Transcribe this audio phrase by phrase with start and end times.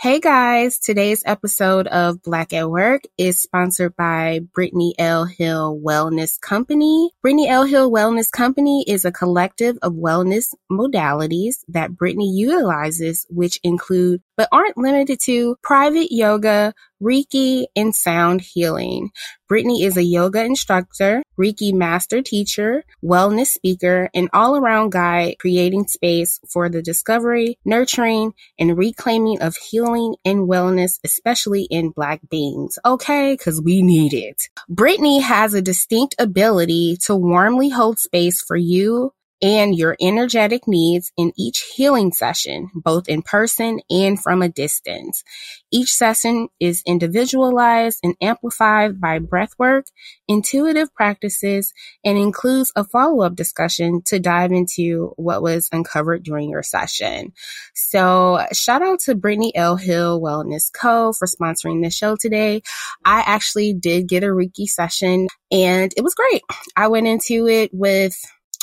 [0.00, 5.24] Hey guys, today's episode of Black at Work is sponsored by Brittany L.
[5.24, 7.10] Hill Wellness Company.
[7.20, 7.64] Brittany L.
[7.64, 14.48] Hill Wellness Company is a collective of wellness modalities that Brittany utilizes, which include, but
[14.52, 19.10] aren't limited to, private yoga, Reiki, and sound healing.
[19.48, 25.86] Brittany is a yoga instructor, Reiki master teacher, wellness speaker, and all around guide creating
[25.86, 32.78] space for the discovery, nurturing, and reclaiming of healing and wellness, especially in Black beings.
[32.84, 34.42] Okay, because we need it.
[34.68, 41.12] Brittany has a distinct ability to warmly hold space for you and your energetic needs
[41.16, 45.22] in each healing session, both in person and from a distance.
[45.70, 49.84] Each session is individualized and amplified by breathwork,
[50.26, 51.72] intuitive practices,
[52.04, 57.32] and includes a follow-up discussion to dive into what was uncovered during your session.
[57.74, 59.76] So shout out to Brittany L.
[59.76, 61.12] Hill Wellness Co.
[61.12, 62.62] for sponsoring the show today.
[63.04, 66.42] I actually did get a Reiki session and it was great.
[66.76, 68.16] I went into it with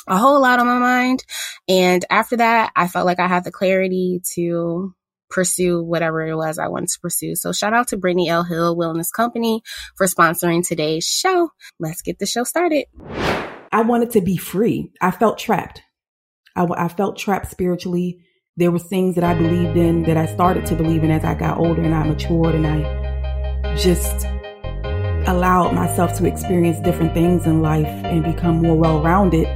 [0.08, 1.24] a whole lot on my mind.
[1.68, 4.94] And after that, I felt like I had the clarity to
[5.30, 7.36] pursue whatever it was I wanted to pursue.
[7.36, 8.44] So shout out to Brittany L.
[8.44, 9.62] Hill Wellness Company
[9.96, 11.50] for sponsoring today's show.
[11.80, 12.86] Let's get the show started.
[13.72, 14.92] I wanted to be free.
[15.02, 15.82] I felt trapped.
[16.56, 18.22] I, I felt trapped spiritually.
[18.56, 21.34] There were things that I believed in that I started to believe in as I
[21.34, 24.26] got older and I matured and I just
[25.28, 29.48] allowed myself to experience different things in life and become more well rounded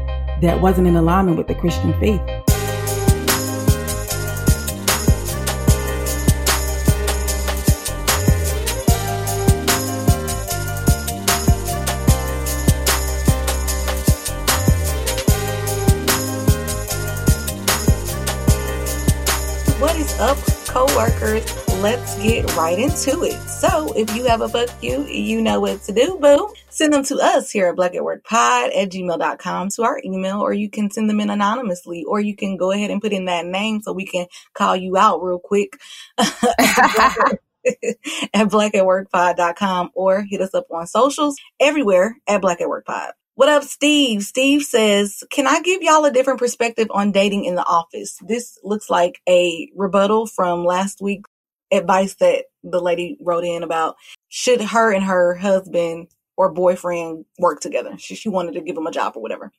[0.41, 2.21] that wasn't in alignment with the Christian faith.
[20.69, 21.43] Co-workers?
[21.81, 23.33] Let's get right into it.
[23.49, 26.53] So if you have a fuck you, you know what to do, boo.
[26.69, 30.41] Send them to us here at Black at Work Pod at gmail.com to our email,
[30.41, 33.25] or you can send them in anonymously, or you can go ahead and put in
[33.25, 35.73] that name so we can call you out real quick.
[36.17, 37.39] at
[38.47, 43.11] blackatworkpod.com or hit us up on socials everywhere at Black at Work Pod.
[43.39, 44.23] What up, Steve?
[44.23, 48.17] Steve says, Can I give y'all a different perspective on dating in the office?
[48.27, 51.23] This looks like a rebuttal from last week
[51.71, 53.95] advice that the lady wrote in about
[54.27, 57.97] should her and her husband or boyfriend work together.
[57.97, 59.53] She, she wanted to give him a job or whatever.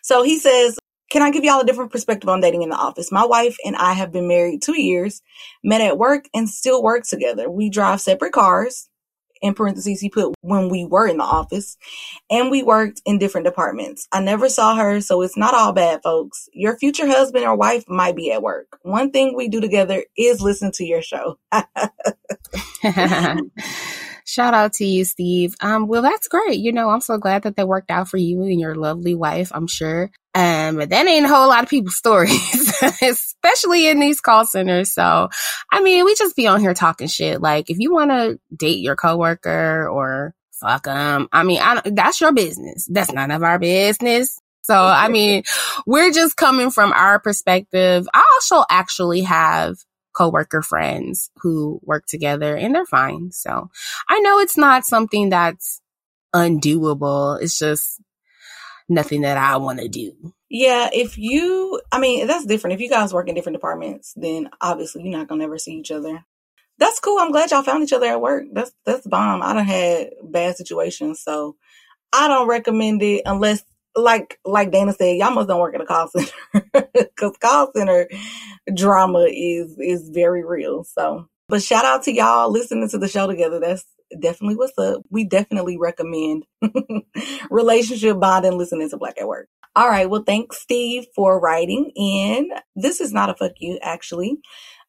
[0.00, 0.78] So he says,
[1.10, 3.12] can I give y'all a different perspective on dating in the office?
[3.12, 5.20] My wife and I have been married two years,
[5.62, 7.50] met at work and still work together.
[7.50, 8.88] We drive separate cars.
[9.42, 11.76] In parentheses, he put when we were in the office
[12.30, 14.08] and we worked in different departments.
[14.12, 16.48] I never saw her, so it's not all bad, folks.
[16.52, 18.78] Your future husband or wife might be at work.
[18.82, 21.38] One thing we do together is listen to your show.
[24.28, 25.54] Shout out to you, Steve.
[25.60, 26.58] Um, well, that's great.
[26.58, 29.52] You know, I'm so glad that that worked out for you and your lovely wife,
[29.54, 30.10] I'm sure.
[30.36, 34.92] Um, but that ain't a whole lot of people's stories, especially in these call centers.
[34.92, 35.30] So,
[35.72, 37.40] I mean, we just be on here talking shit.
[37.40, 42.20] Like, if you want to date your coworker or fuck them, I mean, I that's
[42.20, 42.86] your business.
[42.90, 44.38] That's none of our business.
[44.60, 45.42] So, I mean,
[45.86, 48.06] we're just coming from our perspective.
[48.12, 49.76] I also actually have
[50.14, 53.32] coworker friends who work together and they're fine.
[53.32, 53.70] So
[54.06, 55.80] I know it's not something that's
[56.34, 57.40] undoable.
[57.40, 58.00] It's just
[58.88, 60.34] nothing that I want to do.
[60.48, 62.74] Yeah, if you, I mean, that's different.
[62.74, 65.90] If you guys work in different departments, then obviously you're not gonna ever see each
[65.90, 66.24] other.
[66.78, 67.18] That's cool.
[67.18, 68.44] I'm glad y'all found each other at work.
[68.52, 69.42] That's that's bomb.
[69.42, 71.56] I don't had bad situations, so
[72.12, 73.64] I don't recommend it unless
[73.96, 76.32] like like Dana said, y'all must don't work at a call center
[76.94, 78.08] because call center
[78.72, 80.84] drama is is very real.
[80.84, 83.58] So, but shout out to y'all listening to the show together.
[83.58, 83.84] That's
[84.20, 85.02] definitely what's up.
[85.10, 86.44] We definitely recommend
[87.50, 89.48] relationship bonding listening to Black at Work.
[89.74, 90.08] All right.
[90.08, 92.50] Well, thanks, Steve, for writing in.
[92.74, 94.38] This is not a fuck you, actually.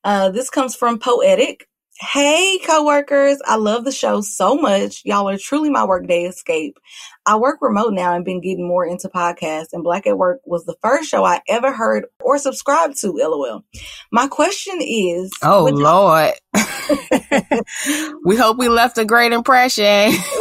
[0.03, 1.67] Uh, this comes from Poetic.
[1.99, 3.39] Hey, coworkers.
[3.43, 5.01] I love the show so much.
[5.03, 6.77] Y'all are truly my workday escape.
[7.25, 10.63] I work remote now and been getting more into podcasts and Black at Work was
[10.65, 13.63] the first show I ever heard or subscribed to, lol.
[14.11, 15.31] My question is.
[15.41, 16.33] Oh, Lord.
[18.23, 19.83] we hope we left a great impression.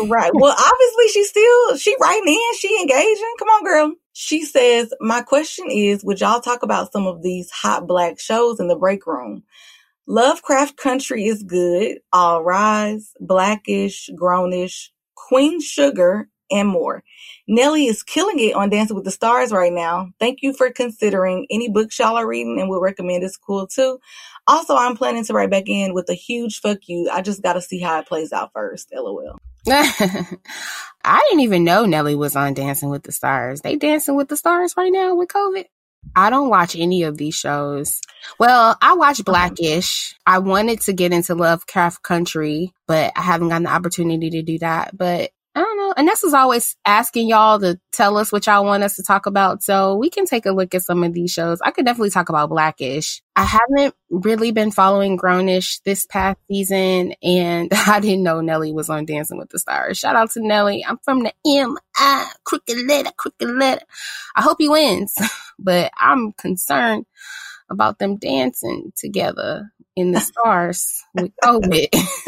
[0.09, 0.32] right.
[0.35, 3.35] Well, obviously she's still, she writing in, she engaging.
[3.38, 3.93] Come on, girl.
[4.12, 8.61] She says, my question is, would y'all talk about some of these hot black shows
[8.61, 9.43] in the break room?
[10.06, 11.99] Lovecraft Country is good.
[12.12, 17.03] All Rise, Blackish, Grownish, Queen Sugar, and more.
[17.49, 20.11] Nelly is killing it on Dancing with the Stars right now.
[20.20, 23.99] Thank you for considering any books y'all are reading and would recommend it's cool too.
[24.47, 27.11] Also, I'm planning to write back in with a huge fuck you.
[27.12, 28.93] I just got to see how it plays out first.
[28.94, 29.38] LOL.
[29.69, 33.62] I didn't even know Nelly was on Dancing with the Stars.
[33.62, 35.64] They dancing with the stars right now with COVID.
[36.14, 38.00] I don't watch any of these shows.
[38.38, 39.32] Well, I watch uh-huh.
[39.32, 40.14] Blackish.
[40.26, 44.58] I wanted to get into Lovecraft Country, but I haven't gotten the opportunity to do
[44.58, 44.97] that.
[44.97, 45.94] But I don't know.
[45.97, 49.25] And this is always asking y'all to tell us what y'all want us to talk
[49.25, 49.62] about.
[49.62, 51.62] So we can take a look at some of these shows.
[51.62, 53.23] I could definitely talk about Blackish.
[53.37, 58.91] I haven't really been following Grownish this past season, and I didn't know Nelly was
[58.91, 59.97] on Dancing with the Stars.
[59.97, 60.85] Shout out to Nelly.
[60.87, 63.85] I'm from the M I crooked letter, crooked letter.
[64.37, 65.14] I hope he wins,
[65.59, 67.06] but I'm concerned
[67.71, 71.89] about them dancing together in the stars with COVID.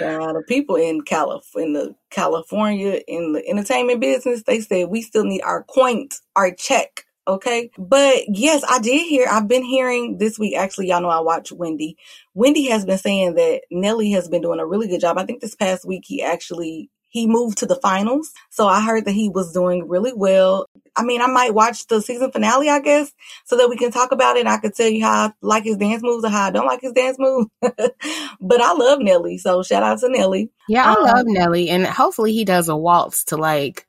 [0.00, 5.02] uh, the people in Calif- in the California in the entertainment business, they said we
[5.02, 7.04] still need our coin, our check.
[7.26, 7.70] Okay.
[7.78, 11.52] But yes, I did hear, I've been hearing this week, actually, y'all know I watch
[11.52, 11.96] Wendy.
[12.34, 15.16] Wendy has been saying that Nelly has been doing a really good job.
[15.16, 18.32] I think this past week he actually he moved to the finals.
[18.50, 20.66] So I heard that he was doing really well.
[20.96, 23.12] I mean, I might watch the season finale, I guess,
[23.44, 24.46] so that we can talk about it.
[24.46, 26.80] I could tell you how I like his dance moves or how I don't like
[26.80, 27.48] his dance moves.
[27.62, 29.38] but I love Nelly.
[29.38, 30.50] So shout out to Nelly.
[30.68, 31.68] Yeah, I um, love Nelly.
[31.68, 33.86] And hopefully he does a waltz to like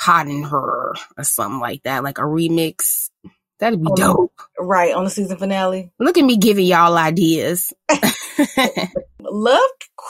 [0.00, 3.10] Hot in Herre or something like that, like a remix.
[3.58, 4.40] That'd be dope.
[4.58, 5.90] Right, on the season finale.
[5.98, 7.72] Look at me giving y'all ideas.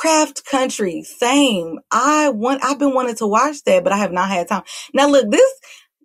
[0.05, 1.81] Lovecraft Country, same.
[1.93, 4.63] I want I've been wanting to watch that, but I have not had time.
[4.95, 5.53] Now look, this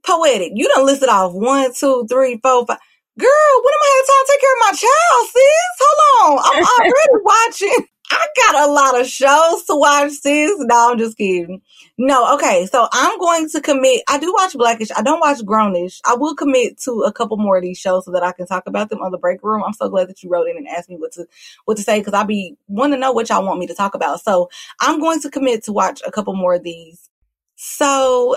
[0.06, 2.80] poetic, you don't list it off one, two, three, four, five.
[3.20, 3.30] Girl,
[3.64, 5.80] when am I have time to take care of my child, sis?
[5.82, 6.46] Hold on.
[6.46, 7.88] I'm already watching.
[8.14, 10.52] I got a lot of shows to watch, sis.
[10.60, 11.62] No, I'm just kidding.
[11.98, 12.66] No, okay.
[12.66, 14.04] So I'm going to commit.
[14.08, 14.90] I do watch Blackish.
[14.96, 16.00] I don't watch Grownish.
[16.06, 18.68] I will commit to a couple more of these shows so that I can talk
[18.68, 19.64] about them on the break room.
[19.66, 21.26] I'm so glad that you wrote in and asked me what to
[21.66, 23.96] what to say because I be want to know what y'all want me to talk
[23.96, 24.22] about.
[24.22, 24.50] So
[24.80, 27.10] I'm going to commit to watch a couple more of these.
[27.56, 28.36] So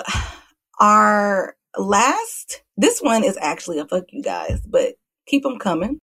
[0.80, 4.94] our last, this one is actually a fuck you guys, but
[5.26, 5.98] keep them coming.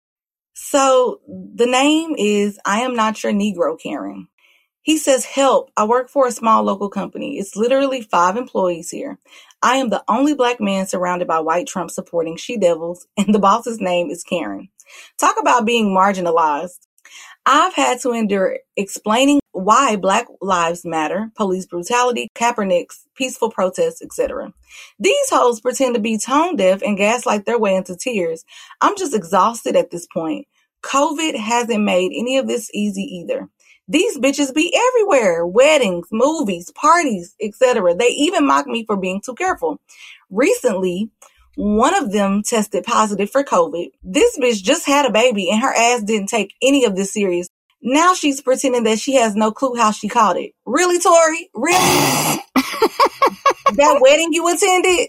[0.63, 4.29] So the name is I am not your Negro Karen.
[4.83, 5.71] He says, help.
[5.75, 7.39] I work for a small local company.
[7.39, 9.19] It's literally five employees here.
[9.63, 13.39] I am the only black man surrounded by white Trump supporting she devils and the
[13.39, 14.69] boss's name is Karen.
[15.19, 16.87] Talk about being marginalized.
[17.47, 24.55] I've had to endure explaining why Black Lives Matter, police brutality, Kaepernick's peaceful protests, etc.
[24.99, 28.47] These hoes pretend to be tone deaf and gaslight their way into tears.
[28.81, 30.47] I'm just exhausted at this point.
[30.83, 33.51] COVID hasn't made any of this easy either.
[33.87, 35.45] These bitches be everywhere.
[35.47, 37.95] Weddings, movies, parties, etc.
[37.95, 39.81] They even mock me for being too careful.
[40.31, 41.11] Recently,
[41.57, 43.89] one of them tested positive for COVID.
[44.03, 47.51] This bitch just had a baby and her ass didn't take any of this serious.
[47.83, 50.53] Now she's pretending that she has no clue how she caught it.
[50.67, 51.49] Really, Tori?
[51.55, 52.43] Really?
[53.75, 55.09] that wedding you attended?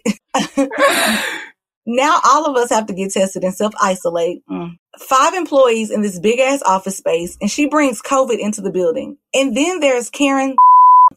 [1.85, 4.41] now all of us have to get tested and self isolate.
[4.49, 4.77] Mm.
[4.99, 9.17] Five employees in this big ass office space, and she brings COVID into the building.
[9.33, 10.55] And then there's Karen,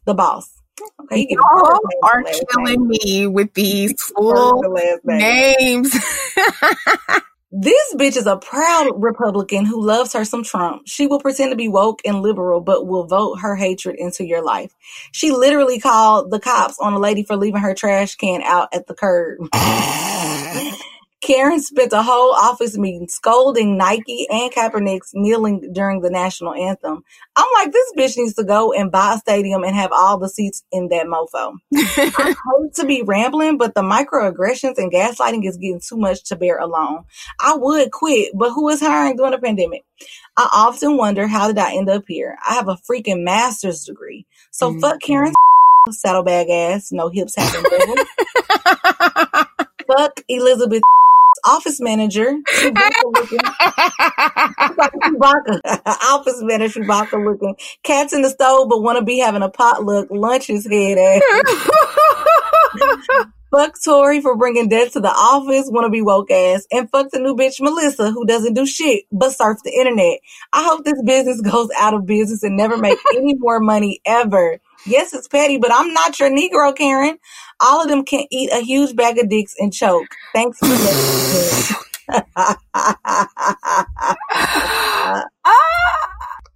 [0.06, 0.50] the boss.
[1.04, 1.40] Okay, you
[2.02, 2.22] are
[2.52, 2.88] killing name.
[2.88, 4.60] me with these full
[5.04, 5.96] names.
[7.56, 10.82] this bitch is a proud Republican who loves her some Trump.
[10.86, 14.42] She will pretend to be woke and liberal, but will vote her hatred into your
[14.42, 14.74] life.
[15.12, 18.88] She literally called the cops on a lady for leaving her trash can out at
[18.88, 19.48] the curb.
[21.24, 27.02] Karen spent a whole office meeting scolding Nike and Kaepernick's kneeling during the national anthem.
[27.34, 30.28] I'm like, this bitch needs to go and buy a stadium and have all the
[30.28, 31.54] seats in that mofo.
[31.74, 36.36] I hate to be rambling, but the microaggressions and gaslighting is getting too much to
[36.36, 37.04] bear alone.
[37.40, 39.82] I would quit, but who is hiring during a pandemic?
[40.36, 42.36] I often wonder, how did I end up here?
[42.46, 44.26] I have a freaking master's degree.
[44.50, 44.80] So mm-hmm.
[44.80, 45.32] fuck Karen
[45.90, 47.64] saddlebag ass, no hips having
[49.86, 50.82] fuck Elizabeth
[51.44, 53.38] office manager, Chewbacca looking.
[54.98, 55.60] Chewbacca.
[56.02, 57.56] office manager, Chewbacca looking.
[57.82, 60.08] Cats in the stove, but want to be having a potluck.
[60.10, 61.22] Lunches head ass.
[63.54, 67.10] fuck Tori for bringing death to the office, want to be woke ass, and fuck
[67.10, 70.18] the new bitch Melissa who doesn't do shit but surf the internet.
[70.52, 74.58] I hope this business goes out of business and never make any more money ever.
[74.86, 77.18] Yes, it's petty, but I'm not your Negro, Karen.
[77.60, 80.08] All of them can eat a huge bag of dicks and choke.
[80.34, 81.80] Thanks for listening.
[85.46, 86.08] Ah!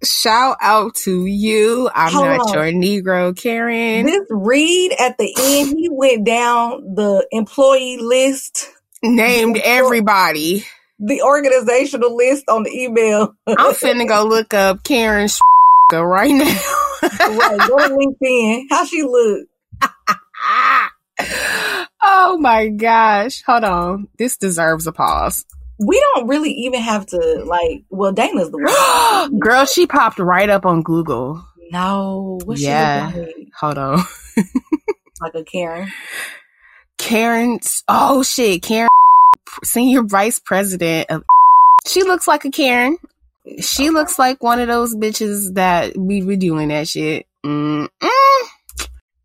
[0.03, 1.89] shout out to you.
[1.93, 2.53] I'm Hold not on.
[2.53, 2.63] your
[3.03, 4.05] Negro Karen.
[4.05, 8.67] This read at the end, he went down the employee list,
[9.03, 10.65] Named everybody.
[10.99, 13.35] the organizational list on the email.
[13.47, 15.29] I'm finna go look up Karen
[15.93, 16.61] right now.
[17.19, 18.63] Right, go to LinkedIn.
[18.69, 19.47] How she look?
[22.01, 23.43] oh my gosh.
[23.43, 24.07] Hold on.
[24.17, 25.45] This deserves a pause.
[25.79, 27.83] We don't really even have to like.
[27.89, 29.39] Well, Dana's the one.
[29.39, 31.43] Girl, she popped right up on Google.
[31.71, 33.11] No, what Yeah.
[33.11, 33.35] she like?
[33.59, 34.03] Hold on.
[35.21, 35.91] Like a Karen.
[36.97, 38.87] Karen's, oh shit, Karen,
[39.65, 41.25] senior vice president of,
[41.85, 42.97] she looks like a Karen.
[43.61, 47.25] She looks like one of those bitches that we be doing that shit.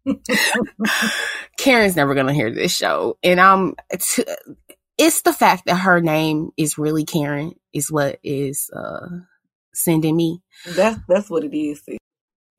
[1.59, 3.75] Karen's never gonna hear this show, and I'm.
[3.99, 4.25] T-
[4.97, 9.09] it's the fact that her name is really Karen is what is uh
[9.73, 10.43] sending me.
[10.67, 11.83] That's that's what it is.
[11.85, 11.99] sis.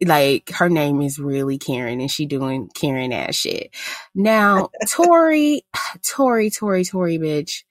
[0.03, 3.73] Like her name is really Karen, and she doing Karen ass shit.
[4.13, 5.61] Now, Tori,
[6.03, 7.63] Tori, Tori, Tori, bitch.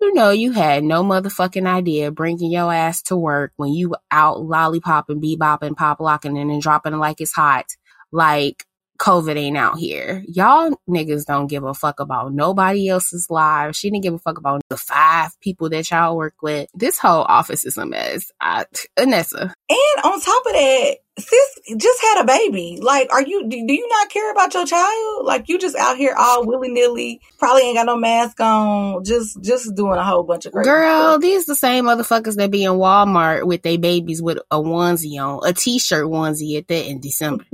[0.00, 4.38] You know you had no motherfucking idea bringing your ass to work when you out
[4.38, 7.66] lollipopping, bebopping, pop locking, and then dropping like it's hot.
[8.10, 8.64] Like
[9.00, 10.22] COVID ain't out here.
[10.28, 13.78] Y'all niggas don't give a fuck about nobody else's lives.
[13.78, 16.68] She didn't give a fuck about the five people that y'all work with.
[16.74, 18.30] This whole office is a mess.
[18.40, 18.64] I,
[18.98, 22.78] Anessa, And on top of that, sis just had a baby.
[22.80, 23.48] Like, are you?
[23.48, 25.24] Do, do you not care about your child?
[25.24, 27.20] Like, you just out here all willy nilly.
[27.38, 29.04] Probably ain't got no mask on.
[29.04, 31.20] Just just doing a whole bunch of crazy Girl, stuff.
[31.20, 35.40] these the same motherfuckers that be in Walmart with their babies with a onesie on,
[35.48, 37.44] a t-shirt onesie at that in December.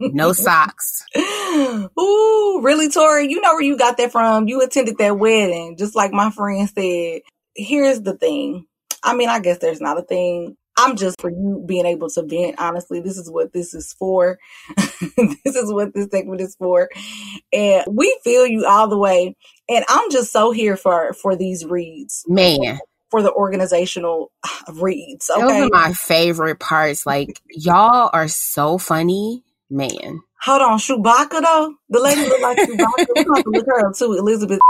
[0.00, 1.04] No socks.
[1.16, 3.28] Ooh, really, Tori?
[3.30, 4.48] You know where you got that from?
[4.48, 7.20] You attended that wedding, just like my friend said.
[7.56, 8.66] Here's the thing.
[9.02, 10.56] I mean, I guess there's not a thing.
[10.76, 12.56] I'm just for you being able to vent.
[12.58, 14.38] Honestly, this is what this is for.
[14.76, 16.88] this is what this segment is for.
[17.52, 19.36] And we feel you all the way.
[19.68, 22.78] And I'm just so here for for these reads, Man,
[23.10, 24.30] for the organizational
[24.74, 25.28] reads.
[25.28, 25.62] those Okay.
[25.62, 27.06] are my favorite parts.
[27.06, 29.42] Like, y'all are so funny.
[29.70, 30.20] Man.
[30.42, 31.74] Hold on, Chewbacca though.
[31.88, 33.16] The lady look like Chewbacca.
[33.16, 34.12] We have to look her up too.
[34.12, 34.60] Elizabeth.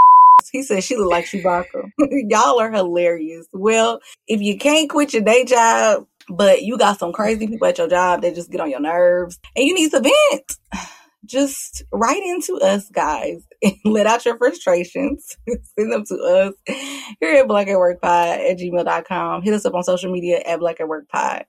[0.52, 1.90] He said she looked like Chewbacca.
[1.98, 3.46] Y'all are hilarious.
[3.52, 7.78] Well, if you can't quit your day job, but you got some crazy people at
[7.78, 10.56] your job that just get on your nerves, and you need to vent,
[11.24, 15.36] just write into us, guys, and let out your frustrations.
[15.78, 16.76] Send them to us
[17.20, 19.42] here at Black at Work Pod at gmail.com.
[19.42, 21.46] Hit us up on social media at Black at Work Pod.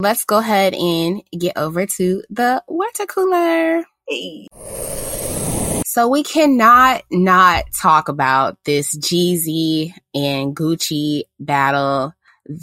[0.00, 3.84] Let's go ahead and get over to the water cooler.
[4.08, 4.48] Hey.
[5.94, 12.12] So we cannot not talk about this Jeezy and Gucci battle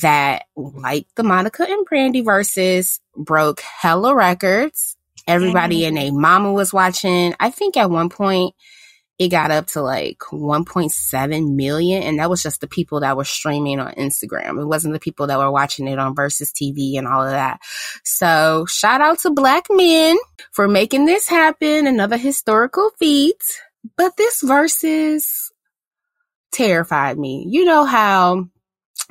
[0.01, 4.97] that, like the Monica and Brandy versus, broke hella records.
[5.27, 7.33] Everybody and a mama was watching.
[7.39, 8.53] I think at one point
[9.21, 13.23] it got up to like 1.7 million, and that was just the people that were
[13.23, 14.59] streaming on Instagram.
[14.59, 17.59] It wasn't the people that were watching it on Verzuz TV and all of that.
[18.03, 20.17] So shout out to black men
[20.53, 21.85] for making this happen.
[21.85, 23.43] Another historical feat.
[23.95, 25.51] But this versus
[26.51, 27.45] terrified me.
[27.47, 28.47] You know how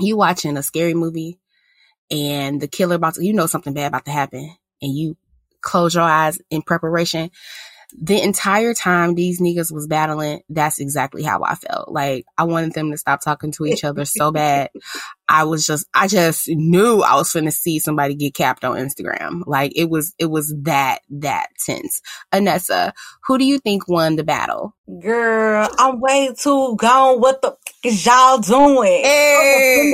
[0.01, 1.39] you watching a scary movie
[2.11, 5.17] and the killer about to, you know something bad about to happen and you
[5.61, 7.31] close your eyes in preparation.
[7.99, 11.91] The entire time these niggas was battling, that's exactly how I felt.
[11.91, 14.71] Like I wanted them to stop talking to each other so bad.
[15.29, 18.77] I was just, I just knew I was going to see somebody get capped on
[18.77, 19.43] Instagram.
[19.47, 22.03] Like it was, it was that, that tense.
[22.33, 22.93] Anessa,
[23.27, 24.75] who do you think won the battle?
[25.01, 27.21] Girl, I'm way too gone.
[27.21, 29.05] What the f- is y'all doing?
[29.05, 29.93] Hey.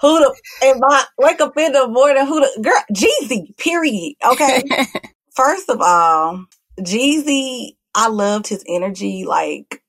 [0.00, 2.26] Who the if I wake up in the morning?
[2.26, 2.82] Who the girl?
[2.92, 3.56] Jeezy.
[3.56, 4.14] Period.
[4.24, 4.64] Okay.
[5.34, 6.44] First of all,
[6.80, 7.76] Jeezy.
[7.94, 9.24] I loved his energy.
[9.26, 9.82] Like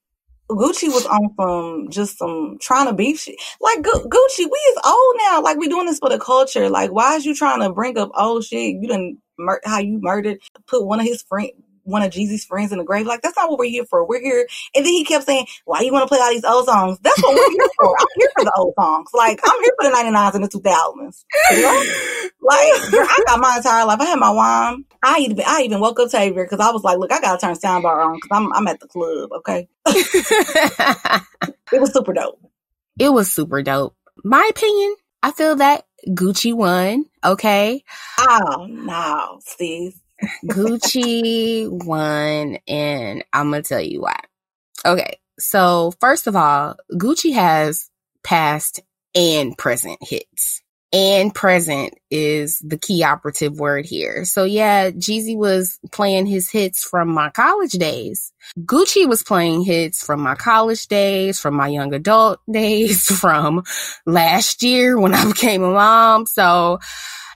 [0.50, 3.36] Gucci was on some just some trying to beef shit.
[3.62, 5.42] Like Gu- Gucci, we is old now.
[5.42, 6.70] Like we doing this for the culture.
[6.70, 8.76] Like why is you trying to bring up old shit?
[8.82, 11.52] You done mur- how you murdered, put one of his friend,
[11.84, 13.06] one of Jeezy's friends in the grave.
[13.06, 14.06] Like that's not what we're here for.
[14.06, 14.48] We're here.
[14.76, 17.22] And then he kept saying, "Why you want to play all these old songs?" That's
[17.22, 17.96] what we're here for.
[18.00, 19.10] I'm here for the old songs.
[19.14, 21.26] Like I'm here for the 99s and the 2000s.
[21.52, 22.30] You know?
[22.42, 24.00] Like girl, I got my entire life.
[24.02, 24.86] I had my wine.
[25.04, 27.56] I even I even woke up Tavier because I was like, look, I gotta turn
[27.56, 29.32] soundbar on because I'm I'm at the club.
[29.38, 29.68] Okay,
[31.72, 32.40] it was super dope.
[33.00, 33.96] it was super dope.
[34.24, 37.06] My opinion, I feel that Gucci won.
[37.24, 37.84] Okay.
[38.20, 40.03] Oh no, sis.
[40.46, 44.20] Gucci won, and I'm gonna tell you why.
[44.86, 47.90] Okay, so first of all, Gucci has
[48.24, 48.80] past
[49.16, 50.62] and present hits.
[50.92, 54.26] and present is the key operative word here.
[54.26, 58.32] So yeah, Jeezy was playing his hits from my college days.
[58.60, 63.64] Gucci was playing hits from my college days, from my young adult days, from
[64.06, 66.28] last year when I became a mom.
[66.28, 66.78] So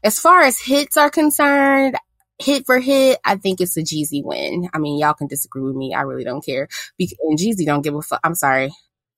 [0.03, 1.97] as far as hits are concerned,
[2.39, 4.69] hit for hit, I think it's a Jeezy win.
[4.73, 5.93] I mean, y'all can disagree with me.
[5.93, 6.67] I really don't care.
[6.99, 8.19] And Jeezy don't give a fuck.
[8.23, 8.71] I'm sorry.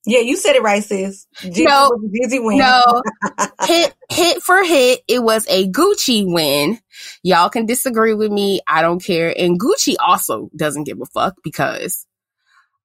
[0.05, 1.27] Yeah, you said it right, sis.
[1.41, 2.57] Jeezy no, Jeezy win.
[2.57, 3.01] No,
[3.65, 6.79] hit hit for hit, it was a Gucci win.
[7.21, 8.61] Y'all can disagree with me.
[8.67, 9.33] I don't care.
[9.37, 12.05] And Gucci also doesn't give a fuck because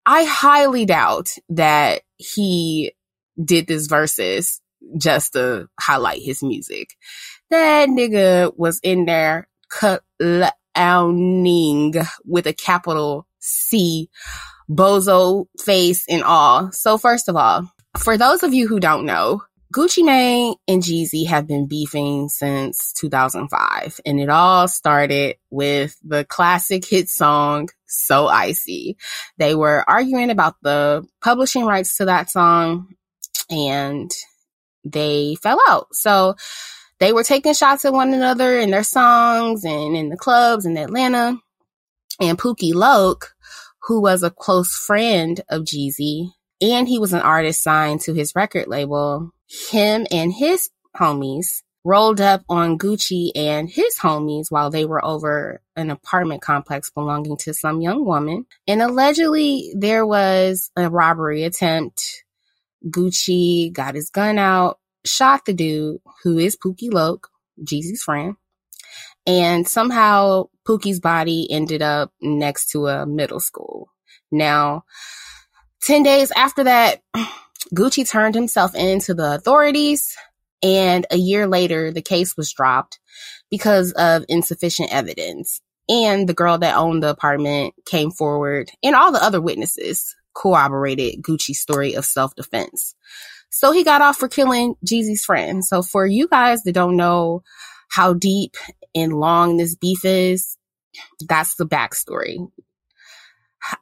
[0.05, 2.95] I highly doubt that he
[3.43, 4.61] did this versus
[4.99, 6.91] just to highlight his music.
[7.51, 9.49] That nigga was in there
[10.75, 14.09] clowning with a capital C
[14.69, 16.73] bozo face and all.
[16.73, 21.27] So first of all, for those of you who don't know, Gucci Mane and Jeezy
[21.27, 28.29] have been beefing since 2005, and it all started with the classic hit song, So
[28.29, 28.97] Icy.
[29.37, 32.95] They were arguing about the publishing rights to that song,
[33.51, 34.13] and
[34.85, 35.89] they fell out.
[35.93, 36.37] So
[37.01, 40.77] they were taking shots at one another in their songs and in the clubs in
[40.77, 41.39] Atlanta.
[42.21, 43.35] And Pookie Loc
[43.87, 48.35] who was a close friend of Jeezy, and he was an artist signed to his
[48.35, 49.31] record label.
[49.71, 55.61] Him and his homies rolled up on Gucci and his homies while they were over
[55.77, 58.47] an apartment complex belonging to some young woman.
[58.67, 62.25] And allegedly there was a robbery attempt.
[62.87, 67.29] Gucci got his gun out, shot the dude who is Pookie Loc,
[67.63, 68.37] Jeezy's friend.
[69.27, 73.89] And somehow Pookie's body ended up next to a middle school.
[74.31, 74.85] Now,
[75.83, 77.01] 10 days after that,
[77.75, 80.15] Gucci turned himself in to the authorities.
[80.63, 82.99] And a year later, the case was dropped
[83.51, 85.61] because of insufficient evidence.
[85.89, 91.23] And the girl that owned the apartment came forward, and all the other witnesses corroborated
[91.23, 92.95] Gucci's story of self defense.
[93.55, 95.65] So he got off for killing Jeezy's friend.
[95.65, 97.45] So for you guys that don't know
[97.89, 98.57] how deep
[98.97, 100.59] and long this beef is,
[101.29, 102.49] that's the backstory.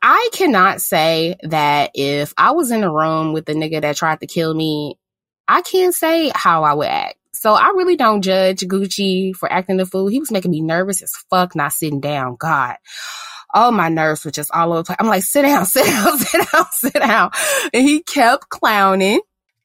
[0.02, 4.20] I cannot say that if I was in a room with the nigga that tried
[4.20, 4.98] to kill me,
[5.48, 7.16] I can't say how I would act.
[7.32, 10.06] So I really don't judge Gucci for acting the fool.
[10.06, 12.36] He was making me nervous as fuck, not sitting down.
[12.38, 12.76] God.
[13.54, 14.96] All my nerves were just all over the place.
[15.00, 17.30] I'm like, sit down, sit down, sit down, sit down.
[17.72, 19.20] And he kept clowning,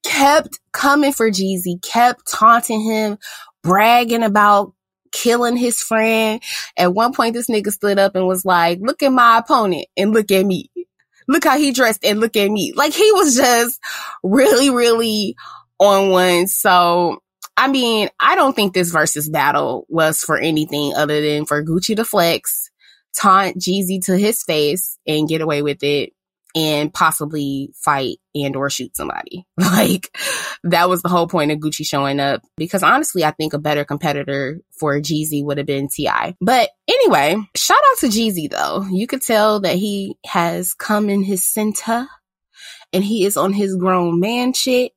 [0.08, 3.17] kept coming for Jeezy, kept taunting him,
[3.62, 4.74] bragging about
[5.12, 6.41] killing his friend.
[6.78, 10.13] At one point, this nigga stood up and was like, look at my opponent and
[10.13, 10.70] look at me.
[11.28, 12.72] Look how he dressed and look at me.
[12.74, 13.80] Like he was just
[14.24, 15.36] really, really
[15.78, 16.48] on one.
[16.48, 17.22] So,
[17.58, 21.98] I mean, I don't think this versus battle was for anything other than for Gucci
[21.98, 22.70] to flex,
[23.13, 26.13] taunt Jeezy to his face and get away with it
[26.58, 29.46] and possibly fight and or shoot somebody.
[29.78, 30.17] Like
[30.63, 33.86] that was the whole point of Gucci showing up because honestly, I think a better
[33.86, 36.36] competitor for Jeezy would have been T.I.
[36.41, 38.88] But anyway, shout out to Jeezy though.
[38.89, 42.08] You could tell that he has come in his center
[42.91, 44.93] and he is on his grown man shit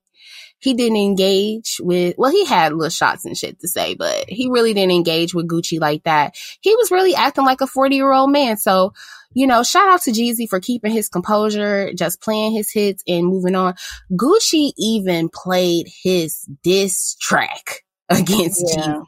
[0.61, 4.47] he didn't engage with, well, he had little shots and shit to say, but he
[4.49, 6.35] really didn't engage with Gucci like that.
[6.61, 8.57] He was really acting like a 40 year old man.
[8.57, 8.93] So,
[9.33, 13.27] you know, shout out to Jeezy for keeping his composure, just playing his hits and
[13.27, 13.75] moving on.
[14.11, 18.83] Gucci even played his diss track against yeah.
[18.85, 19.03] Jeezy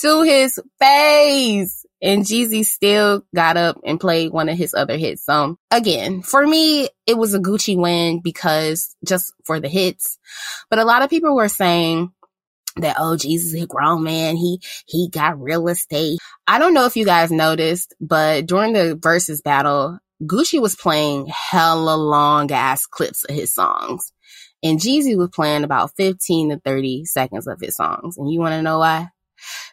[0.00, 1.84] to his face.
[2.00, 5.24] And Jeezy still got up and played one of his other hits.
[5.24, 10.16] So again, for me, it was a Gucci win because just for the hits.
[10.70, 12.12] But a lot of people were saying
[12.82, 14.36] that, oh, Jesus a grown man.
[14.36, 16.18] He, he got real estate.
[16.46, 21.26] I don't know if you guys noticed, but during the versus battle, Gucci was playing
[21.26, 24.12] hella long ass clips of his songs.
[24.62, 28.16] And Jeezy was playing about 15 to 30 seconds of his songs.
[28.18, 29.08] And you want to know why?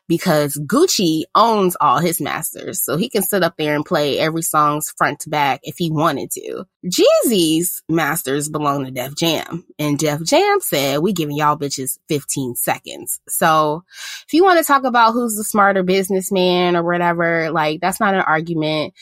[0.07, 2.83] Because Gucci owns all his masters.
[2.83, 5.91] So he can sit up there and play every song's front to back if he
[5.91, 6.65] wanted to.
[6.85, 9.65] Jeezy's masters belong to Def Jam.
[9.79, 13.19] And Def Jam said, we giving y'all bitches 15 seconds.
[13.27, 13.83] So
[14.27, 18.13] if you want to talk about who's the smarter businessman or whatever, like that's not
[18.13, 18.93] an argument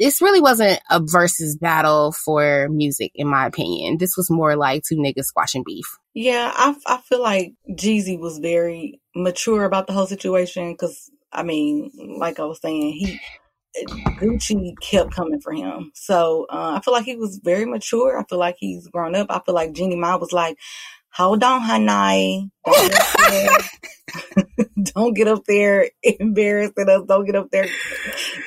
[0.00, 3.98] this really wasn't a versus battle for music, in my opinion.
[3.98, 5.84] This was more like two niggas squashing beef.
[6.14, 11.42] Yeah, I, I feel like Jeezy was very mature about the whole situation because, I
[11.42, 13.20] mean, like I was saying, he
[14.18, 15.92] Gucci kept coming for him.
[15.94, 18.18] So uh, I feel like he was very mature.
[18.18, 19.28] I feel like he's grown up.
[19.30, 20.58] I feel like Jeannie Mai was like,
[21.12, 22.50] hold on, honey.
[24.94, 27.02] Don't get up there embarrassing us.
[27.06, 27.66] Don't get up there.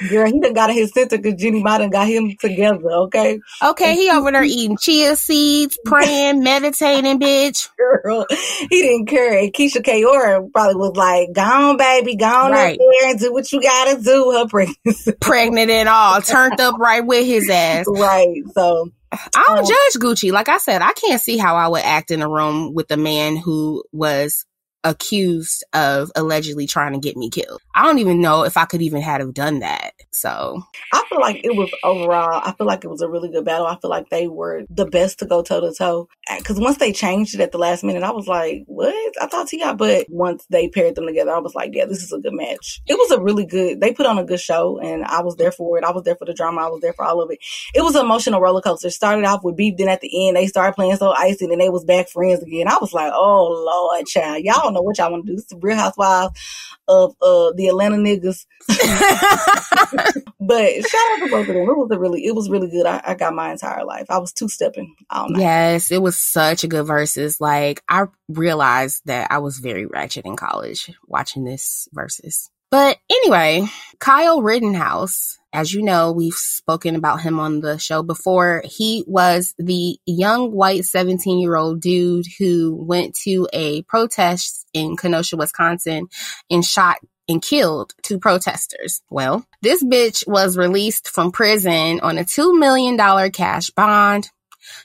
[0.10, 3.40] Girl, he done got his center because Jeannie Mai done got him together, okay?
[3.64, 7.70] Okay, he over there eating chia seeds, praying, meditating, bitch.
[7.78, 9.38] Girl, he didn't care.
[9.40, 12.74] And Keyshia Ka'oir probably was like, gone, baby, gone Right.
[12.74, 15.12] up there and do what you gotta do, her pregnancy.
[15.22, 17.86] Pregnant and all, turned up right with his ass.
[17.88, 18.42] right.
[18.54, 18.90] So,
[19.36, 20.32] I don't Um, judge Gucci.
[20.32, 22.98] Like I said, I can't see how I would act in a room with a
[22.98, 24.46] man who was
[24.84, 27.62] accused of allegedly trying to get me killed.
[27.76, 29.94] I don't even know if I could even have done that.
[30.12, 33.46] So I feel like it was overall, I feel like it was a really good
[33.46, 33.66] battle.
[33.66, 36.08] I feel like they were the best to go toe to toe.
[36.30, 38.94] Uh, Cause once they changed it at the last minute, I was like, what?
[39.22, 42.12] I thought T.I., but once they paired them together, I was like, yeah, this is
[42.12, 42.82] a good match.
[42.88, 45.52] It was a really good, they put on a good show and I was there
[45.52, 45.84] for it.
[45.84, 46.62] I was there for the drama.
[46.62, 47.40] I was there for all of it.
[47.74, 48.90] It was an emotional roller coaster.
[48.90, 51.70] Started off with beef, then at the end, they started playing so icy and they
[51.70, 52.68] was back friends again.
[52.68, 55.36] I was like, oh Lord, child, y'all don't know what y'all want to do.
[55.36, 56.40] This is the real housewives
[56.88, 58.46] of uh the Atlanta niggas.
[60.46, 61.70] But shout out to both of them.
[61.70, 62.86] It was a really, it was really good.
[62.86, 64.08] I, I got my entire life.
[64.10, 65.42] I was two stepping all night.
[65.42, 67.40] yes, it was such a good versus.
[67.40, 72.50] Like I realized that I was very ratchet in college watching this versus.
[72.72, 73.68] But anyway,
[74.00, 78.64] Kyle Rittenhouse, as you know, we've spoken about him on the show before.
[78.66, 84.98] He was the young white 17 year old dude who went to a protest in
[84.98, 86.08] Kenosha, Wisconsin
[86.50, 86.98] and shot
[87.30, 89.02] and killed two protesters.
[89.10, 92.98] Well, this bitch was released from prison on a $2 million
[93.32, 94.30] cash bond.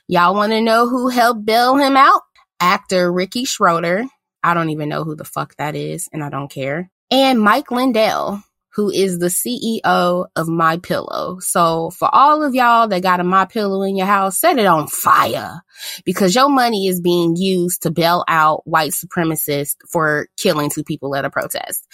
[0.07, 2.23] Y'all want to know who helped bail him out?
[2.61, 4.05] Actor Ricky Schroder.
[4.43, 6.91] I don't even know who the fuck that is, and I don't care.
[7.11, 8.43] And Mike Lindell,
[8.79, 11.39] who is the CEO of My Pillow.
[11.41, 14.67] So for all of y'all that got a My Pillow in your house, set it
[14.67, 15.63] on fire
[16.05, 21.17] because your money is being used to bail out white supremacists for killing two people
[21.17, 21.85] at a protest.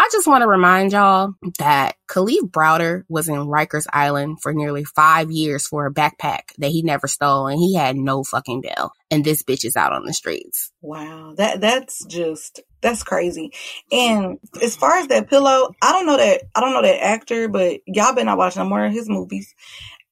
[0.00, 4.84] I just want to remind y'all that Kalief Browder was in Rikers Island for nearly
[4.84, 8.92] five years for a backpack that he never stole and he had no fucking bail.
[9.10, 10.70] And this bitch is out on the streets.
[10.80, 11.34] Wow.
[11.36, 13.52] That, that's just, that's crazy.
[13.90, 17.48] And as far as that pillow, I don't know that, I don't know that actor,
[17.48, 19.52] but y'all been not watching no more of his movies.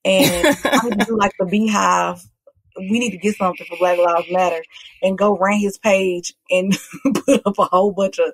[0.05, 2.20] And I do like the BeyHive.
[2.78, 4.62] We need to get something for Black Lives Matter
[5.02, 6.76] and go run his page and
[7.26, 8.32] put up a whole bunch of,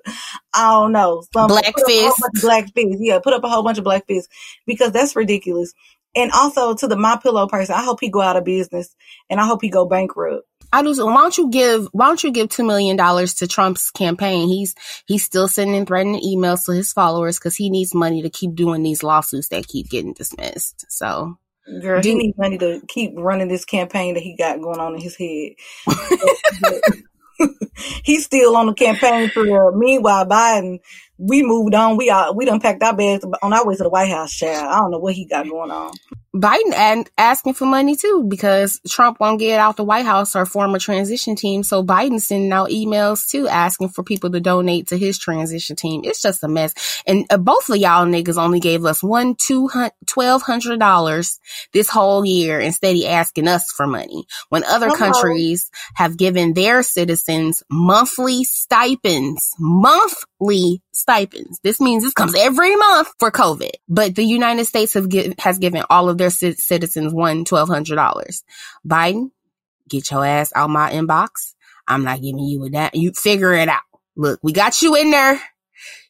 [0.53, 2.43] I don't know, some Black put up a whole fist.
[2.43, 2.97] black fists.
[2.99, 4.29] Yeah, put up a whole bunch of black fists
[4.65, 5.73] because that's ridiculous.
[6.15, 8.95] And also to the My Pillow person, I hope he go out of business
[9.29, 10.47] and I hope he go bankrupt.
[10.71, 11.05] I do.
[11.05, 11.87] Why don't you give?
[11.91, 14.47] Why don't you give two million dollars to Trump's campaign?
[14.47, 14.73] He's
[15.05, 18.81] he's still sending threatening emails to his followers because he needs money to keep doing
[18.81, 20.91] these lawsuits that keep getting dismissed.
[20.91, 21.37] So
[21.81, 24.95] Girl, Do- he needs money to keep running this campaign that he got going on
[24.95, 25.53] in his head.
[28.03, 29.71] He's still on the campaign trail.
[29.75, 30.79] Meanwhile, Biden,
[31.17, 31.97] we moved on.
[31.97, 34.33] We are we done packed our bags on our way to the White House.
[34.33, 35.91] Child, I don't know what he got going on.
[36.35, 40.47] Biden and asking for money too because Trump won't get out the White House or
[40.47, 41.61] form a transition team.
[41.61, 46.01] So Biden's sending out emails too asking for people to donate to his transition team.
[46.03, 47.03] It's just a mess.
[47.05, 51.39] And uh, both of y'all niggas only gave us one, two hundred, twelve hundred dollars
[51.71, 54.97] this whole year instead of asking us for money when other Hello.
[54.97, 61.59] countries have given their citizens monthly stipends, monthly stipends.
[61.63, 65.57] This means this comes every month for COVID, but the United States have give, has
[65.57, 68.43] given all of their ci- citizens one twelve hundred dollars.
[68.87, 69.31] Biden,
[69.89, 71.53] get your ass out my inbox.
[71.87, 72.95] I'm not giving you a that.
[72.95, 73.81] You figure it out.
[74.15, 75.41] Look, we got you in there.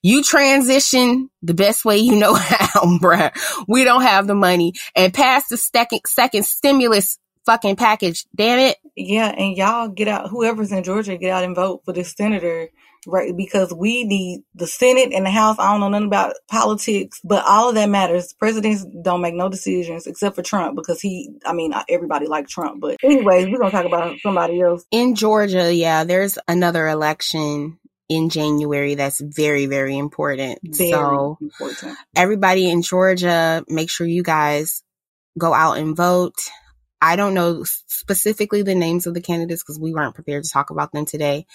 [0.02, 3.32] You transition the best way you know how, bruh.
[3.68, 8.26] We don't have the money and pass the second second stimulus fucking package.
[8.36, 8.78] Damn it.
[8.96, 10.30] Yeah, and y'all get out.
[10.30, 12.70] Whoever's in Georgia, get out and vote for this senator,
[13.08, 13.36] right?
[13.36, 15.58] Because we need the Senate and the House.
[15.60, 18.34] I don't know nothing about politics, but all of that matters.
[18.34, 21.32] Presidents don't make no decisions except for Trump because he.
[21.46, 24.86] I mean, everybody like Trump, but anyways, we're gonna talk about somebody else.
[24.92, 30.60] In Georgia, yeah, there's another election in January that's very, very important.
[30.64, 31.98] Very So important.
[32.16, 34.84] everybody in Georgia, make sure you guys
[35.38, 36.36] go out and vote.
[37.04, 40.70] I don't know specifically the names of the candidates because we weren't prepared to talk
[40.70, 41.46] about them today,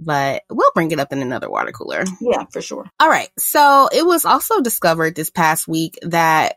[0.00, 2.04] but we'll bring it up in another water cooler.
[2.22, 2.90] Yeah, for sure.
[2.98, 3.28] All right.
[3.38, 6.56] So it was also discovered this past week that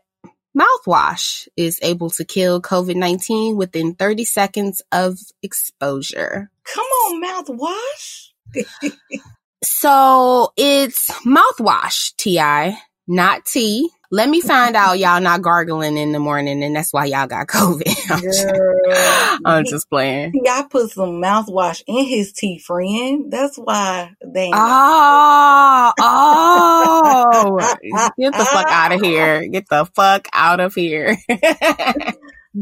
[0.56, 6.50] mouthwash is able to kill COVID 19 within 30 seconds of exposure.
[6.64, 8.28] Come on, mouthwash.
[9.64, 13.90] So it's mouthwash, T.I., not tea.
[14.10, 17.46] Let me find out y'all not gargling in the morning and that's why y'all got
[17.48, 18.10] COVID.
[18.10, 20.32] I'm, just, I'm just playing.
[20.44, 23.30] Y'all put some mouthwash in his tea, friend.
[23.30, 24.50] That's why they.
[24.54, 28.10] Ah, oh, oh.
[28.18, 29.46] Get the fuck out of here.
[29.46, 31.18] Get the fuck out of here.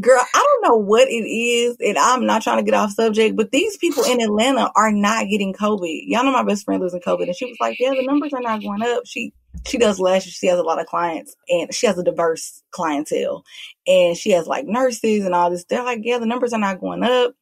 [0.01, 3.37] Girl, I don't know what it is, and I'm not trying to get off subject,
[3.37, 6.03] but these people in Atlanta are not getting COVID.
[6.07, 8.33] Y'all know my best friend lives in COVID, and she was like, "Yeah, the numbers
[8.33, 9.33] are not going up." She
[9.67, 10.33] she does lashes.
[10.33, 13.45] She has a lot of clients, and she has a diverse clientele,
[13.87, 15.65] and she has like nurses and all this.
[15.65, 17.35] They're like, "Yeah, the numbers are not going up."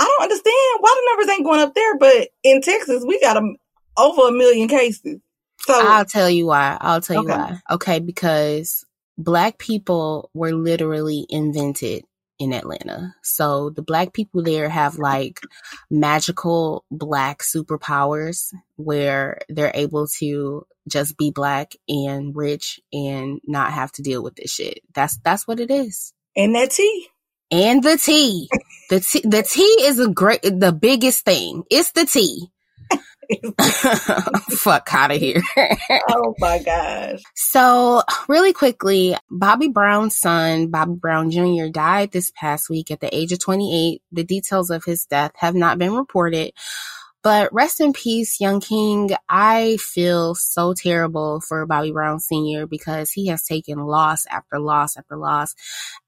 [0.00, 3.36] I don't understand why the numbers ain't going up there, but in Texas we got
[3.36, 3.54] a,
[3.96, 5.20] over a million cases.
[5.60, 6.78] So I'll tell you why.
[6.80, 7.60] I'll tell you why.
[7.70, 8.84] Okay, because
[9.16, 12.04] black people were literally invented
[12.38, 13.14] in Atlanta.
[13.22, 15.40] So the black people there have like
[15.90, 23.92] magical black superpowers where they're able to just be black and rich and not have
[23.92, 24.80] to deal with this shit.
[24.94, 26.12] That's that's what it is.
[26.36, 27.08] And that tea.
[27.50, 28.48] And the tea.
[28.90, 31.64] the tea the tea is a great the biggest thing.
[31.70, 32.50] It's the tea.
[34.50, 35.42] Fuck out of here.
[36.08, 37.20] oh my gosh.
[37.34, 43.14] So, really quickly, Bobby Brown's son, Bobby Brown Jr., died this past week at the
[43.14, 44.02] age of 28.
[44.12, 46.52] The details of his death have not been reported.
[47.22, 49.10] But rest in peace, young king.
[49.28, 52.66] I feel so terrible for Bobby Brown Sr.
[52.66, 55.54] because he has taken loss after loss after loss.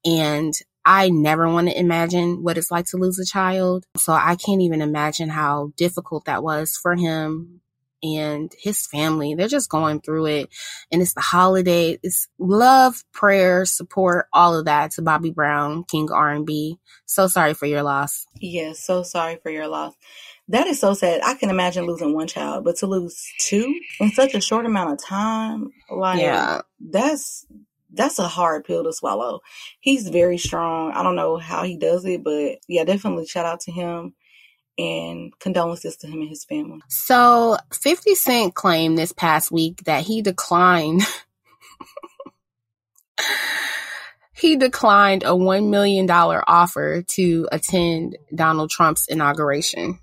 [0.05, 3.85] And I never want to imagine what it's like to lose a child.
[3.97, 7.61] So I can't even imagine how difficult that was for him
[8.03, 9.35] and his family.
[9.35, 10.49] They're just going through it.
[10.91, 11.99] And it's the holiday.
[12.03, 16.79] It's love, prayer, support, all of that to Bobby Brown, King R&B.
[17.05, 18.27] So sorry for your loss.
[18.41, 19.95] Yes, so sorry for your loss.
[20.51, 21.21] That is so sad.
[21.25, 24.93] I can imagine losing one child, but to lose two in such a short amount
[24.93, 26.63] of time, like yeah.
[26.81, 27.47] that's
[27.93, 29.41] that's a hard pill to swallow.
[29.79, 30.91] He's very strong.
[30.91, 34.15] I don't know how he does it, but yeah, definitely shout out to him
[34.77, 36.81] and condolences to him and his family.
[36.89, 41.03] So, 50 Cent claimed this past week that he declined
[44.33, 50.01] he declined a $1 million offer to attend Donald Trump's inauguration.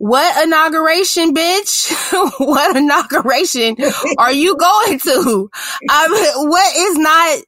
[0.00, 1.92] What inauguration, bitch?
[2.38, 3.76] what inauguration
[4.16, 5.50] are you going to?
[5.90, 7.38] I mean, what is not,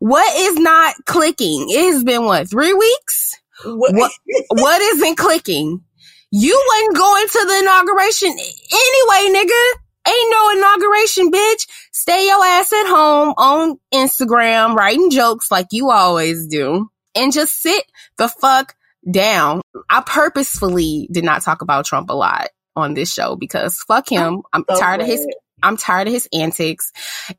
[0.00, 1.68] what is not clicking?
[1.70, 3.36] It has been what, three weeks?
[3.64, 4.10] What, what,
[4.48, 5.84] what isn't clicking?
[6.32, 9.78] You wasn't going to the inauguration anyway, nigga.
[10.08, 11.68] Ain't no inauguration, bitch.
[11.92, 17.62] Stay your ass at home on Instagram writing jokes like you always do and just
[17.62, 17.84] sit
[18.16, 18.74] the fuck
[19.08, 19.60] down.
[19.88, 24.42] I purposefully did not talk about Trump a lot on this show because fuck him.
[24.52, 25.26] I'm so tired of his
[25.62, 26.90] I'm tired of his antics.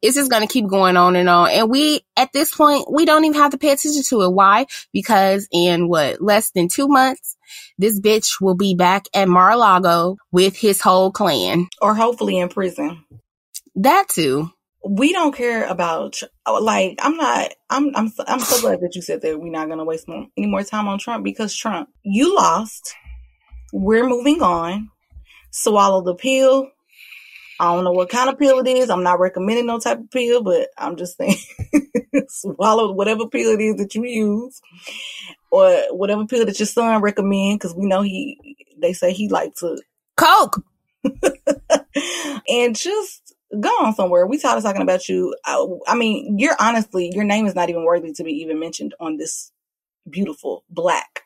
[0.02, 1.50] It's just going to keep going on and on.
[1.50, 4.32] And we, at this point, we don't even have to pay attention to it.
[4.32, 4.67] Why?
[4.93, 7.36] Because in what, less than two months,
[7.80, 11.67] this bitch will be back at Mar-a-Lago with his whole clan.
[11.82, 13.04] Or hopefully in prison.
[13.76, 14.52] That too
[14.84, 19.02] we don't care about oh, like I'm not I'm I'm I'm so glad that you
[19.02, 22.36] said that we're not gonna waste more, any more time on Trump because Trump you
[22.36, 22.96] lost.
[23.74, 24.89] We're moving on.
[25.52, 26.70] Swallow the pill.
[27.60, 28.89] I don't know what kind of pill it is.
[28.89, 31.36] I'm not recommending no type of pill but I'm just saying
[32.28, 34.62] swallow whatever pill it is that you use
[35.52, 39.60] or whatever pill that your son recommend because we know he they say he likes
[39.60, 39.80] to
[40.17, 40.63] coke.
[42.50, 44.25] And just go on somewhere.
[44.25, 45.35] We tired of talking about you.
[45.45, 48.93] I, I, mean, you're honestly, your name is not even worthy to be even mentioned
[48.99, 49.51] on this
[50.09, 51.21] beautiful black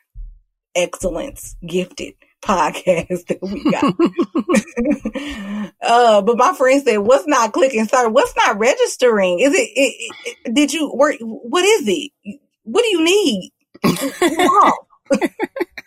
[0.76, 3.84] excellence gifted podcast that we got.
[5.82, 7.86] uh, but my friend said, what's not clicking?
[7.86, 9.40] Sorry, what's not registering?
[9.40, 10.14] Is it, it,
[10.46, 11.16] it did you work?
[11.22, 12.12] What is it?
[12.64, 13.52] What do you need?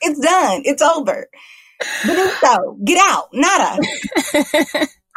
[0.02, 0.62] it's done.
[0.64, 1.26] It's over.
[2.04, 3.28] Benito, get out.
[3.32, 3.78] Nada.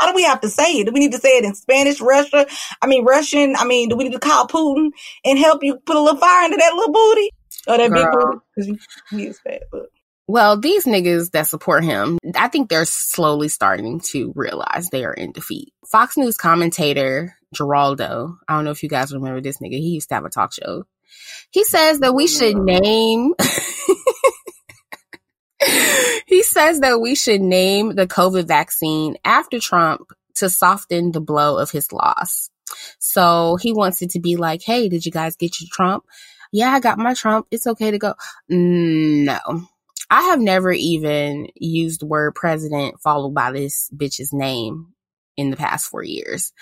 [0.01, 0.87] How do we have to say it?
[0.87, 2.47] Do we need to say it in Spanish, Russia?
[2.81, 3.55] I mean, Russian?
[3.55, 4.89] I mean, do we need to call Putin
[5.23, 7.29] and help you put a little fire into that little booty?
[7.67, 8.01] Or that Girl.
[8.01, 8.39] big booty?
[8.55, 9.91] Because he is fat, but.
[10.27, 15.13] Well, these niggas that support him, I think they're slowly starting to realize they are
[15.13, 15.71] in defeat.
[15.91, 20.09] Fox News commentator Geraldo, I don't know if you guys remember this nigga, he used
[20.09, 20.85] to have a talk show.
[21.51, 23.33] He says that we should name
[26.25, 31.57] he says that we should name the COVID vaccine after Trump to soften the blow
[31.57, 32.51] of his loss.
[32.99, 36.03] So he wants it to be like, hey, did you guys get your Trump?
[36.51, 37.47] Yeah, I got my Trump.
[37.49, 38.13] It's okay to go.
[38.47, 39.39] No.
[40.11, 44.93] I have never even used the word president followed by this bitch's name
[45.37, 46.53] in the past four years.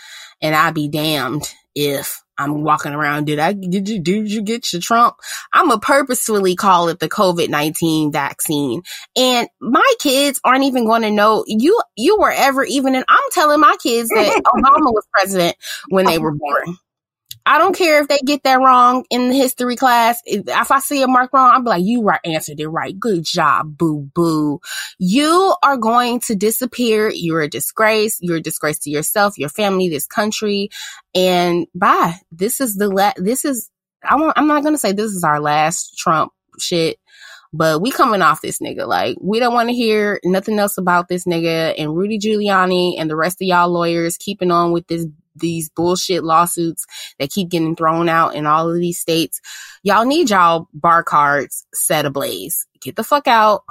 [0.42, 3.26] And I'd be damned if I'm walking around.
[3.26, 5.18] Did I, did you, did you get your Trump?
[5.54, 8.82] I'm going to purposefully call it the COVID-19 vaccine.
[9.18, 13.20] And my kids aren't even going to know you, you were ever even, and I'm
[13.32, 15.58] telling my kids that Obama was president
[15.90, 16.78] when they were born.
[17.50, 20.22] I don't care if they get that wrong in the history class.
[20.24, 22.98] If I see a mark wrong, be like, you right, answered it right.
[22.98, 24.60] Good job, boo boo.
[25.00, 27.10] You are going to disappear.
[27.12, 28.20] You're a disgrace.
[28.22, 30.70] You're a disgrace to yourself, your family, this country.
[31.16, 32.18] And bye.
[32.32, 33.72] This is the, la- this is,
[34.04, 37.00] I won't, I'm not going to say this is our last Trump shit
[37.52, 38.88] but we coming off this nigga.
[38.88, 43.10] Like, we don't want to hear nothing else about this nigga and Rudy Giuliani and
[43.10, 45.08] the rest of y'all lawyers keeping on with this
[45.40, 46.86] these bullshit lawsuits
[47.20, 49.42] that keep getting thrown out in all of these states.
[49.84, 52.66] Y'all need y'all bar cards set ablaze.
[52.82, 53.64] Get the fuck out.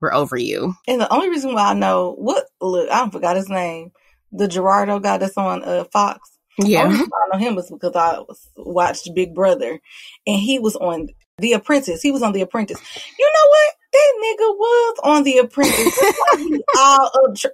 [0.00, 0.74] We're over you.
[0.86, 3.92] And the only reason why I know what look, I forgot his name.
[4.32, 6.30] The Geraldo guy that's on uh, Fox.
[6.58, 6.84] Yeah.
[6.84, 8.20] I know him was because I
[8.56, 9.80] watched Big Brother
[10.26, 11.08] and he was on
[11.38, 12.02] The Apprentice.
[12.02, 12.80] He was on The Apprentice.
[13.18, 13.74] You know what?
[13.92, 16.60] That nigga was on The Apprentice.
[16.78, 17.52] all up.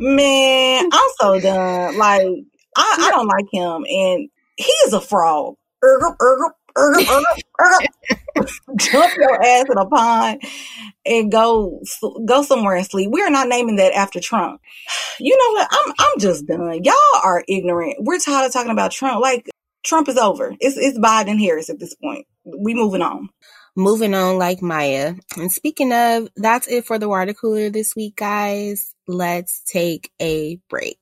[0.00, 1.98] Man, I'm so done.
[1.98, 2.26] Like,
[2.76, 5.54] I, I don't like him, and he is a fraud.
[8.76, 10.42] Jump your ass in a pond
[11.04, 11.80] and go
[12.24, 13.10] go somewhere and sleep.
[13.12, 14.60] We are not naming that after Trump.
[15.18, 15.68] You know what?
[15.70, 16.82] I'm I'm just done.
[16.82, 17.96] Y'all are ignorant.
[18.00, 19.20] We're tired of talking about Trump.
[19.20, 19.50] Like
[19.84, 20.54] Trump is over.
[20.60, 22.26] It's it's Biden Harris at this point.
[22.44, 23.28] We moving on.
[23.74, 25.14] Moving on like Maya.
[25.36, 28.94] And speaking of, that's it for the water cooler this week, guys.
[29.06, 30.98] Let's take a break.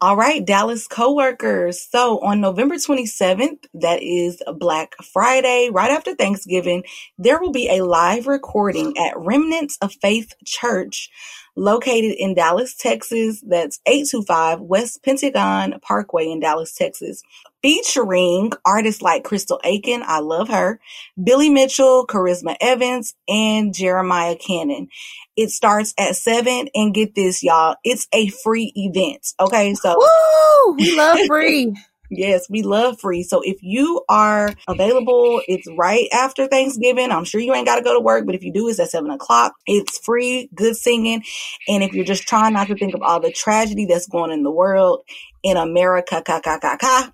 [0.00, 1.82] All right, Dallas coworkers.
[1.82, 6.84] So on November 27th, that is Black Friday, right after Thanksgiving,
[7.18, 11.10] there will be a live recording at Remnants of Faith Church
[11.56, 13.42] located in Dallas, Texas.
[13.44, 17.24] That's 825 West Pentagon Parkway in Dallas, Texas.
[17.60, 20.78] Featuring artists like Crystal Aikin, I love her,
[21.20, 24.90] Billy Mitchell, Karisma Evans, and Jerimia Cannon.
[25.38, 27.76] It starts at seven and get this, y'all.
[27.84, 29.24] It's a free event.
[29.38, 29.72] Okay.
[29.74, 30.74] So Woo!
[30.76, 31.74] we love free.
[32.10, 33.22] Yes, we love free.
[33.22, 37.10] So if you are available, it's right after Thanksgiving.
[37.12, 38.88] I'm sure you ain't got to go to work, but if you do, it's at
[38.88, 39.52] seven o'clock.
[39.66, 41.22] It's free, good singing.
[41.68, 44.42] And if you're just trying not to think of all the tragedy that's going in
[44.42, 45.02] the world,
[45.42, 47.12] in America, ka, ka, ka, ka,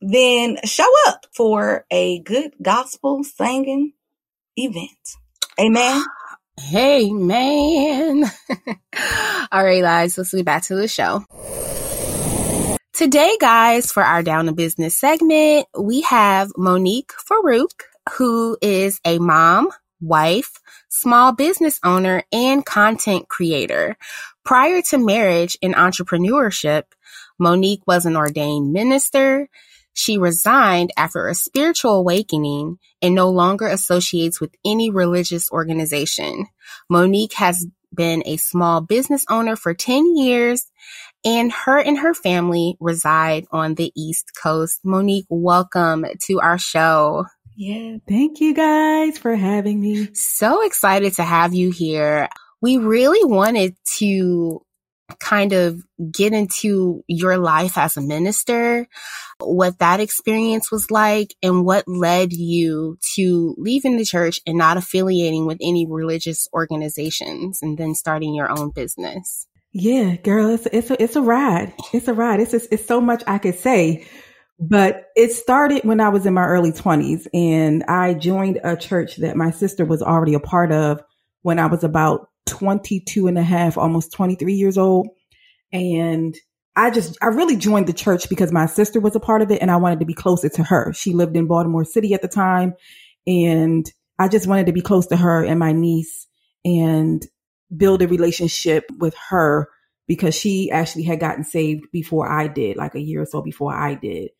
[0.00, 3.92] then show up for a good gospel singing
[4.56, 5.16] event.
[5.60, 6.02] Amen.
[6.60, 8.24] Hey, man.
[9.52, 11.24] All right, guys, let's get back to the show.
[12.92, 17.82] Today, guys, for our Down to Business segment, we have Monique Farook,
[18.16, 19.70] who is a mom,
[20.00, 23.96] wife, small business owner, and content creator.
[24.44, 26.84] Prior to marriage and entrepreneurship,
[27.38, 29.48] Monique was an ordained minister.
[29.92, 36.46] She resigned after a spiritual awakening and no longer associates with any religious organization.
[36.88, 40.70] Monique has been a small business owner for 10 years
[41.24, 44.80] and her and her family reside on the East Coast.
[44.84, 47.26] Monique, welcome to our show.
[47.56, 50.14] Yeah, thank you guys for having me.
[50.14, 52.28] So excited to have you here.
[52.62, 54.62] We really wanted to
[55.18, 58.86] kind of get into your life as a minister,
[59.38, 64.76] what that experience was like, and what led you to leaving the church and not
[64.76, 69.46] affiliating with any religious organizations and then starting your own business.
[69.72, 71.72] Yeah, girl, it's it's a, it's a ride.
[71.92, 72.40] It's a ride.
[72.40, 74.06] It's it's so much I could say,
[74.58, 79.16] but it started when I was in my early 20s and I joined a church
[79.16, 81.02] that my sister was already a part of
[81.42, 85.08] when I was about 22 and a half, almost 23 years old.
[85.72, 86.34] And
[86.76, 89.60] I just, I really joined the church because my sister was a part of it
[89.60, 90.92] and I wanted to be closer to her.
[90.92, 92.74] She lived in Baltimore City at the time
[93.26, 96.26] and I just wanted to be close to her and my niece
[96.64, 97.26] and
[97.74, 99.68] build a relationship with her
[100.06, 103.72] because she actually had gotten saved before I did, like a year or so before
[103.72, 104.30] I did.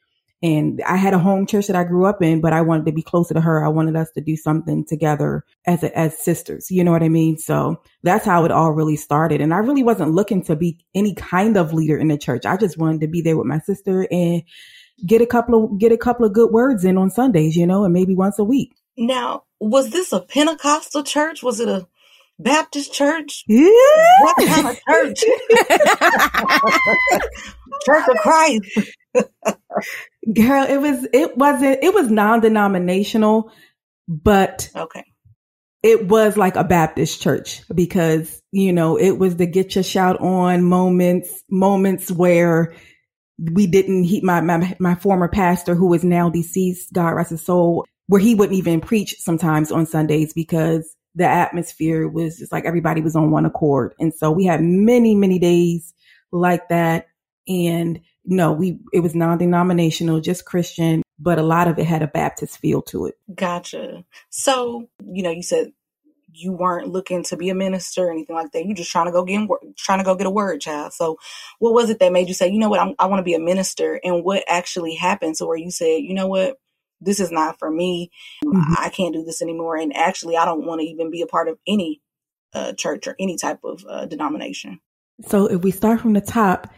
[0.42, 2.92] And I had a home church that I grew up in, but I wanted to
[2.92, 3.62] be closer to her.
[3.64, 6.70] I wanted us to do something together as a, as sisters.
[6.70, 7.36] You know what I mean?
[7.36, 9.42] So that's how it all really started.
[9.42, 12.46] And I really wasn't looking to be any kind of leader in the church.
[12.46, 14.42] I just wanted to be there with my sister and
[15.06, 17.84] get a couple of get a couple of good words in on Sundays, you know,
[17.84, 18.72] and maybe once a week.
[18.96, 21.42] Now, was this a Pentecostal church?
[21.42, 21.86] Was it a
[22.38, 23.44] Baptist church?
[23.46, 23.68] Yeah.
[24.22, 25.20] What kind of church?
[27.84, 28.62] church of Christ.
[30.24, 33.50] Girl, it was it wasn't it was non-denominational,
[34.08, 35.04] but okay.
[35.82, 40.20] It was like a Baptist church because, you know, it was the get your shout
[40.20, 42.74] on moments, moments where
[43.38, 47.42] we didn't, he, my, my, my former pastor who is now deceased, God rest his
[47.42, 52.66] soul, where he wouldn't even preach sometimes on Sundays because the atmosphere was just like
[52.66, 53.94] everybody was on one accord.
[53.98, 55.94] And so we had many, many days
[56.30, 57.06] like that.
[57.48, 62.06] And no, we, it was non-denominational, just Christian, but a lot of it had a
[62.06, 63.14] Baptist feel to it.
[63.34, 64.04] Gotcha.
[64.30, 65.72] So, you know, you said
[66.32, 68.64] you weren't looking to be a minister or anything like that.
[68.64, 70.92] You're just trying to go get trying to go get a word, child.
[70.92, 71.18] So,
[71.58, 73.34] what was it that made you say, you know what, I'm, i want to be
[73.34, 74.00] a minister?
[74.02, 76.56] And what actually happened to where you said, you know what,
[77.00, 78.10] this is not for me.
[78.44, 78.74] Mm-hmm.
[78.78, 79.76] I can't do this anymore.
[79.76, 82.00] And actually, I don't want to even be a part of any
[82.52, 84.80] uh, church or any type of uh, denomination.
[85.26, 86.72] So, if we start from the top,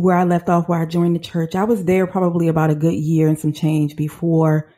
[0.00, 2.76] where I left off, where I joined the church, I was there probably about a
[2.76, 4.70] good year and some change before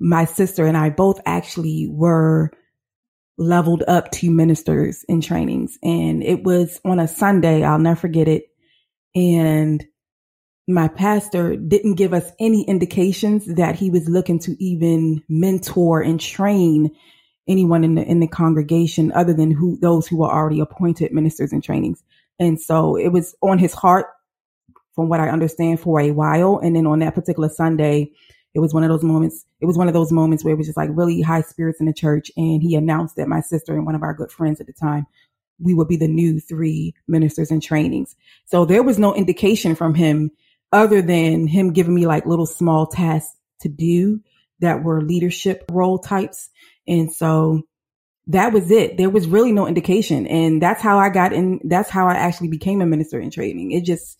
[0.00, 2.50] my sister and I both actually were
[3.36, 5.78] leveled up to ministers in trainings.
[5.82, 7.62] And it was on a Sunday.
[7.62, 8.44] I'll never forget it.
[9.14, 9.84] And
[10.66, 16.18] my pastor didn't give us any indications that he was looking to even mentor and
[16.18, 16.90] train
[17.46, 21.52] anyone in the in the congregation other than who those who were already appointed ministers
[21.52, 22.02] in trainings.
[22.38, 24.06] And so it was on his heart
[24.98, 26.58] from what I understand for a while.
[26.58, 28.10] And then on that particular Sunday,
[28.52, 29.46] it was one of those moments.
[29.60, 31.86] It was one of those moments where it was just like really high spirits in
[31.86, 32.32] the church.
[32.36, 35.06] And he announced that my sister and one of our good friends at the time,
[35.60, 38.16] we would be the new three ministers in trainings.
[38.46, 40.32] So there was no indication from him
[40.72, 44.18] other than him giving me like little small tasks to do
[44.58, 46.50] that were leadership role types.
[46.88, 47.62] And so
[48.26, 48.96] that was it.
[48.96, 50.26] There was really no indication.
[50.26, 51.60] And that's how I got in.
[51.62, 53.70] That's how I actually became a minister in training.
[53.70, 54.18] It just,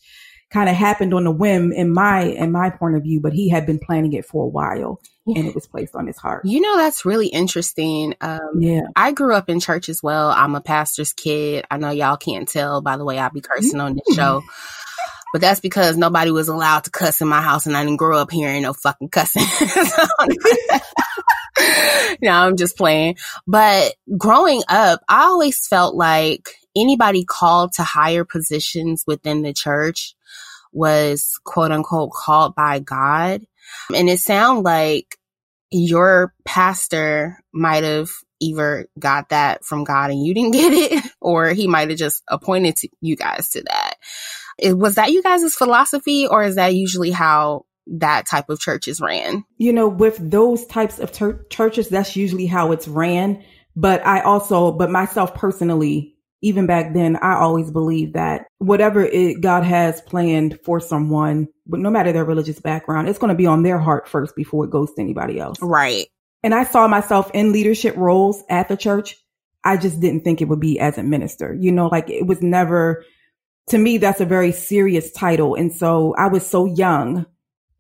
[0.51, 3.49] kind of happened on a whim in my in my point of view, but he
[3.49, 6.45] had been planning it for a while and it was placed on his heart.
[6.47, 8.15] You know, that's really interesting.
[8.21, 8.83] Um, yeah.
[8.97, 10.31] I grew up in church as well.
[10.31, 11.67] I'm a pastor's kid.
[11.71, 14.43] I know y'all can't tell by the way I be cursing on this show.
[15.31, 18.19] But that's because nobody was allowed to cuss in my house and I didn't grow
[18.19, 19.43] up hearing no fucking cussing.
[22.23, 23.17] no, I'm just playing.
[23.47, 30.15] But growing up, I always felt like anybody called to higher positions within the church
[30.73, 33.43] was quote unquote called by God.
[33.95, 35.17] And it sounded like
[35.71, 38.11] your pastor might have
[38.41, 42.23] either got that from God and you didn't get it, or he might have just
[42.29, 43.95] appointed you guys to that.
[44.59, 48.89] It, was that you guys' philosophy, or is that usually how that type of church
[48.89, 49.45] is ran?
[49.57, 53.45] You know, with those types of ter- churches, that's usually how it's ran.
[53.77, 59.41] But I also, but myself personally, even back then, I always believed that whatever it,
[59.41, 63.47] God has planned for someone, but no matter their religious background, it's going to be
[63.47, 65.59] on their heart first before it goes to anybody else.
[65.61, 66.07] Right.
[66.43, 69.17] And I saw myself in leadership roles at the church.
[69.65, 71.57] I just didn't think it would be as a minister.
[71.59, 73.05] You know, like it was never,
[73.71, 75.57] to me, that's a very serious title.
[75.57, 77.27] And so I was so young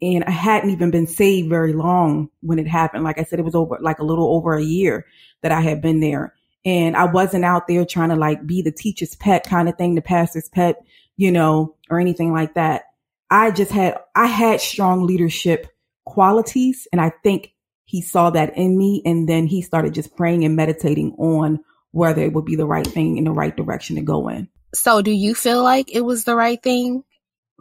[0.03, 3.05] and I hadn't even been saved very long when it happened.
[3.05, 5.07] Like I said, it was over like a little over a year
[5.43, 6.35] that I had been there.
[6.65, 9.95] And I wasn't out there trying to like be the teacher's pet kind of thing,
[9.95, 10.77] the pastor's pet,
[11.17, 12.85] you know, or anything like that.
[13.31, 15.69] I just had, I had strong leadership
[16.05, 16.89] qualities.
[16.93, 17.53] And I think
[17.85, 19.03] he saw that in me.
[19.05, 21.61] And then he started just praying and meditating on
[21.93, 24.49] whether it would be the right thing in the right direction to go in.
[24.75, 27.03] So do you feel like it was the right thing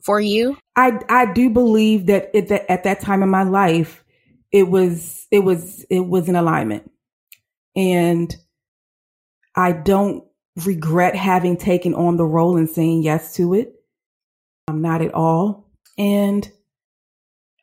[0.03, 0.57] for you?
[0.75, 4.03] I, I do believe that at that, at that time in my life,
[4.51, 6.91] it was, it was, it was an alignment.
[7.75, 8.35] And
[9.57, 10.23] I don't
[10.65, 13.73] regret having taken on the role and saying yes to it.
[14.67, 15.69] I'm not at all.
[15.97, 16.49] And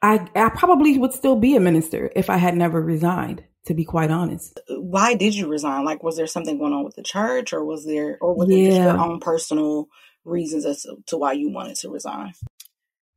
[0.02, 3.84] I, I probably would still be a minister if I had never resigned, to be
[3.84, 4.60] quite honest.
[4.68, 5.84] Why did you resign?
[5.84, 8.56] Like, was there something going on with the church or was there, or was yeah.
[8.56, 9.88] it just your own personal
[10.24, 12.32] reasons as to why you wanted to resign?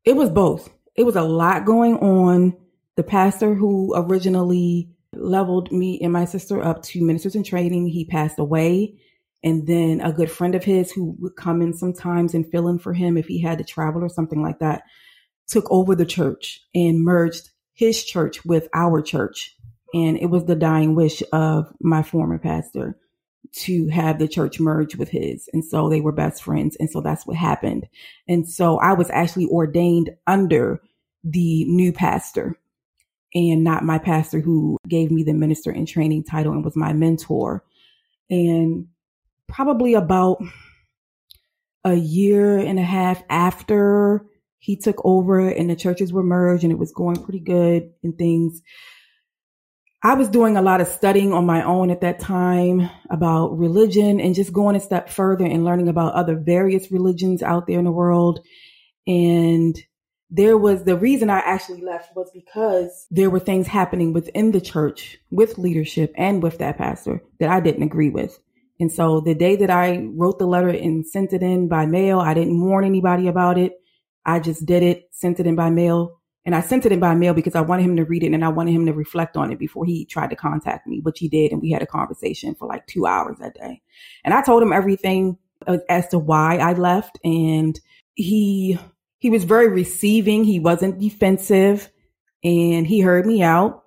[0.06, 0.70] It was both.
[0.96, 2.56] It was a lot going on.
[2.96, 4.90] The pastor who originally
[5.20, 7.88] leveled me and my sister up to ministers in training.
[7.88, 9.00] He passed away.
[9.44, 12.80] And then a good friend of his who would come in sometimes and fill in
[12.80, 14.84] for him if he had to travel or something like that
[15.48, 19.56] took over the church and merged his church with our church.
[19.94, 22.98] And it was the dying wish of my former pastor
[23.54, 25.50] to have the church merge with his.
[25.54, 26.76] And so they were best friends.
[26.80, 27.88] And so that's what happened.
[28.28, 30.82] And so I was actually ordained under
[31.24, 32.58] the new pastor
[33.34, 36.94] and not my pastor who gave me the minister in training title and was my
[36.94, 37.64] mentor.
[38.30, 38.88] And
[39.48, 40.42] probably about
[41.84, 44.26] a year and a half after
[44.60, 48.18] he took over and the churches were merged and it was going pretty good and
[48.18, 48.62] things.
[50.04, 54.20] I was doing a lot of studying on my own at that time about religion
[54.20, 57.86] and just going a step further and learning about other various religions out there in
[57.86, 58.40] the world.
[59.08, 59.78] And
[60.30, 64.62] there was the reason I actually left was because there were things happening within the
[64.62, 68.40] church with leadership and with that pastor that I didn't agree with.
[68.80, 72.20] And so the day that I wrote the letter and sent it in by mail,
[72.20, 73.74] I didn't warn anybody about it.
[74.26, 76.20] I just did it, sent it in by mail.
[76.46, 78.46] And I sent it in by mail because I wanted him to read it and
[78.46, 81.28] I wanted him to reflect on it before he tried to contact me, which he
[81.28, 81.52] did.
[81.52, 83.82] And we had a conversation for like two hours that day.
[84.24, 85.38] And I told him everything
[85.90, 87.20] as to why I left.
[87.24, 87.80] And
[88.14, 88.78] he,
[89.20, 90.44] he was very receiving.
[90.44, 91.90] He wasn't defensive
[92.44, 93.84] and he heard me out.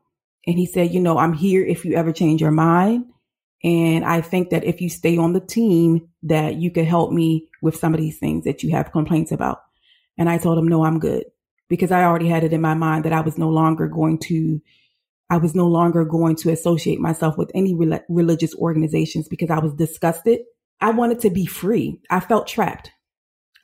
[0.47, 3.07] And he said, you know, I'm here if you ever change your mind.
[3.62, 7.49] And I think that if you stay on the team, that you could help me
[7.61, 9.62] with some of these things that you have complaints about.
[10.16, 11.24] And I told him, no, I'm good
[11.68, 14.61] because I already had it in my mind that I was no longer going to,
[15.28, 19.59] I was no longer going to associate myself with any re- religious organizations because I
[19.59, 20.41] was disgusted.
[20.81, 22.01] I wanted to be free.
[22.11, 22.91] I felt trapped.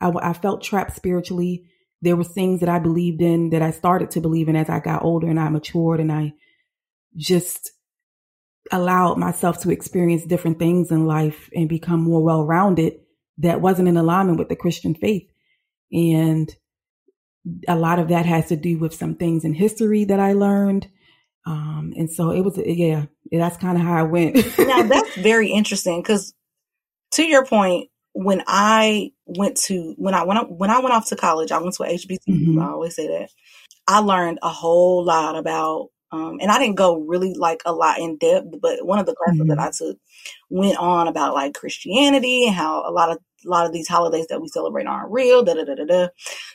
[0.01, 1.65] I, I felt trapped spiritually.
[2.03, 4.81] There were things that I believed in that I started to believe in as I
[4.81, 6.35] got older and I matured and I
[7.17, 7.73] just
[8.73, 12.95] allowed myself to experience different things in life and become more well rounded
[13.39, 15.31] that wasn't in alignment with the Christian faith.
[15.93, 16.55] And
[17.69, 20.89] a lot of that has to do with some things in history that I learned.
[21.47, 24.37] Um, and so it was, yeah, that's kind of how I went.
[24.59, 26.35] now that's very interesting because
[27.13, 31.17] to your point, when I went to, when I went, when I went off to
[31.17, 32.19] college, I went to a HBCU.
[32.29, 32.61] Mm-hmm.
[32.61, 33.31] I always say that
[33.87, 37.99] I learned a whole lot about um, and I didn't go really like a lot
[37.99, 39.49] in depth, but one of the classes mm-hmm.
[39.49, 39.99] that I took
[40.49, 44.27] went on about like Christianity and how a lot of a lot of these holidays
[44.29, 45.45] that we celebrate aren't real.
[45.45, 46.09] Da da da da da.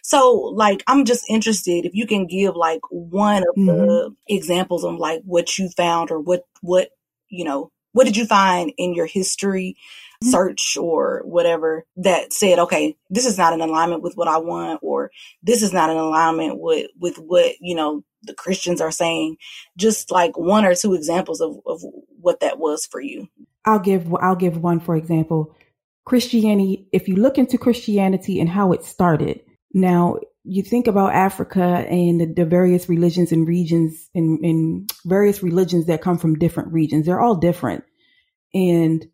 [0.04, 3.66] So like, I'm just interested if you can give like one of mm-hmm.
[3.68, 6.90] the examples of like what you found or what what
[7.30, 9.76] you know what did you find in your history.
[10.24, 14.80] Search or whatever that said, okay, this is not in alignment with what I want,
[14.84, 15.12] or
[15.42, 19.38] this is not in alignment with with what you know the Christians are saying,
[19.78, 21.82] just like one or two examples of, of
[22.20, 23.28] what that was for you.
[23.66, 25.56] I'll give I'll give one for example.
[26.04, 29.42] Christianity, if you look into Christianity and how it started,
[29.74, 35.44] now you think about Africa and the, the various religions and regions and, and various
[35.44, 37.06] religions that come from different regions.
[37.06, 37.84] They're all different.
[38.54, 39.06] And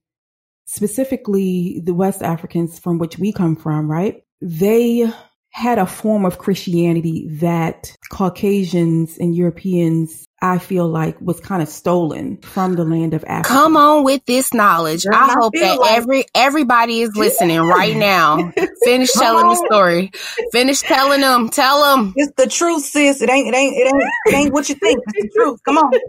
[0.68, 4.22] specifically the West Africans from which we come from, right?
[4.42, 5.12] They
[5.52, 11.68] had a form of Christianity that Caucasians and Europeans, I feel like, was kind of
[11.70, 13.48] stolen from the land of Africa.
[13.50, 15.06] Come on with this knowledge.
[15.12, 18.52] I, I hope that like- every everybody is listening right now.
[18.84, 20.12] Finish telling the story.
[20.52, 21.50] Finish telling them.
[21.50, 22.14] Tell them.
[22.16, 23.22] It's the truth, sis.
[23.22, 23.48] It ain't.
[23.48, 23.76] It ain't.
[23.76, 24.04] It ain't.
[24.28, 25.02] It ain't what you think.
[25.08, 25.60] It's the truth.
[25.64, 25.92] Come on.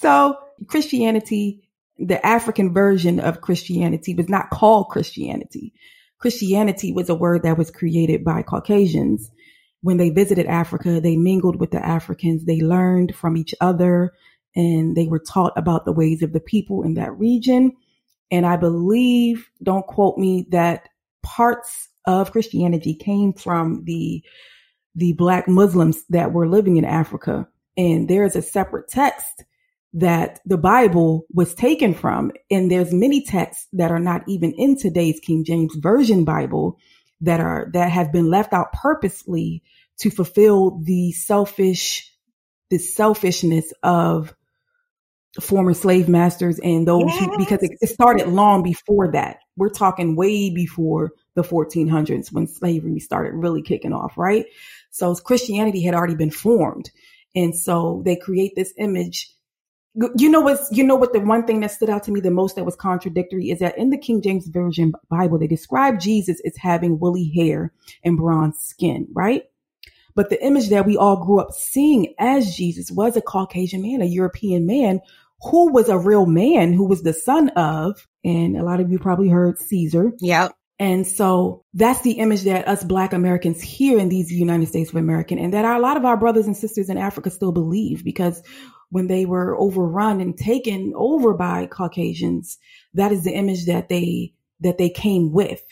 [0.00, 0.36] So
[0.68, 1.67] Christianity,
[1.98, 5.72] the African version of Christianity, was not called Christianity.
[6.18, 9.30] Christianity was a word that was created by Caucasians.
[9.82, 12.44] When they visited Africa, they mingled with the Africans.
[12.44, 14.12] They learned from each other
[14.56, 17.72] and they were taught about the ways of the people in that region.
[18.30, 20.88] And I believe, don't quote me, that
[21.22, 24.22] parts of Christianity came from the,
[24.94, 27.48] the black Muslims that were living in Africa.
[27.76, 29.44] And there is a separate text
[29.98, 32.30] that the Bible was taken from.
[32.50, 36.78] And there's many texts that are not even in today's King James Version Bible
[37.20, 39.62] that are, that have been left out purposely
[39.98, 42.14] to fulfill the selfish,
[42.70, 44.34] the selfishness of
[45.40, 47.18] former slave masters and those yes.
[47.18, 49.38] who, because it, it started long before that.
[49.56, 54.46] We're talking way before the 1400s when slavery started really kicking off, right?
[54.90, 56.90] So Christianity had already been formed.
[57.34, 59.34] And so they create this image
[60.16, 62.30] you know what's you know what the one thing that stood out to me the
[62.30, 66.40] most that was contradictory is that in the King James Version Bible they describe Jesus
[66.44, 67.72] as having woolly hair
[68.04, 69.44] and bronze skin, right?
[70.14, 74.02] But the image that we all grew up seeing as Jesus was a Caucasian man,
[74.02, 75.00] a European man
[75.42, 78.98] who was a real man, who was the son of, and a lot of you
[78.98, 80.12] probably heard Caesar.
[80.18, 80.52] Yep.
[80.80, 84.96] And so that's the image that us black Americans here in these United States of
[84.96, 88.04] America and that our, a lot of our brothers and sisters in Africa still believe
[88.04, 88.42] because
[88.90, 92.58] when they were overrun and taken over by Caucasians,
[92.94, 95.62] that is the image that they, that they came with.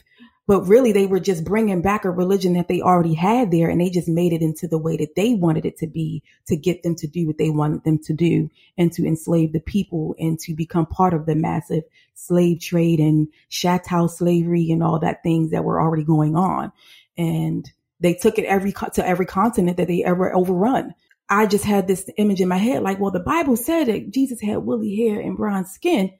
[0.48, 3.80] But really they were just bringing back a religion that they already had there and
[3.80, 6.84] they just made it into the way that they wanted it to be to get
[6.84, 8.48] them to do what they wanted them to do
[8.78, 11.82] and to enslave the people and to become part of the massive
[12.14, 16.70] slave trade and chattel slavery and all that things that were already going on.
[17.18, 20.94] And they took it every, to every continent that they ever overrun.
[21.28, 24.40] I just had this image in my head, like, well, the Bible said that Jesus
[24.40, 26.12] had woolly hair and bronze skin,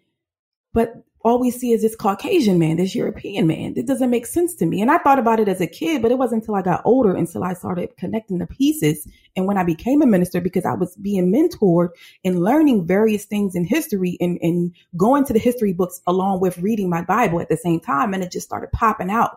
[0.73, 0.95] but
[1.27, 3.75] all we see is this Caucasian man, this European man.
[3.77, 4.81] It doesn't make sense to me.
[4.81, 7.17] And I thought about it as a kid, but it wasn't until I got older
[7.17, 9.09] until I started connecting the pieces.
[9.35, 11.89] And when I became a minister, because I was being mentored
[12.25, 16.59] and learning various things in history and, and going to the history books along with
[16.59, 18.15] reading my Bible at the same time.
[18.15, 19.37] And it just started popping out.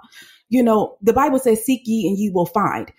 [0.49, 2.91] You know, the Bible says, seek ye and ye will find.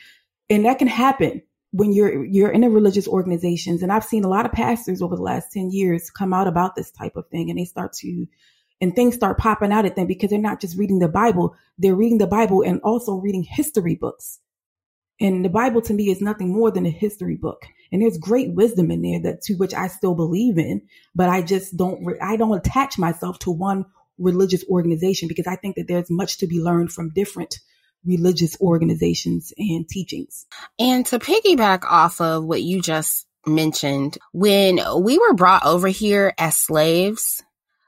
[0.48, 1.42] And that can happen
[1.72, 5.14] when you're you're in a religious organizations and i've seen a lot of pastors over
[5.14, 8.26] the last 10 years come out about this type of thing and they start to
[8.80, 11.94] and things start popping out at them because they're not just reading the bible they're
[11.94, 14.38] reading the bible and also reading history books.
[15.18, 17.66] And the bible to me is nothing more than a history book.
[17.90, 20.82] And there's great wisdom in there that to which i still believe in
[21.14, 23.86] but i just don't i don't attach myself to one
[24.18, 27.58] religious organization because i think that there's much to be learned from different
[28.04, 30.46] religious organizations and teachings.
[30.78, 36.34] And to piggyback off of what you just mentioned, when we were brought over here
[36.38, 37.42] as slaves,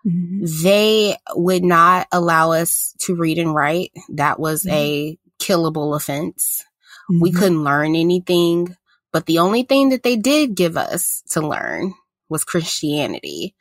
[0.07, 0.45] mm-hmm.
[0.63, 3.93] they would not allow us to read and write.
[4.11, 4.75] That was mm-hmm.
[4.75, 6.65] a killable offense.
[7.11, 7.23] Mm-hmm.
[7.23, 8.77] We couldn't learn anything,
[9.13, 11.95] but the only thing that they did give us to learn
[12.33, 13.55] was Christianity.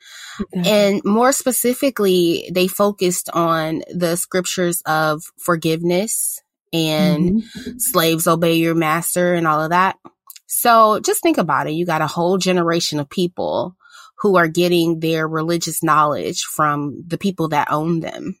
[0.52, 6.40] And more specifically, they focused on the scriptures of forgiveness
[6.72, 7.78] and mm-hmm.
[7.78, 9.96] slaves obey your master and all of that.
[10.46, 11.72] So just think about it.
[11.72, 13.76] You got a whole generation of people
[14.18, 18.38] who are getting their religious knowledge from the people that own them.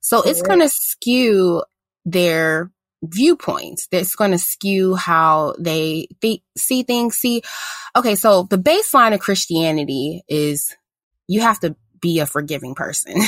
[0.00, 1.62] So it's going to skew
[2.04, 2.70] their
[3.10, 3.88] viewpoints.
[3.88, 7.16] That's going to skew how they th- see things.
[7.16, 7.42] See,
[7.94, 10.74] okay, so the baseline of Christianity is
[11.26, 13.20] you have to be a forgiving person.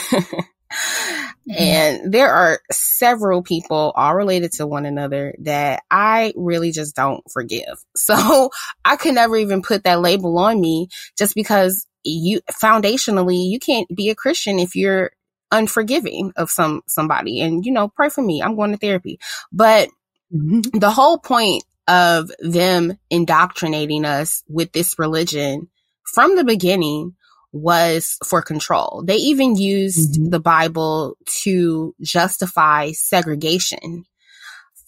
[1.49, 1.63] Mm-hmm.
[1.63, 7.23] And there are several people all related to one another that I really just don't
[7.31, 7.65] forgive.
[7.97, 8.51] So
[8.87, 13.87] I could never even put that label on me just because you foundationally, you can't
[13.95, 15.11] be a Christian if you're
[15.51, 17.41] unforgiving of some, somebody.
[17.41, 18.43] And, you know, pray for me.
[18.43, 19.19] I'm going to therapy.
[19.53, 19.89] But
[20.33, 20.79] mm-hmm.
[20.79, 25.69] the whole point of them indoctrinating us with this religion
[26.05, 27.15] from the beginning
[27.53, 29.03] was for control.
[29.07, 30.31] They even used mm-hmm.
[30.31, 34.05] the Bible to justify segregation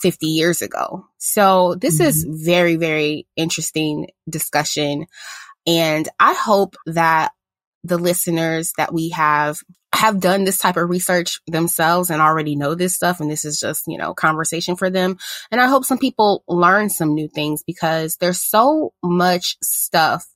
[0.01, 1.07] 50 years ago.
[1.19, 2.09] So this mm-hmm.
[2.09, 5.07] is very, very interesting discussion.
[5.67, 7.33] And I hope that
[7.83, 9.59] the listeners that we have
[9.93, 13.21] have done this type of research themselves and already know this stuff.
[13.21, 15.19] And this is just, you know, conversation for them.
[15.51, 20.27] And I hope some people learn some new things because there's so much stuff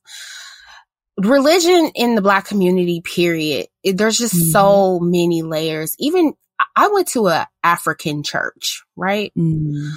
[1.17, 4.49] religion in the black community period it, there's just mm-hmm.
[4.49, 6.33] so many layers even
[6.75, 9.91] i went to a african church right mm-hmm.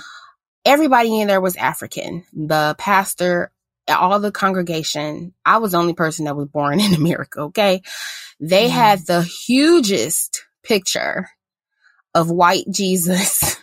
[0.64, 3.50] everybody in there was african the pastor
[3.88, 7.82] all the congregation i was the only person that was born in america okay
[8.40, 8.74] they mm-hmm.
[8.74, 11.28] had the hugest picture
[12.14, 13.56] of white jesus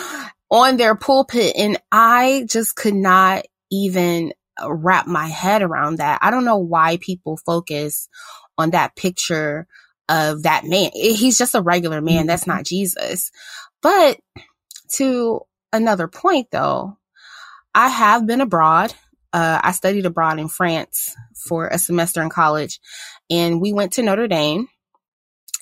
[0.50, 4.32] on their pulpit and i just could not even
[4.68, 6.18] wrap my head around that.
[6.22, 8.08] I don't know why people focus
[8.58, 9.66] on that picture
[10.08, 10.90] of that man.
[10.92, 12.26] He's just a regular man.
[12.26, 13.30] That's not Jesus.
[13.82, 14.18] But
[14.94, 15.40] to
[15.72, 16.98] another point though,
[17.74, 18.92] I have been abroad.
[19.32, 22.80] Uh, I studied abroad in France for a semester in college
[23.30, 24.68] and we went to Notre Dame.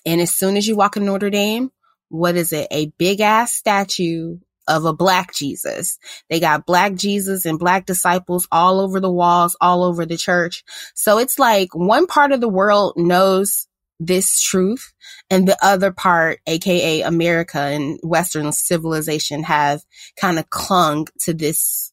[0.07, 1.71] And as soon as you walk in Notre Dame,
[2.09, 2.69] what is it?
[2.71, 5.99] A big ass statue of a black Jesus.
[6.29, 10.62] They got black Jesus and black disciples all over the walls, all over the church.
[10.95, 13.66] So it's like one part of the world knows
[13.99, 14.93] this truth
[15.31, 19.83] and the other part, aka America and Western civilization have
[20.16, 21.93] kind of clung to this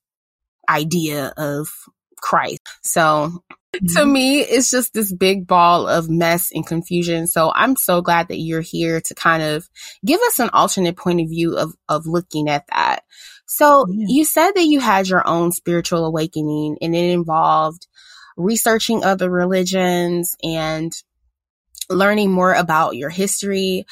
[0.69, 1.69] idea of
[2.21, 2.61] Christ.
[2.83, 3.43] So
[3.73, 4.11] to mm-hmm.
[4.11, 7.27] me, it's just this big ball of mess and confusion.
[7.27, 9.67] So I'm so glad that you're here to kind of
[10.05, 13.03] give us an alternate point of view of, of looking at that.
[13.45, 14.05] So yeah.
[14.09, 17.87] you said that you had your own spiritual awakening and it involved
[18.37, 20.91] researching other religions and
[21.89, 23.85] learning more about your history.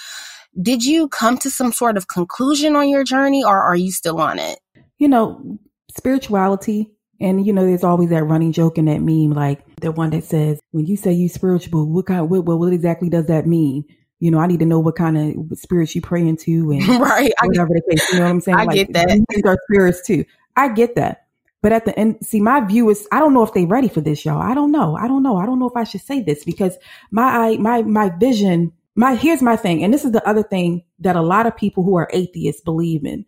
[0.60, 4.20] Did you come to some sort of conclusion on your journey or are you still
[4.20, 4.60] on it?
[4.98, 5.60] You know,
[5.96, 10.10] spirituality and you know, there's always that running joke in that meme, like the one
[10.10, 13.48] that says, "When you say you spiritual, what kind, what, what, what exactly does that
[13.48, 13.86] mean?"
[14.20, 17.32] You know, I need to know what kind of spirits you pray into, and right,
[17.42, 18.12] whatever the case.
[18.12, 18.58] You know what I'm saying?
[18.58, 19.26] I like, get that.
[19.30, 20.26] These are spirits too.
[20.58, 21.28] I get that.
[21.62, 24.02] But at the end, see, my view is, I don't know if they're ready for
[24.02, 24.42] this, y'all.
[24.42, 24.98] I don't know.
[24.98, 25.38] I don't know.
[25.38, 26.78] I don't know if I should say this because
[27.10, 29.82] my, my, my vision, my, here's my thing.
[29.82, 33.06] And this is the other thing that a lot of people who are atheists believe
[33.06, 33.26] in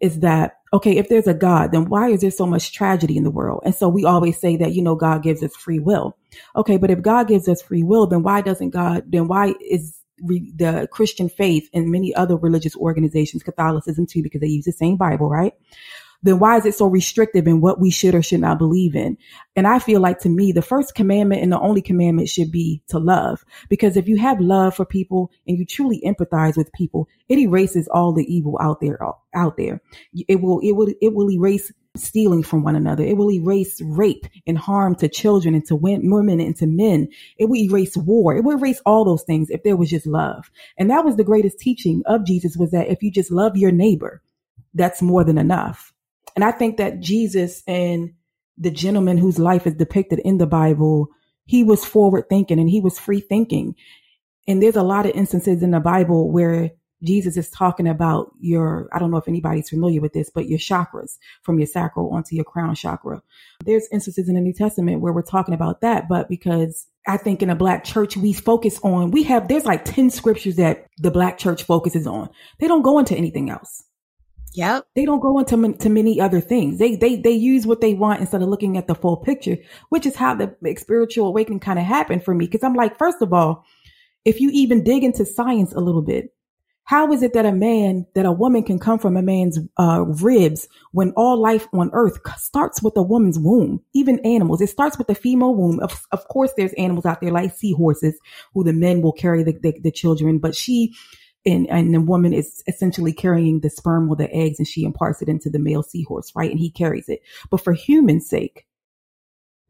[0.00, 3.24] is that okay, if there's a God, then why is there so much tragedy in
[3.24, 3.62] the world?
[3.64, 6.16] And so we always say that, you know, God gives us free will.
[6.56, 9.98] Okay, but if God gives us free will, then why doesn't God, then why is
[10.22, 14.72] re, the Christian faith and many other religious organizations, Catholicism too, because they use the
[14.72, 15.54] same Bible, right?
[16.22, 19.16] Then why is it so restrictive in what we should or should not believe in?
[19.54, 22.82] And I feel like to me, the first commandment and the only commandment should be
[22.88, 23.44] to love.
[23.68, 27.88] Because if you have love for people and you truly empathize with people, it erases
[27.88, 28.98] all the evil out there,
[29.34, 29.80] out there.
[30.26, 33.04] It will, it will, it will erase stealing from one another.
[33.04, 37.08] It will erase rape and harm to children and to women and to men.
[37.38, 38.36] It will erase war.
[38.36, 40.50] It will erase all those things if there was just love.
[40.76, 43.72] And that was the greatest teaching of Jesus was that if you just love your
[43.72, 44.22] neighbor,
[44.74, 45.92] that's more than enough.
[46.38, 48.12] And I think that Jesus and
[48.56, 51.08] the gentleman whose life is depicted in the Bible,
[51.46, 53.74] he was forward thinking and he was free thinking.
[54.46, 56.70] And there's a lot of instances in the Bible where
[57.02, 60.60] Jesus is talking about your, I don't know if anybody's familiar with this, but your
[60.60, 63.20] chakras from your sacral onto your crown chakra.
[63.64, 67.42] There's instances in the New Testament where we're talking about that, but because I think
[67.42, 71.10] in a black church, we focus on, we have, there's like 10 scriptures that the
[71.10, 72.28] black church focuses on.
[72.60, 73.82] They don't go into anything else.
[74.54, 74.86] Yep.
[74.94, 76.78] They don't go into to many other things.
[76.78, 79.58] They they they use what they want instead of looking at the full picture,
[79.90, 82.46] which is how the spiritual awakening kind of happened for me.
[82.46, 83.64] Because I'm like, first of all,
[84.24, 86.34] if you even dig into science a little bit,
[86.88, 90.06] how is it that a man, that a woman can come from a man's uh,
[90.06, 93.82] ribs when all life on earth starts with a woman's womb?
[93.92, 95.80] Even animals, it starts with the female womb.
[95.80, 98.18] Of, of course, there's animals out there like seahorses
[98.54, 100.94] who the men will carry the, the, the children, but she,
[101.46, 105.22] and, and the woman is essentially carrying the sperm or the eggs and she imparts
[105.22, 106.50] it into the male seahorse, right?
[106.50, 107.20] And he carries it.
[107.50, 108.66] But for human sake,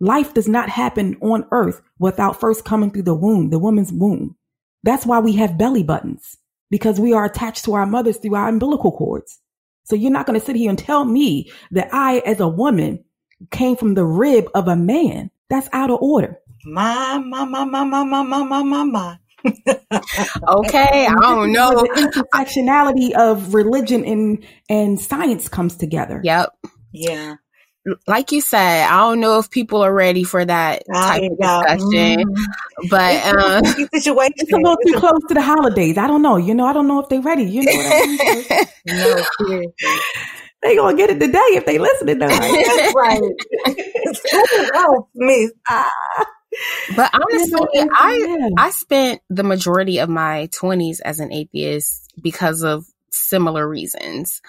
[0.00, 4.36] life does not happen on earth without first coming through the womb, the woman's womb.
[4.82, 6.36] That's why we have belly buttons
[6.70, 9.38] because we are attached to our mothers through our umbilical cords.
[9.84, 13.04] So you're not going to sit here and tell me that I, as a woman,
[13.50, 15.30] came from the rib of a man.
[15.48, 16.38] That's out of order.
[16.64, 19.18] My, my, my, my, my, my, my, my, my.
[20.48, 21.70] okay, I don't know.
[21.70, 26.20] The intersectionality of religion and and science comes together.
[26.24, 26.50] Yep.
[26.92, 27.36] Yeah
[28.06, 32.24] like you said, I don't know if people are ready for that type of discussion,
[32.24, 32.90] mm.
[32.90, 33.62] but uh,
[33.94, 34.32] situation.
[34.36, 35.98] It's a little too close to the holidays.
[35.98, 36.36] I don't know.
[36.36, 37.44] You know, I don't know if they're ready.
[37.44, 39.26] You know I mean?
[39.48, 39.72] no,
[40.62, 42.18] They gonna get it today if they listening.
[42.18, 42.28] Though.
[42.28, 43.22] That's right.
[44.74, 45.52] oh, miss.
[45.68, 45.90] Ah.
[46.96, 52.84] But honestly, I I spent the majority of my twenties as an atheist because of
[53.10, 54.40] similar reasons.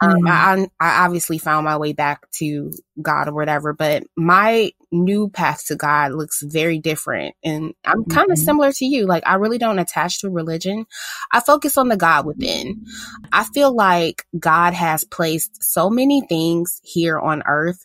[0.00, 0.30] Um, mm.
[0.30, 5.66] I, I obviously found my way back to God or whatever, but my new path
[5.66, 7.34] to God looks very different.
[7.44, 8.44] And I'm kind of mm-hmm.
[8.44, 9.06] similar to you.
[9.06, 10.86] Like, I really don't attach to religion.
[11.32, 12.84] I focus on the God within.
[13.32, 17.84] I feel like God has placed so many things here on earth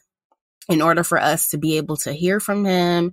[0.69, 3.11] in order for us to be able to hear from him,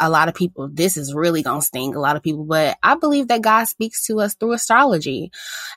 [0.00, 2.76] a lot of people, this is really going to sting a lot of people, but
[2.82, 5.30] I believe that God speaks to us through astrology.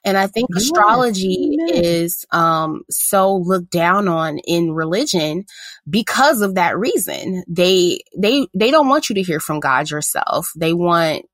[0.04, 0.64] And I think yes.
[0.64, 5.46] astrology is, um, so looked down on in religion
[5.90, 7.44] because of that reason.
[7.48, 10.52] They, they, they don't want you to hear from God yourself.
[10.56, 11.26] They want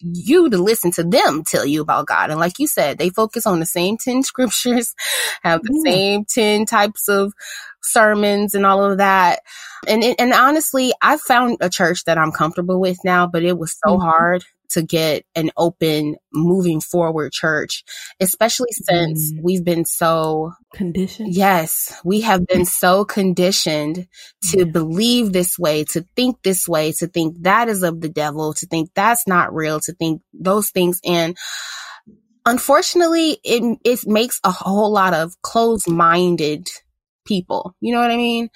[0.00, 2.30] you to listen to them tell you about God.
[2.30, 4.94] And like you said, they focus on the same 10 scriptures,
[5.42, 5.92] have the yeah.
[5.92, 7.32] same 10 types of
[7.82, 9.40] sermons and all of that.
[9.86, 13.76] And, and honestly, I found a church that I'm comfortable with now, but it was
[13.84, 14.02] so mm-hmm.
[14.02, 17.84] hard to get an open, moving forward church,
[18.20, 19.38] especially since mm.
[19.42, 21.34] we've been so conditioned.
[21.34, 24.08] Yes, we have been so conditioned
[24.50, 28.54] to believe this way, to think this way, to think that is of the devil,
[28.54, 31.00] to think that's not real, to think those things.
[31.04, 31.36] And
[32.46, 36.68] unfortunately, it, it makes a whole lot of closed minded
[37.24, 37.74] people.
[37.80, 38.50] You know what I mean?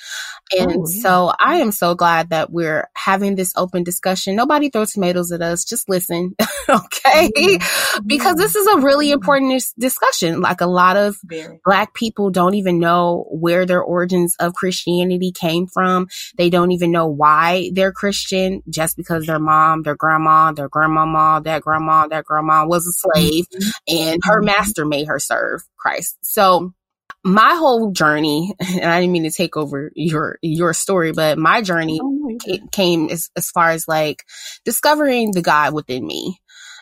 [0.56, 1.02] And oh, yeah.
[1.02, 4.36] so I am so glad that we're having this open discussion.
[4.36, 5.64] Nobody throw tomatoes at us.
[5.64, 6.34] Just listen.
[6.68, 7.30] okay.
[7.36, 8.06] Mm-hmm.
[8.06, 10.40] Because this is a really important discussion.
[10.40, 11.60] Like a lot of Very.
[11.64, 16.08] black people don't even know where their origins of Christianity came from.
[16.36, 21.40] They don't even know why they're Christian just because their mom, their grandma, their grandmama,
[21.44, 23.96] that grandma, that grandma was a slave mm-hmm.
[23.96, 24.46] and her mm-hmm.
[24.46, 26.18] master made her serve Christ.
[26.22, 26.72] So
[27.26, 31.60] my whole journey, and I didn't mean to take over your your story, but my
[31.60, 32.38] journey oh,
[32.70, 34.24] came as, as far as like
[34.64, 36.38] discovering the God within me.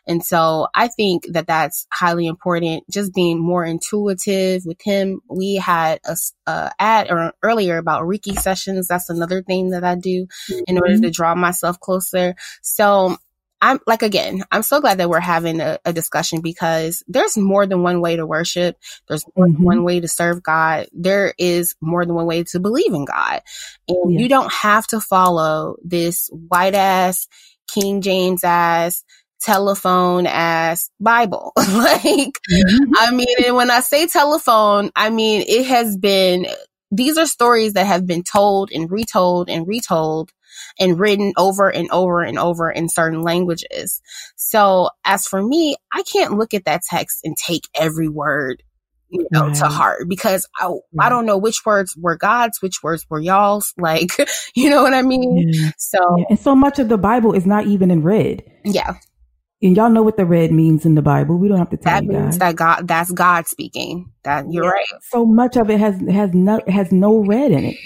[0.07, 2.85] And so I think that that's highly important.
[2.91, 5.21] Just being more intuitive with him.
[5.31, 6.15] We had a,
[6.47, 8.87] a ad or earlier about Reiki sessions.
[8.87, 10.27] That's another thing that I do
[10.67, 11.05] in order mm-hmm.
[11.05, 12.35] to draw myself closer.
[12.61, 13.17] So
[13.65, 17.65] I'm like, again, I'm so glad that we're having a, a discussion because there's more
[17.65, 18.77] than one way to worship.
[19.09, 19.63] There's mm-hmm.
[19.63, 20.89] one way to serve God.
[20.93, 23.41] There is more than one way to believe in God.
[23.89, 24.21] And yeah.
[24.21, 27.27] you don't have to follow this white ass,
[27.67, 29.03] King James ass,
[29.41, 31.55] telephone ass Bible.
[31.57, 32.93] like, mm-hmm.
[32.99, 36.47] I mean, and when I say telephone, I mean, it has been,
[36.91, 40.33] these are stories that have been told and retold and retold
[40.79, 44.01] and written over and over and over in certain languages.
[44.37, 48.63] So as for me, I can't look at that text and take every word
[49.15, 49.55] you know, right.
[49.57, 50.81] to heart because I, right.
[50.99, 53.73] I don't know which words were God's, which words were y'all's.
[53.85, 54.11] Like,
[54.55, 55.51] you know what I mean?
[55.53, 55.71] Yeah.
[55.77, 56.25] So, yeah.
[56.31, 58.43] and so much of the Bible is not even in red.
[58.65, 58.95] Yeah.
[59.65, 61.39] And y'all know what the red means in the Bible.
[61.39, 62.39] We don't have to tell that you means guys.
[62.39, 64.13] that God, that's God speaking.
[64.23, 64.71] That you're yeah.
[64.71, 64.87] right.
[65.11, 67.77] So much of it has has no has no red in it.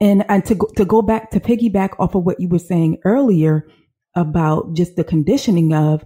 [0.00, 3.00] And and to go, to go back to piggyback off of what you were saying
[3.04, 3.68] earlier
[4.14, 6.02] about just the conditioning of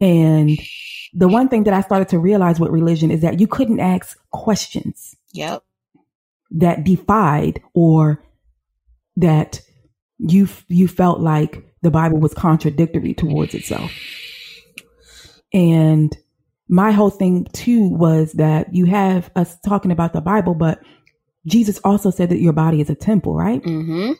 [0.00, 0.58] and
[1.12, 4.18] the one thing that I started to realize with religion is that you couldn't ask
[4.30, 5.14] questions.
[5.34, 5.62] Yep.
[6.50, 8.24] That defied or
[9.16, 9.60] that
[10.16, 13.92] you you felt like the Bible was contradictory towards itself.
[15.52, 16.16] And
[16.68, 20.80] my whole thing too was that you have us talking about the Bible, but
[21.46, 23.62] Jesus also said that your body is a temple, right?
[23.62, 24.12] Mm-hmm.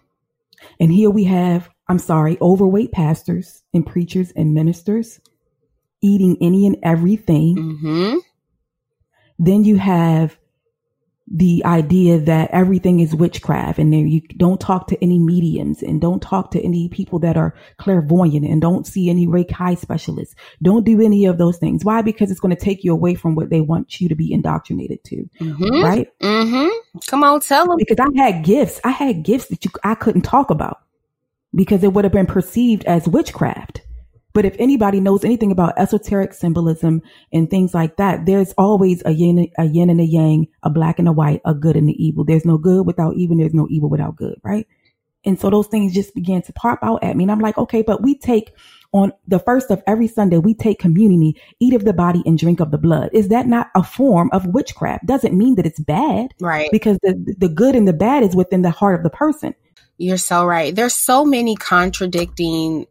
[0.80, 5.20] And here we have, I'm sorry, overweight pastors and preachers and ministers
[6.02, 7.56] eating any and everything.
[7.56, 8.18] Mm-hmm.
[9.38, 10.36] Then you have
[11.34, 16.20] the idea that everything is witchcraft and you don't talk to any mediums and don't
[16.20, 20.34] talk to any people that are clairvoyant and don't see any Reiki specialists.
[20.60, 21.86] Don't do any of those things.
[21.86, 22.02] Why?
[22.02, 25.02] Because it's going to take you away from what they want you to be indoctrinated
[25.04, 25.30] to.
[25.40, 25.82] Mm-hmm.
[25.82, 26.08] Right?
[26.20, 26.98] Mm-hmm.
[27.06, 27.78] Come on, tell them.
[27.78, 28.78] Because I had gifts.
[28.84, 30.82] I had gifts that you, I couldn't talk about
[31.54, 33.80] because it would have been perceived as witchcraft.
[34.32, 37.02] But if anybody knows anything about esoteric symbolism
[37.32, 40.98] and things like that, there's always a yin, a yin and a yang, a black
[40.98, 42.24] and a white, a good and the evil.
[42.24, 43.36] There's no good without evil.
[43.36, 44.66] There's no evil without good, right?
[45.24, 47.24] And so those things just began to pop out at me.
[47.24, 48.52] And I'm like, okay, but we take
[48.92, 52.60] on the first of every Sunday, we take community, eat of the body and drink
[52.60, 53.10] of the blood.
[53.12, 55.06] Is that not a form of witchcraft?
[55.06, 56.34] Doesn't mean that it's bad.
[56.40, 56.68] Right.
[56.72, 59.54] Because the, the good and the bad is within the heart of the person.
[59.96, 60.74] You're so right.
[60.74, 62.86] There's so many contradicting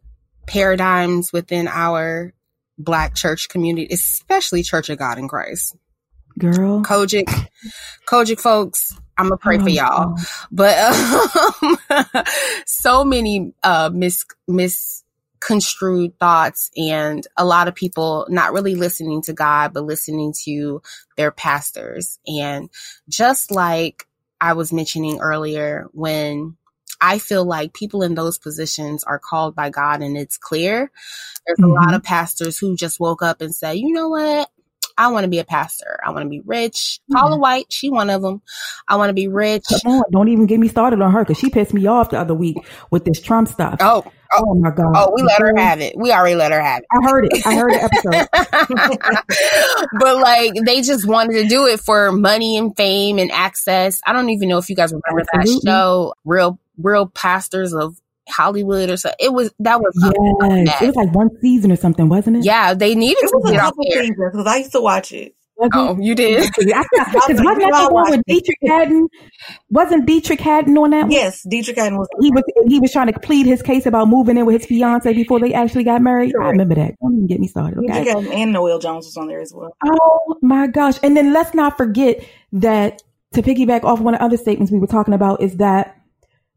[0.48, 2.34] paradigms within our
[2.78, 5.76] black church community, especially Church of God in Christ.
[6.40, 6.82] Girl.
[6.82, 7.48] COGIC,
[8.08, 10.16] COGIC folks, I'm gonna pray oh, for y'all.
[10.52, 12.24] But um,
[12.66, 19.34] so many uh, mis misconstrued thoughts and a lot of people not really listening to
[19.34, 20.82] God, but listening to
[21.18, 22.18] their pastors.
[22.26, 22.70] And
[23.10, 24.08] just like
[24.40, 26.58] I was mentioning earlier, when
[27.02, 30.92] I feel like people in those positions are called by God and it's clear.
[31.46, 31.72] There's mm-hmm.
[31.72, 31.96] a lot mm-hmm.
[31.96, 34.50] of pastors who just woke up and say, you know what?
[34.98, 36.00] I want to be a pastor.
[36.06, 37.00] I want to be rich.
[37.04, 37.16] Mm-hmm.
[37.16, 38.42] Paula White, she one of them.
[38.88, 39.66] I want to be rich.
[39.86, 42.36] On, don't even get me started on her because she pissed me off the other
[42.36, 42.58] week
[42.92, 43.78] with this Trump stuff.
[43.80, 44.94] Oh, oh, oh my god!
[44.96, 45.96] Oh, we let her have it.
[45.98, 46.88] We already let her have it.
[46.92, 47.46] I heard it.
[47.46, 48.28] I heard the episode.
[50.00, 54.02] but like, they just wanted to do it for money and fame and access.
[54.06, 55.62] I don't even know if you guys remember Absolutely.
[55.66, 59.12] that show, Real real pastors of Hollywood or so.
[59.20, 59.94] It was that was
[60.66, 60.82] yes.
[60.82, 62.46] it was like one season or something, wasn't it?
[62.46, 65.36] Yeah, they needed it to get off there because I used to watch it.
[65.62, 65.90] Uh-huh.
[65.90, 66.40] Oh, you did?
[66.40, 69.08] Wasn't that the one with Deitrick Haddon?
[69.70, 71.12] Wasn't Deitrick Haddon on that one?
[71.12, 72.08] Yes, Deitrick Haddon was.
[72.20, 75.14] He was he was trying to plead his case about moving in with his fiance
[75.14, 76.34] before they actually got married.
[76.34, 76.48] Correct.
[76.48, 76.96] I remember that.
[77.02, 77.80] Don't even get me started.
[77.80, 78.06] Okay.
[78.06, 79.76] Deitrick and Noel Jones was on there as well.
[79.86, 80.98] Oh my gosh!
[81.04, 83.02] And then let's not forget that
[83.34, 85.98] to piggyback off one of the other statements we were talking about is that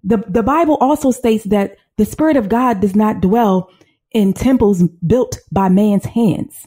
[0.03, 3.71] the, the Bible also states that the Spirit of God does not dwell
[4.13, 6.67] in temples built by man's hands.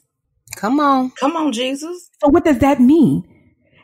[0.58, 1.12] Come on.
[1.12, 2.10] Come on, Jesus.
[2.22, 3.24] So what does that mean?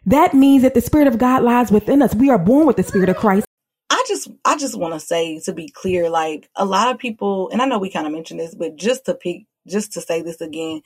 [0.08, 2.16] That means that the Spirit of God lies within us.
[2.16, 3.46] We are born with the Spirit of Christ.
[3.92, 7.50] I just I just want to say to be clear, like a lot of people,
[7.52, 10.24] and I know we kind of mentioned this, but just to pick, just to say
[10.24, 10.82] this again,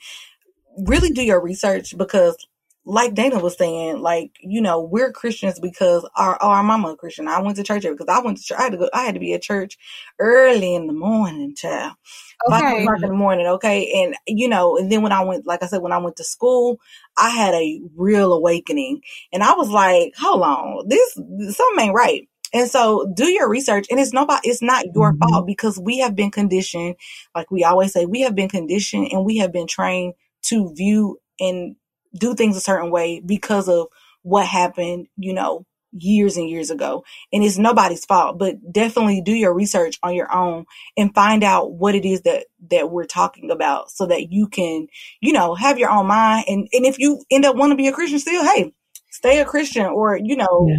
[0.76, 2.36] really do your research because
[2.88, 7.28] like Dana was saying, like, you know, we're Christians because our our mama a Christian.
[7.28, 8.58] I went to church because I went to church.
[8.58, 9.76] I had to go, I had to be at church
[10.18, 11.92] early in the morning, child.
[12.48, 12.58] Okay.
[12.58, 13.92] Five o'clock in the morning, okay.
[14.02, 16.24] And you know, and then when I went, like I said, when I went to
[16.24, 16.80] school,
[17.18, 19.02] I had a real awakening.
[19.34, 22.26] And I was like, hold on, this something ain't right.
[22.54, 25.28] And so do your research and it's nobody, it's not your mm-hmm.
[25.28, 26.96] fault because we have been conditioned,
[27.34, 30.14] like we always say, we have been conditioned and we have been trained
[30.44, 31.76] to view and
[32.14, 33.88] do things a certain way because of
[34.22, 37.04] what happened, you know, years and years ago.
[37.32, 41.72] And it's nobody's fault, but definitely do your research on your own and find out
[41.72, 44.88] what it is that, that we're talking about so that you can,
[45.20, 46.44] you know, have your own mind.
[46.48, 48.72] And, and if you end up wanting to be a Christian still, hey,
[49.10, 50.78] stay a Christian or, you know, yeah.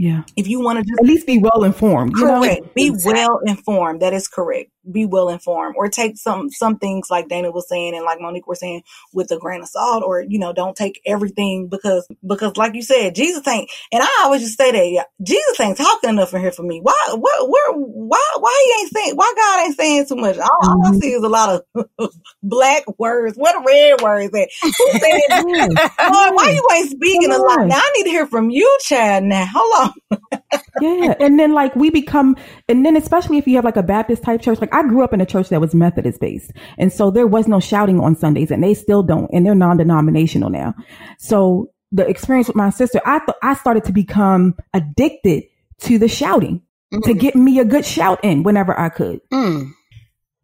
[0.00, 0.22] Yeah.
[0.36, 2.14] If you want to just at least be well informed.
[2.14, 2.62] Correct.
[2.62, 2.70] Know?
[2.76, 4.00] Be well informed.
[4.00, 4.70] That is correct.
[4.90, 8.46] Be well informed or take some some things like Dana was saying and like Monique
[8.46, 8.82] was saying
[9.12, 12.82] with a grain of salt or you know don't take everything because because like you
[12.82, 16.52] said Jesus ain't and I always just say that Jesus ain't talking enough in here
[16.52, 16.80] for me.
[16.80, 20.38] Why what where why why he ain't saying why God ain't saying too much?
[20.38, 20.98] All, all I mm-hmm.
[20.98, 21.88] see is a lot of
[22.42, 23.36] black words.
[23.36, 24.48] What a red words that?
[24.62, 24.70] Who
[25.00, 25.44] said,
[26.12, 27.66] Lord, why you ain't speaking a lot?
[27.66, 29.24] Now I need to hear from you, Chad.
[29.24, 30.40] Now hold on.
[30.80, 32.36] Yeah, and then like we become,
[32.68, 35.12] and then especially if you have like a Baptist type church, like I grew up
[35.12, 36.52] in a church that was Methodist based.
[36.78, 39.30] And so there was no shouting on Sundays and they still don't.
[39.32, 40.74] And they're non-denominational now.
[41.18, 45.44] So the experience with my sister, I thought I started to become addicted
[45.80, 47.00] to the shouting mm-hmm.
[47.02, 49.20] to get me a good shout in whenever I could.
[49.32, 49.72] Mm.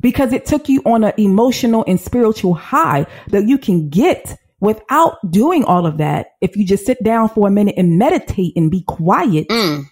[0.00, 5.16] Because it took you on an emotional and spiritual high that you can get without
[5.30, 6.32] doing all of that.
[6.42, 9.48] If you just sit down for a minute and meditate and be quiet.
[9.48, 9.88] Mm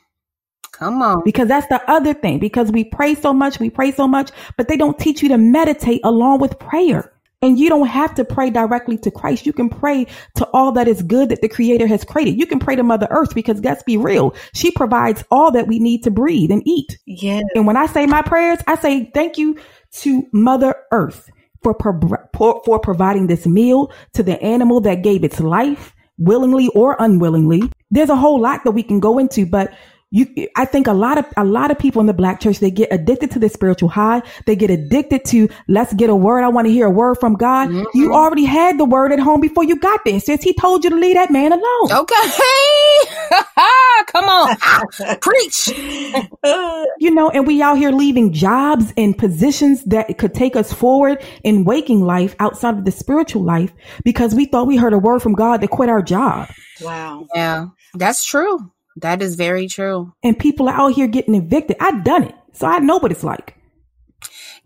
[0.73, 1.23] Come on.
[1.25, 2.39] Because that's the other thing.
[2.39, 5.39] Because we pray so much, we pray so much, but they don't teach you to
[5.39, 7.13] meditate along with prayer.
[7.43, 9.47] And you don't have to pray directly to Christ.
[9.47, 10.07] You can pray
[10.37, 12.39] to all that is good that the creator has created.
[12.39, 14.35] You can pray to mother earth because let's be real.
[14.55, 16.99] She provides all that we need to breathe and eat.
[17.05, 17.41] Yeah.
[17.57, 19.59] And when I say my prayers, I say thank you
[19.95, 21.29] to mother earth
[21.63, 21.77] for,
[22.33, 27.71] for, for providing this meal to the animal that gave its life willingly or unwillingly.
[27.91, 29.73] There's a whole lot that we can go into, but
[30.13, 32.71] you i think a lot of a lot of people in the black church they
[32.71, 34.23] get addicted to the spiritual high.
[34.47, 36.45] They get addicted to let's get a word.
[36.45, 37.69] I want to hear a word from god.
[37.69, 37.85] Mm-hmm.
[37.95, 40.91] you already had the word at home before you got there since he told you
[40.91, 41.93] to leave that man alone.
[41.93, 42.15] Okay.
[44.07, 44.57] Come on.
[45.21, 45.69] Preach.
[46.99, 51.23] You know and we out here leaving jobs and positions that could take us forward
[51.43, 53.73] in waking life outside of the spiritual life
[54.05, 56.49] because we thought we heard a word from god to quit our job.
[56.81, 57.27] Wow.
[57.35, 58.59] Yeah that's true
[58.97, 60.13] that is very true.
[60.23, 61.77] And people are out here getting evicted.
[61.81, 62.35] I've done it.
[62.53, 63.57] So I know what it's like.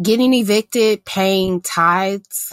[0.03, 2.53] Getting evicted, paying tithes,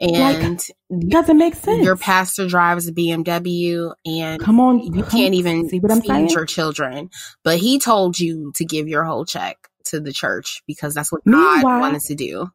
[0.00, 0.58] and
[0.90, 1.84] like, doesn't make sense.
[1.84, 6.00] Your pastor drives a BMW and come on, you come, can't even see what I'm
[6.00, 6.28] feed saying?
[6.30, 7.10] your children.
[7.42, 11.24] But he told you to give your whole check to the church because that's what
[11.24, 12.50] Meanwhile, God wanted to do.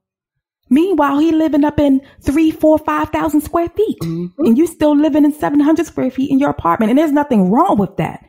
[0.69, 4.45] Meanwhile, he living up in three, four, five thousand square feet, mm-hmm.
[4.45, 7.49] and you still living in seven hundred square feet in your apartment, and there's nothing
[7.49, 8.23] wrong with that.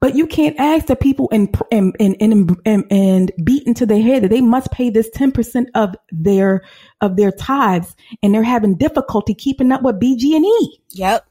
[0.00, 4.02] But you can't ask the people and and and and, and, and beat into their
[4.02, 6.62] head that they must pay this ten percent of their
[7.00, 10.80] of their tithes, and they're having difficulty keeping up with BG and E.
[10.90, 11.26] Yep.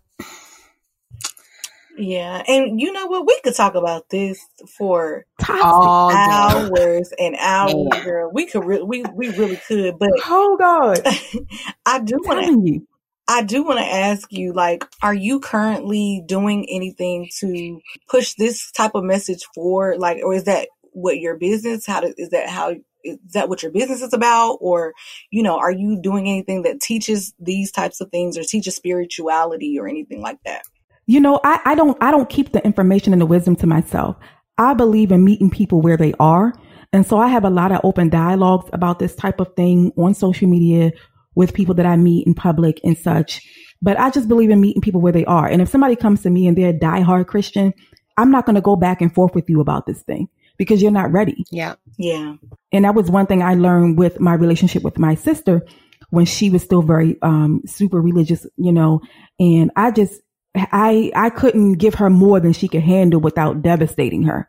[1.95, 3.28] Yeah, and you know what?
[3.28, 4.43] We could talk about this
[4.78, 8.03] for All hours and hours, yeah.
[8.03, 8.32] girl.
[8.34, 9.99] We could, re- we we really could.
[9.99, 11.01] But oh god,
[11.86, 12.88] I do want to.
[13.28, 18.72] I do want to ask you, like, are you currently doing anything to push this
[18.72, 20.00] type of message forward?
[20.00, 21.86] Like, or is that what your business?
[21.86, 24.58] How is that how is that what your business is about?
[24.60, 24.94] Or,
[25.32, 29.80] you know, are you doing anything that teaches these types of things or teaches spirituality
[29.80, 30.64] or anything like that?
[31.06, 34.18] You know, I, I don't I don't keep the information and the wisdom to myself.
[34.58, 36.54] I believe in meeting people where they are.
[36.92, 40.14] And so I have a lot of open dialogues about this type of thing on
[40.14, 40.92] social media
[41.36, 43.42] with people that I meet in public and such.
[43.82, 45.48] But I just believe in meeting people where they are.
[45.48, 47.74] And if somebody comes to me and they're a diehard Christian,
[48.18, 50.92] I'm not going to go back and forth with you about this thing because you're
[50.92, 51.46] not ready.
[51.52, 51.76] Yeah.
[51.98, 52.36] Yeah.
[52.72, 55.64] And that was one thing I learned with my relationship with my sister
[56.10, 59.02] when she was still very um super religious, you know,
[59.40, 60.22] and I just
[60.56, 64.48] I I couldn't give her more than she could handle without devastating her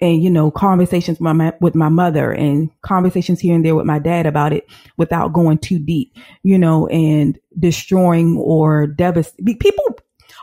[0.00, 3.86] and you know conversations with my with my mother and conversations here and there with
[3.86, 9.84] my dad about it without going too deep you know and destroying or devastating people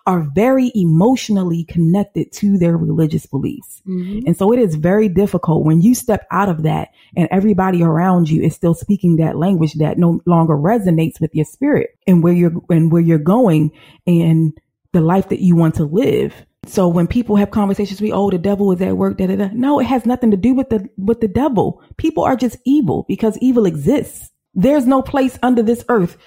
[0.07, 3.81] are very emotionally connected to their religious beliefs.
[3.85, 4.25] Mm-hmm.
[4.25, 8.29] And so it is very difficult when you step out of that and everybody around
[8.29, 12.31] you is still speaking that language that no longer resonates with your spirit and where
[12.31, 13.69] you're and where you're going
[14.07, 14.57] and
[14.93, 16.33] the life that you want to live.
[16.65, 19.49] So when people have conversations, we, oh, the devil is at work, da, da, da.
[19.53, 21.81] No, it has nothing to do with the, with the devil.
[21.97, 24.31] People are just evil because evil exists.
[24.53, 26.17] There's no place under this earth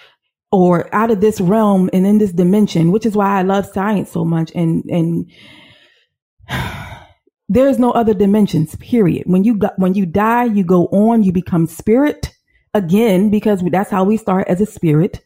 [0.51, 4.11] or out of this realm and in this dimension, which is why I love science
[4.11, 4.51] so much.
[4.55, 5.31] And, and
[7.49, 9.25] there's no other dimensions, period.
[9.27, 12.33] When you, when you die, you go on, you become spirit
[12.73, 15.23] again, because that's how we start as a spirit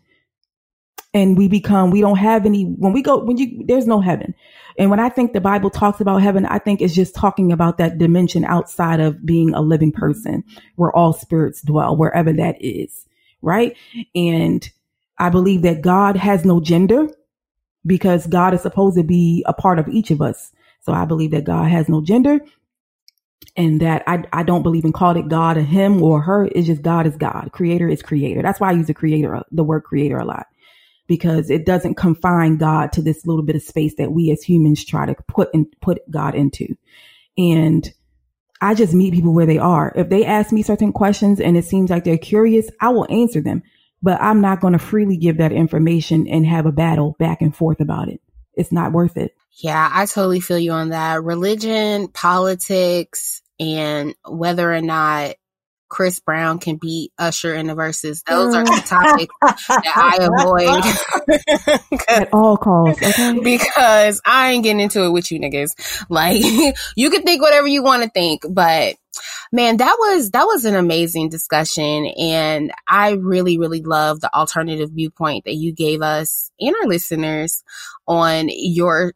[1.15, 4.35] and we become we don't have any when we go when you there's no heaven
[4.79, 7.79] and when i think the bible talks about heaven i think it's just talking about
[7.79, 10.45] that dimension outside of being a living person
[10.77, 13.07] where all spirits dwell wherever that is
[13.43, 13.77] right
[14.15, 14.71] and
[15.19, 17.09] i believe that god has no gender
[17.87, 21.31] because god is supposed to be a part of each of us so i believe
[21.31, 22.41] that god has no gender
[23.57, 26.47] and that I, I don't believe in call it God or him or her.
[26.47, 27.51] It's just God is God.
[27.53, 28.43] Creator is creator.
[28.43, 30.47] That's why I use the creator, the word creator a lot
[31.07, 34.85] because it doesn't confine God to this little bit of space that we as humans
[34.85, 36.77] try to put and put God into.
[37.37, 37.87] And
[38.61, 39.93] I just meet people where they are.
[39.95, 43.41] If they ask me certain questions and it seems like they're curious, I will answer
[43.43, 43.63] them,
[44.03, 47.55] but I'm not going to freely give that information and have a battle back and
[47.55, 48.21] forth about it.
[48.55, 49.35] It's not worth it.
[49.59, 51.23] Yeah, I totally feel you on that.
[51.23, 55.35] Religion, politics, and whether or not
[55.89, 58.25] Chris Brown can beat Usher in the Verzuz.
[58.25, 58.89] Those are the mm.
[58.89, 60.19] topics that I
[61.99, 63.03] avoid at all costs.
[63.03, 63.39] Okay?
[63.41, 66.05] Because I ain't getting into it with you niggas.
[66.09, 66.43] Like
[66.97, 68.97] you can think whatever you want to think, but
[69.53, 74.91] man, that was that was an amazing discussion, and I really really love the alternative
[74.91, 77.63] viewpoint that you gave us and our listeners
[78.07, 79.13] on your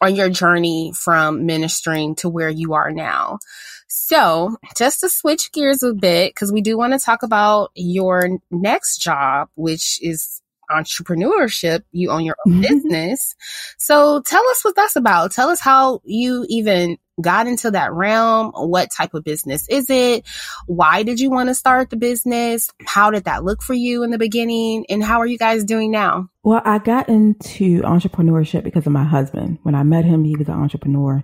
[0.00, 3.38] on your journey from ministering to where you are now.
[3.94, 8.38] So, just to switch gears a bit, because we do want to talk about your
[8.50, 10.40] next job, which is
[10.70, 11.82] entrepreneurship.
[11.92, 12.62] You own your own mm-hmm.
[12.62, 13.36] business.
[13.76, 15.32] So, tell us what that's about.
[15.32, 18.52] Tell us how you even got into that realm.
[18.54, 20.26] What type of business is it?
[20.64, 22.70] Why did you want to start the business?
[22.86, 24.86] How did that look for you in the beginning?
[24.88, 26.30] And how are you guys doing now?
[26.44, 29.58] Well, I got into entrepreneurship because of my husband.
[29.64, 31.22] When I met him, he was an entrepreneur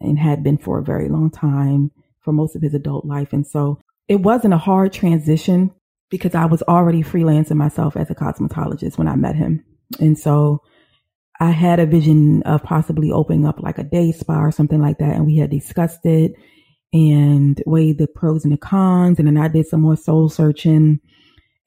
[0.00, 1.90] and had been for a very long time
[2.26, 3.32] for most of his adult life.
[3.32, 5.70] And so it wasn't a hard transition
[6.10, 9.64] because I was already freelancing myself as a cosmetologist when I met him.
[10.00, 10.62] And so
[11.40, 14.98] I had a vision of possibly opening up like a day spa or something like
[14.98, 15.14] that.
[15.14, 16.34] And we had discussed it
[16.92, 19.18] and weighed the pros and the cons.
[19.18, 21.00] And then I did some more soul searching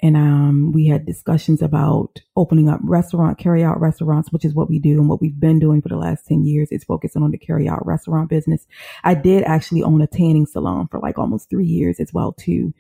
[0.02, 4.70] and um, we had discussions about opening up restaurant carry out restaurants which is what
[4.70, 7.32] we do and what we've been doing for the last 10 years is focusing on
[7.32, 8.66] the carry out restaurant business.
[9.04, 12.74] I did actually own a tanning salon for like almost three years as well too.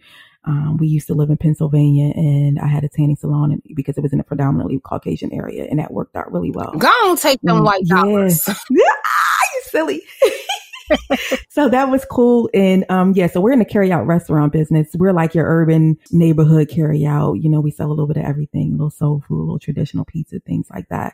[0.45, 3.97] Um, we used to live in pennsylvania and i had a tanning salon and, because
[3.97, 6.71] it was in a predominantly caucasian area and that worked out really well.
[6.71, 8.47] Go on take them mm, white dollars.
[8.47, 8.55] yeah.
[8.69, 10.01] you silly
[11.49, 12.49] so that was cool.
[12.53, 14.89] And um, yeah, so we're in the carry out restaurant business.
[14.97, 17.33] We're like your urban neighborhood carry out.
[17.35, 19.59] You know, we sell a little bit of everything, a little soul food, a little
[19.59, 21.13] traditional pizza, things like that.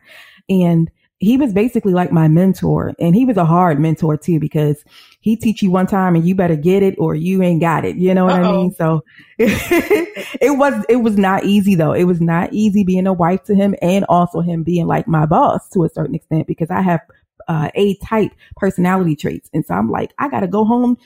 [0.49, 4.83] And he was basically like my mentor and he was a hard mentor too because
[5.21, 7.95] he teach you one time and you better get it or you ain't got it.
[7.95, 8.49] You know what Uh-oh.
[8.49, 8.71] I mean?
[8.73, 9.01] So
[9.37, 11.93] it was, it was not easy though.
[11.93, 15.25] It was not easy being a wife to him and also him being like my
[15.25, 16.99] boss to a certain extent because I have
[17.47, 19.49] uh, A type personality traits.
[19.53, 20.97] And so I'm like, I got to go home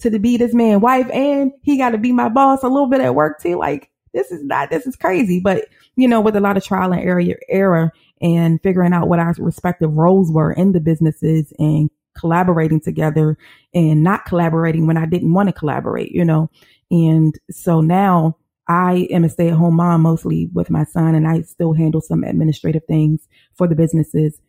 [0.00, 2.86] to the be this man wife and he got to be my boss a little
[2.86, 3.56] bit at work too.
[3.56, 5.40] Like this is not, this is crazy.
[5.40, 9.18] But you know, with a lot of trial and error, error and figuring out what
[9.18, 13.36] our respective roles were in the businesses and collaborating together
[13.74, 16.50] and not collaborating when I didn't want to collaborate, you know.
[16.90, 18.36] And so now
[18.68, 22.00] I am a stay at home mom mostly with my son and I still handle
[22.00, 24.40] some administrative things for the businesses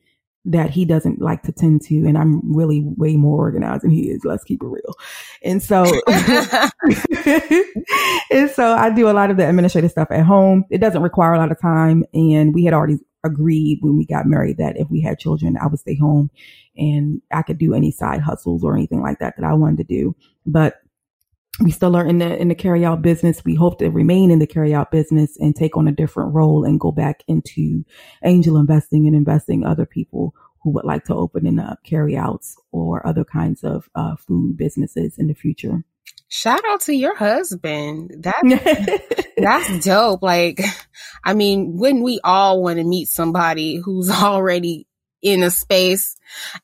[0.45, 1.95] that he doesn't like to tend to.
[2.05, 4.23] And I'm really way more organized than he is.
[4.23, 4.95] Let's keep it real.
[5.43, 5.83] And so,
[8.31, 10.65] and so I do a lot of the administrative stuff at home.
[10.69, 12.05] It doesn't require a lot of time.
[12.13, 15.67] And we had already agreed when we got married that if we had children, I
[15.67, 16.31] would stay home
[16.77, 19.83] and I could do any side hustles or anything like that that I wanted to
[19.83, 20.15] do.
[20.45, 20.81] But
[21.61, 23.43] we still are in the in the carry out business.
[23.43, 26.63] We hope to remain in the carry out business and take on a different role
[26.63, 27.85] and go back into
[28.23, 32.57] angel investing and investing other people who would like to open in up carry outs
[32.71, 35.83] or other kinds of uh, food businesses in the future.
[36.27, 38.23] Shout out to your husband.
[38.23, 40.21] That that's dope.
[40.21, 40.61] Like,
[41.23, 44.87] I mean, wouldn't we all want to meet somebody who's already
[45.21, 46.15] in a space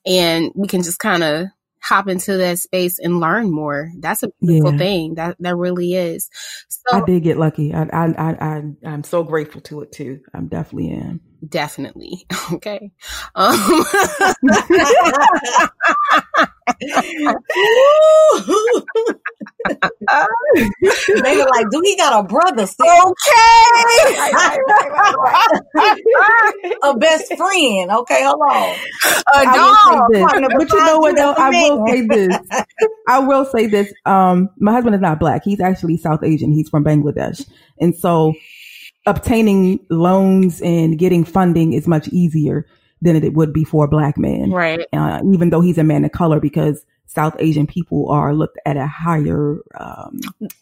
[0.06, 1.48] and we can just kind of
[1.86, 3.92] hop into that space and learn more.
[4.00, 4.78] That's a beautiful yeah.
[4.78, 5.16] thing.
[5.16, 6.30] That that really is.
[6.68, 7.74] So I did get lucky.
[7.74, 10.22] I I I, I I'm so grateful to it too.
[10.34, 11.22] I'm definitely am.
[11.48, 12.26] Definitely.
[12.54, 12.92] Okay.
[13.34, 13.56] Um.
[21.24, 22.78] they were like, "Do he got a brother?" Okay,
[26.84, 27.90] a best friend.
[27.92, 28.76] Okay, hold on.
[29.34, 30.02] A dog.
[30.56, 31.16] But you know what?
[31.16, 32.38] Though I will say this.
[33.08, 33.92] I will say this.
[34.06, 35.44] Um, my husband is not black.
[35.44, 36.52] He's actually South Asian.
[36.52, 37.50] He's from Bangladesh,
[37.80, 38.36] and so
[39.06, 42.66] obtaining loans and getting funding is much easier
[43.02, 44.52] than it would be for a black man.
[44.52, 44.86] Right.
[44.92, 48.78] Uh, even though he's a man of color, because South Asian people are looked at
[48.78, 50.20] a higher, um,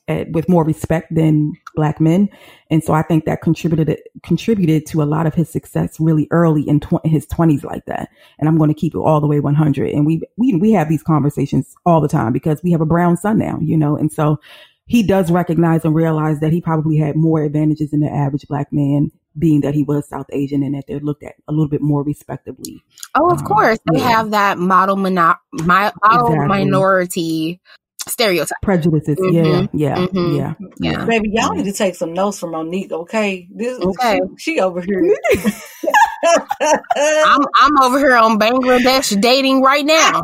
[0.07, 2.30] at, with more respect than black men.
[2.70, 6.68] And so I think that contributed, contributed to a lot of his success really early
[6.68, 8.10] in tw- his twenties like that.
[8.40, 9.91] And I'm going to keep it all the way 100.
[9.91, 13.15] And we, we, we have these conversations all the time because we have a brown
[13.18, 14.40] son now, you know, and so
[14.86, 18.68] he does recognize and realize that he probably had more advantages than the average black
[18.72, 21.82] man being that he was South Asian and that they're looked at a little bit
[21.82, 22.84] more respectably.
[23.16, 23.80] Oh, of um, course.
[23.92, 24.10] They yeah.
[24.10, 26.48] have that model, mono- my, model exactly.
[26.48, 27.62] minority
[28.08, 28.58] stereotype.
[28.62, 29.18] Prejudices.
[29.18, 29.76] Mm-hmm.
[29.76, 29.98] Yeah.
[29.98, 30.06] Yeah.
[30.06, 30.36] Mm-hmm.
[30.36, 30.54] Yeah.
[30.80, 31.06] Yeah.
[31.06, 33.48] Baby, y'all need to take some notes from Monique, okay?
[33.52, 34.20] This okay.
[34.38, 35.18] She, she over here.
[36.24, 40.24] I'm I'm over here on Bangladesh dating right now.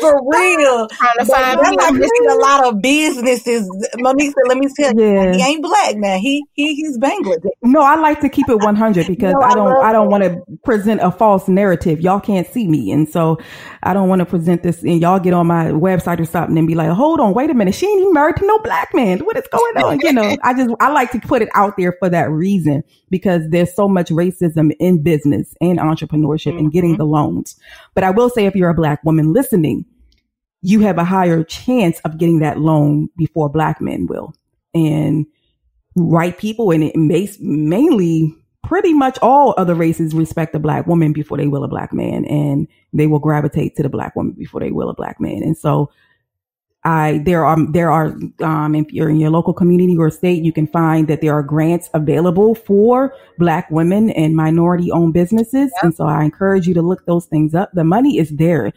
[0.00, 0.88] For real.
[0.88, 3.68] Trying to find that's missing a lot of businesses.
[3.96, 5.32] Monique said, let me tell you, yeah.
[5.32, 6.18] he ain't black now.
[6.18, 7.50] He he he's Bangladesh.
[7.62, 10.24] No, I like to keep it 100 because no, I don't I, I don't want
[10.24, 12.00] to present a false narrative.
[12.00, 12.90] Y'all can't see me.
[12.90, 13.38] And so
[13.82, 16.66] I don't want to present this and y'all get on my website or something and
[16.66, 17.74] be like, hold on, wait a minute.
[17.74, 19.20] She ain't even married to no black man.
[19.20, 20.00] What is going on?
[20.00, 23.42] You know, I just I like to put it out there for that reason because
[23.50, 26.58] there's so much racism in business and entrepreneurship mm-hmm.
[26.58, 26.98] and getting mm-hmm.
[26.98, 27.56] the loans.
[27.94, 29.84] But I will say, if you're a black woman listening,
[30.62, 34.34] you have a higher chance of getting that loan before black men will.
[34.74, 35.26] And
[35.94, 41.12] white people, and it makes mainly pretty much all other races respect a black woman
[41.12, 44.60] before they will a black man, and they will gravitate to the black woman before
[44.60, 45.42] they will a black man.
[45.42, 45.90] And so
[46.84, 50.52] I there are there are um, if you're in your local community or state, you
[50.52, 55.82] can find that there are grants available for Black women and minority owned businesses, yep.
[55.82, 57.70] and so I encourage you to look those things up.
[57.72, 58.72] The money is there.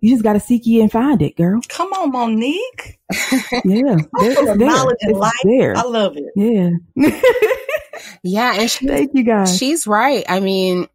[0.00, 1.60] You just got to seek it and find it, girl.
[1.68, 2.98] Come on, Monique.
[3.64, 5.32] yeah, there, knowledge and life.
[5.44, 5.76] There.
[5.76, 6.32] I love it.
[6.36, 6.70] Yeah.
[8.22, 9.56] yeah, and she, thank you guys.
[9.56, 10.24] She's right.
[10.28, 10.88] I mean,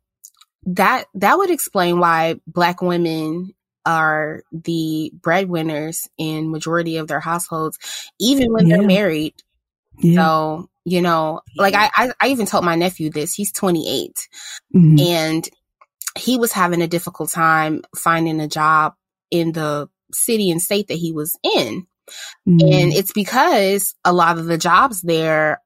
[0.65, 3.55] that that would explain why Black women
[3.89, 7.79] are the breadwinners in majority of their households,
[8.19, 8.77] even when yeah.
[8.77, 9.33] they're married.
[9.97, 10.15] Yeah.
[10.15, 14.29] So, you know, like I, I, I, even told my nephew this, he's 28
[14.75, 14.99] mm-hmm.
[14.99, 15.49] and
[16.17, 18.93] he was having a difficult time finding a job
[19.31, 21.87] in the city and state that he was in.
[22.47, 22.59] Mm-hmm.
[22.61, 25.61] And it's because a lot of the jobs there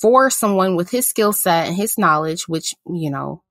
[0.00, 3.42] for someone with his skill set and his knowledge, which, you know,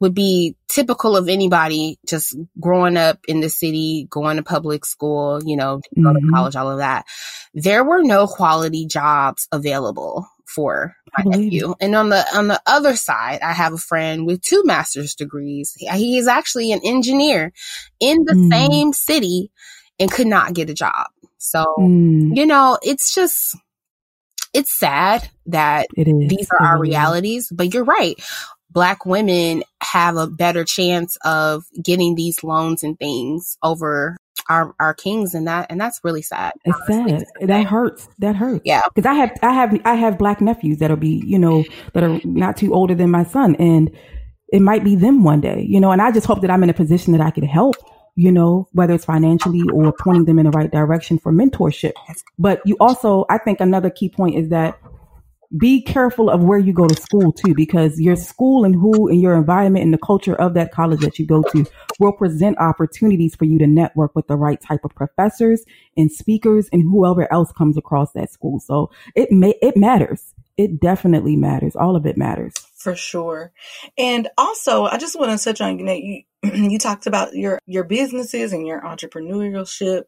[0.00, 5.40] would be typical of anybody just growing up in the city, going to public school,
[5.44, 6.02] you know, mm-hmm.
[6.02, 6.34] go to mm-hmm.
[6.34, 7.06] college, all of that.
[7.52, 11.74] There were no quality jobs available for my nephew.
[11.80, 15.74] And on the on the other side, I have a friend with two master's degrees.
[15.76, 17.52] He is actually an engineer
[18.00, 18.50] in the mm.
[18.50, 19.52] same city
[19.98, 21.08] and could not get a job.
[21.38, 22.36] So, mm.
[22.36, 23.56] you know, it's just
[24.52, 28.20] it's sad that these are our realities, but you're right
[28.70, 34.16] black women have a better chance of getting these loans and things over
[34.48, 36.52] our our kings and that and that's really sad.
[36.64, 37.24] It's sad.
[37.40, 38.08] That hurts.
[38.18, 38.62] That hurts.
[38.64, 38.82] Yeah.
[38.94, 41.64] Because I have I have I have black nephews that'll be, you know,
[41.94, 43.90] that are not too older than my son and
[44.52, 46.70] it might be them one day, you know, and I just hope that I'm in
[46.70, 47.76] a position that I could help,
[48.16, 51.92] you know, whether it's financially or pointing them in the right direction for mentorship.
[52.38, 54.76] But you also, I think another key point is that
[55.56, 59.20] be careful of where you go to school too, because your school and who and
[59.20, 61.66] your environment and the culture of that college that you go to
[61.98, 65.64] will present opportunities for you to network with the right type of professors
[65.96, 68.60] and speakers and whoever else comes across that school.
[68.60, 70.34] So it may, it matters.
[70.56, 71.74] It definitely matters.
[71.74, 72.54] All of it matters.
[72.76, 73.52] For sure.
[73.98, 76.22] And also, I just want to touch on, you know, you,
[76.54, 80.02] you talked about your, your businesses and your entrepreneurship.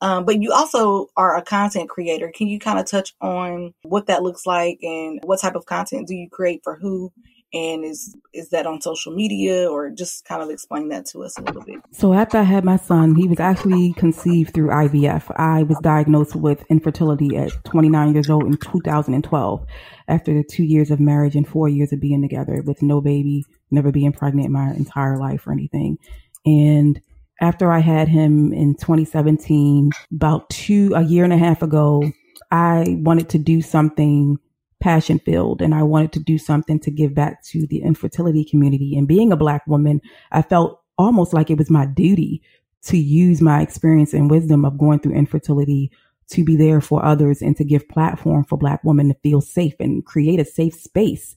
[0.00, 2.30] Um, but you also are a content creator.
[2.34, 6.08] Can you kind of touch on what that looks like and what type of content
[6.08, 7.12] do you create for who?
[7.52, 11.38] And is is that on social media or just kind of explain that to us
[11.38, 11.76] a little bit?
[11.92, 15.30] So after I had my son, he was actually conceived through IVF.
[15.36, 19.66] I was diagnosed with infertility at 29 years old in 2012
[20.08, 23.44] after the two years of marriage and four years of being together with no baby,
[23.74, 25.98] never being pregnant my entire life or anything.
[26.46, 27.00] And
[27.40, 32.02] after I had him in 2017, about two, a year and a half ago,
[32.50, 34.38] I wanted to do something
[34.80, 38.96] passion filled and I wanted to do something to give back to the infertility community.
[38.96, 42.42] And being a black woman, I felt almost like it was my duty
[42.84, 45.90] to use my experience and wisdom of going through infertility
[46.28, 49.74] to be there for others and to give platform for black women to feel safe
[49.80, 51.34] and create a safe space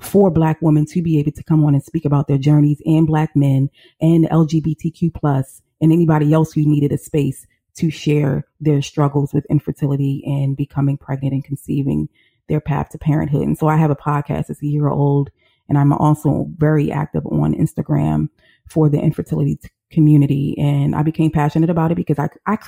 [0.00, 3.06] for black women to be able to come on and speak about their journeys and
[3.06, 3.70] black men
[4.00, 7.46] and LGBTQ plus and anybody else who needed a space
[7.76, 12.08] to share their struggles with infertility and becoming pregnant and conceiving
[12.48, 13.42] their path to parenthood.
[13.42, 15.30] And so I have a podcast that's a year old
[15.68, 18.28] and I'm also very active on Instagram
[18.68, 19.58] for the infertility
[19.90, 22.58] community and I became passionate about it because I, I,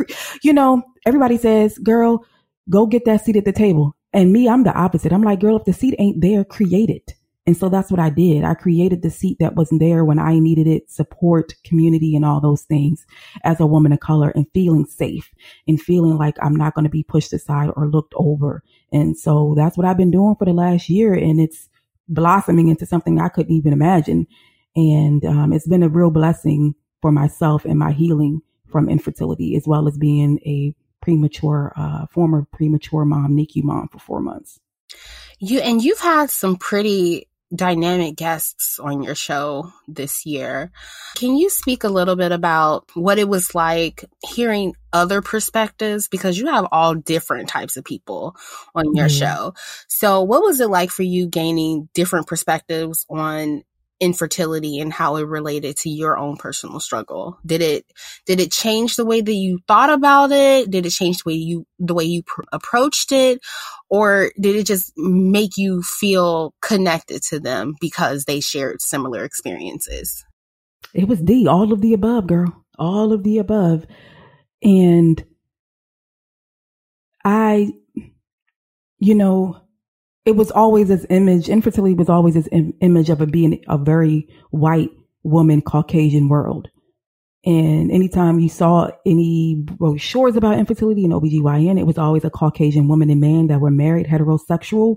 [0.43, 2.25] you know, everybody says, girl,
[2.71, 3.97] go get that seat at the table.
[4.13, 5.13] And me, I'm the opposite.
[5.13, 7.15] I'm like, girl, if the seat ain't there, create it.
[7.45, 8.45] And so that's what I did.
[8.45, 12.41] I created the seat that wasn't there when I needed it, support, community, and all
[12.41, 13.05] those things
[13.43, 15.35] as a woman of color and feeling safe
[15.67, 18.63] and feeling like I'm not going to be pushed aside or looked over.
[18.93, 21.15] And so that's what I've been doing for the last year.
[21.15, 21.69] And it's
[22.09, 24.29] blossoming into something I couldn't even imagine.
[24.77, 28.41] And um, it's been a real blessing for myself and my healing
[28.71, 33.99] from infertility, as well as being a premature, uh, former premature mom, NICU mom for
[33.99, 34.61] four months.
[35.41, 40.71] You and you've had some pretty dynamic guests on your show this year.
[41.17, 46.09] Can you speak a little bit about what it was like hearing other perspectives?
[46.09, 48.37] Because you have all different types of people
[48.75, 49.19] on your mm-hmm.
[49.19, 49.55] show.
[49.89, 53.63] So, what was it like for you gaining different perspectives on
[54.03, 57.87] infertility and how it related to your own personal struggle did it
[58.27, 61.35] did it change the way that you thought about it did it change the way
[61.35, 63.41] you the way you pr- approached it
[63.93, 70.25] or did it just make you feel connected to them because they shared similar experiences?
[70.95, 72.65] It was the all of the above girl.
[72.79, 73.87] All of the above.
[74.63, 75.23] And
[77.25, 77.71] i
[78.99, 79.61] you know
[80.25, 83.77] it was always this image, infertility was always this Im- image of a being a
[83.77, 84.91] very white
[85.25, 86.69] woman, Caucasian world.
[87.45, 92.87] And anytime you saw any brochures about infertility and OBGYN, it was always a Caucasian
[92.87, 94.97] woman and man that were married, heterosexual.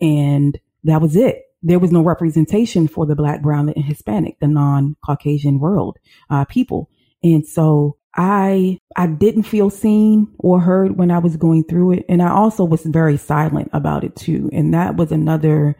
[0.00, 1.42] And that was it.
[1.62, 5.98] There was no representation for the black, brown, and Hispanic, the non-Caucasian world,
[6.30, 6.90] uh, people.
[7.22, 12.04] And so I I didn't feel seen or heard when I was going through it
[12.08, 15.76] and I also was very silent about it too and that was another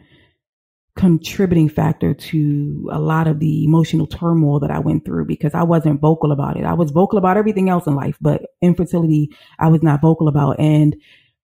[0.95, 5.63] contributing factor to a lot of the emotional turmoil that I went through because I
[5.63, 6.63] wasn't vocal about it.
[6.63, 10.59] I was vocal about everything else in life, but infertility I was not vocal about
[10.59, 10.95] and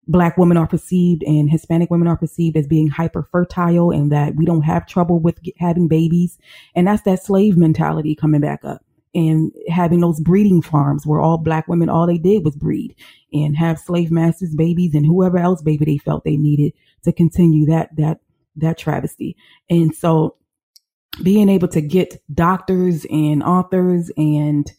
[0.06, 4.34] black women are perceived and Hispanic women are perceived as being hyper fertile and that
[4.34, 6.38] we don't have trouble with having babies
[6.74, 8.82] and that's that slave mentality coming back up
[9.14, 12.94] and having those breeding farms where all black women, all they did was breed
[13.32, 16.72] and have slave masters, babies, and whoever else baby they felt they needed
[17.04, 18.20] to continue that, that,
[18.56, 19.36] that travesty.
[19.68, 20.36] And so
[21.22, 24.70] being able to get doctors and authors and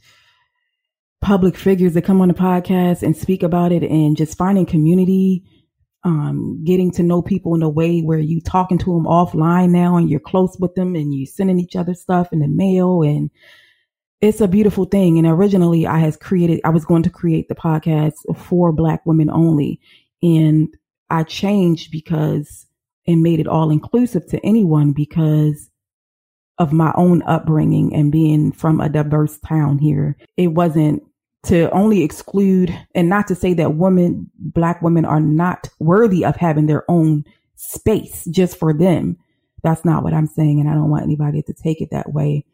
[1.21, 5.43] public figures that come on the podcast and speak about it and just finding community,
[6.03, 9.97] um, getting to know people in a way where you talking to them offline now
[9.97, 13.31] and you're close with them and you sending each other stuff in the mail and
[14.21, 15.17] it's a beautiful thing.
[15.17, 19.29] And originally I has created, I was going to create the podcast for black women
[19.29, 19.79] only.
[20.21, 20.69] And
[21.09, 22.64] I changed because
[23.07, 25.69] and made it all inclusive to anyone because
[26.57, 30.15] of my own upbringing and being from a diverse town here.
[30.37, 31.03] It wasn't
[31.45, 36.35] to only exclude and not to say that women, black women are not worthy of
[36.35, 37.23] having their own
[37.55, 39.17] space just for them.
[39.63, 40.59] That's not what I'm saying.
[40.59, 42.45] And I don't want anybody to take it that way.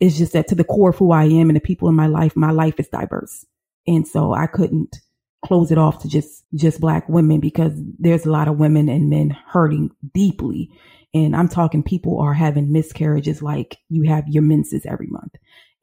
[0.00, 2.06] It's just that to the core of who I am and the people in my
[2.06, 3.44] life, my life is diverse.
[3.86, 5.00] And so I couldn't
[5.44, 9.10] close it off to just, just black women because there's a lot of women and
[9.10, 10.70] men hurting deeply.
[11.14, 15.32] And I'm talking people are having miscarriages like you have your menses every month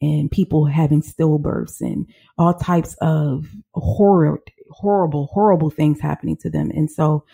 [0.02, 2.08] and people having stillbirths and
[2.38, 6.70] all types of horror, horrible, horrible things happening to them.
[6.72, 7.26] And so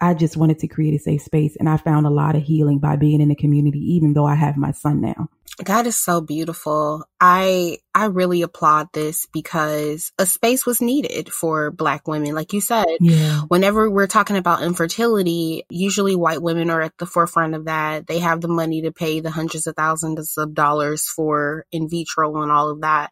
[0.00, 2.78] I just wanted to create a safe space and I found a lot of healing
[2.78, 5.28] by being in the community, even though I have my son now.
[5.62, 7.04] God is so beautiful.
[7.20, 12.34] I I really applaud this because a space was needed for black women.
[12.34, 13.42] Like you said, yeah.
[13.48, 18.06] whenever we're talking about infertility, usually white women are at the forefront of that.
[18.06, 22.42] They have the money to pay the hundreds of thousands of dollars for in vitro
[22.42, 23.10] and all of that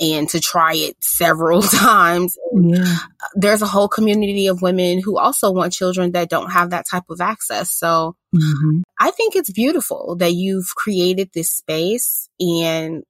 [0.00, 2.36] and to try it several times.
[2.54, 2.96] Yeah.
[3.34, 7.04] There's a whole community of women who also want children that don't have that type
[7.08, 7.70] of access.
[7.70, 8.80] So mm-hmm.
[9.00, 13.04] I think it's beautiful that you've created this space and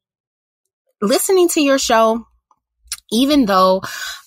[1.03, 2.25] listening to your show,
[3.11, 3.83] even though,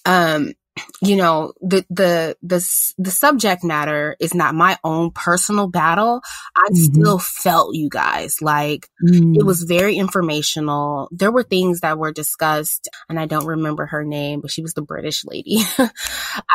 [0.05, 0.53] um,
[1.01, 6.21] you know, the, the, the, the subject matter is not my own personal battle.
[6.55, 6.75] I mm-hmm.
[6.75, 9.35] still felt you guys like mm.
[9.35, 11.09] it was very informational.
[11.11, 14.73] There were things that were discussed and I don't remember her name, but she was
[14.73, 15.59] the British lady.
[15.77, 15.87] I,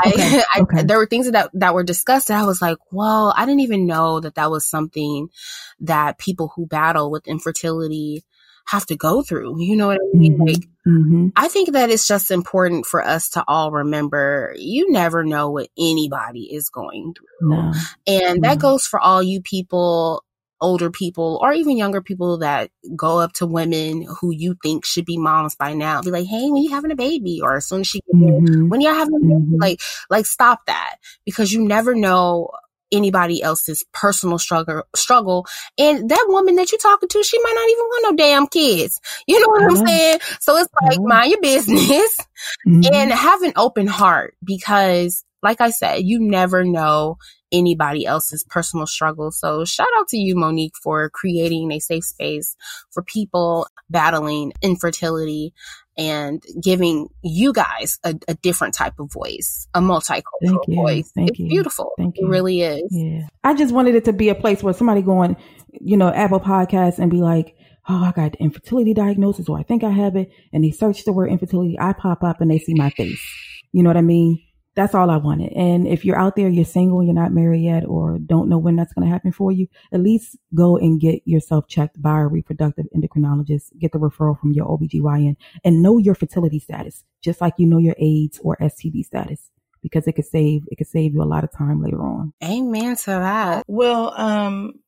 [0.07, 0.43] okay.
[0.55, 0.83] I, okay.
[0.83, 3.87] there were things that, that were discussed and I was like, well, I didn't even
[3.87, 5.29] know that that was something
[5.81, 8.25] that people who battle with infertility
[8.67, 9.61] have to go through.
[9.63, 10.35] You know what I mean?
[10.35, 10.43] Mm-hmm.
[10.43, 11.29] Like, mm-hmm.
[11.37, 15.69] I think that it's just important for us to all remember you never know what
[15.79, 17.51] anybody is going through.
[17.51, 17.73] No.
[18.07, 20.25] And that goes for all you people
[20.61, 25.05] older people or even younger people that go up to women who you think should
[25.05, 27.81] be moms by now, be like, "Hey, when you having a baby?" Or as soon
[27.81, 28.69] as she, mm-hmm.
[28.69, 29.57] when you're having a baby, mm-hmm.
[29.61, 30.97] like, like stop that
[31.27, 32.49] because you never know
[32.95, 35.47] anybody else's personal struggle struggle
[35.79, 39.01] and that woman that you're talking to she might not even want no damn kids
[39.27, 39.81] you know what mm-hmm.
[39.81, 41.09] i'm saying so it's like mm-hmm.
[41.09, 42.19] mind your business
[42.67, 42.95] mm-hmm.
[42.95, 47.17] and have an open heart because like i said you never know
[47.53, 52.57] anybody else's personal struggle so shout out to you monique for creating a safe space
[52.91, 55.53] for people battling infertility
[55.97, 61.11] and giving you guys a, a different type of voice, a multicultural voice.
[61.15, 61.49] Thank it's you.
[61.49, 61.93] beautiful.
[61.97, 62.27] Thank you.
[62.27, 62.83] It really is.
[62.91, 63.27] Yeah.
[63.43, 65.37] I just wanted it to be a place where somebody going,
[65.73, 67.57] you know, Apple Podcasts and be like,
[67.89, 70.31] oh, I got infertility diagnosis or I think I have it.
[70.53, 71.79] And they search the word infertility.
[71.79, 73.23] I pop up and they see my face.
[73.73, 74.43] You know what I mean?
[74.75, 75.53] That's all I wanted.
[75.53, 78.77] And if you're out there, you're single, you're not married yet, or don't know when
[78.77, 82.27] that's going to happen for you, at least go and get yourself checked by a
[82.27, 87.55] reproductive endocrinologist, get the referral from your OBGYN and know your fertility status, just like
[87.59, 89.51] you know your AIDS or STD status
[89.83, 92.33] because it could save it could save you a lot of time later on.
[92.43, 93.65] Amen to that.
[93.69, 94.81] Well, um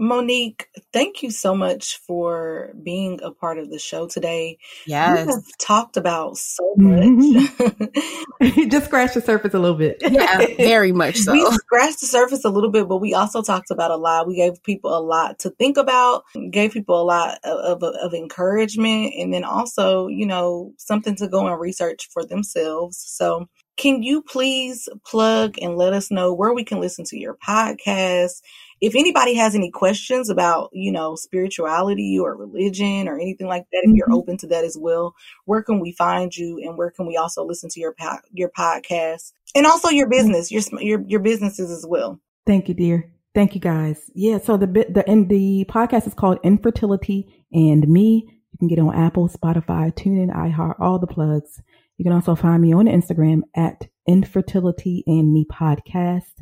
[0.00, 4.56] Monique, thank you so much for being a part of the show today.
[4.86, 5.26] Yes.
[5.26, 7.04] We have talked about so much.
[7.04, 8.68] Mm-hmm.
[8.70, 9.98] Just scratched the surface a little bit.
[10.00, 11.34] Yeah, very much so.
[11.34, 14.26] We scratched the surface a little bit, but we also talked about a lot.
[14.26, 18.14] We gave people a lot to think about, gave people a lot of, of, of
[18.14, 22.96] encouragement, and then also, you know, something to go and research for themselves.
[22.96, 27.36] So, can you please plug and let us know where we can listen to your
[27.36, 28.40] podcast?
[28.80, 33.82] If anybody has any questions about, you know, spirituality or religion or anything like that,
[33.84, 34.14] if you're mm-hmm.
[34.14, 37.44] open to that as well, where can we find you and where can we also
[37.44, 41.84] listen to your po- your podcast and also your business, your your your businesses as
[41.86, 42.20] well?
[42.46, 43.12] Thank you, dear.
[43.34, 44.10] Thank you, guys.
[44.14, 44.38] Yeah.
[44.38, 48.24] So the bit the and the podcast is called Infertility and Me.
[48.26, 51.60] You can get on Apple, Spotify, TuneIn, iHeart, all the plugs.
[51.98, 56.32] You can also find me on Instagram at Infertility and Me Podcast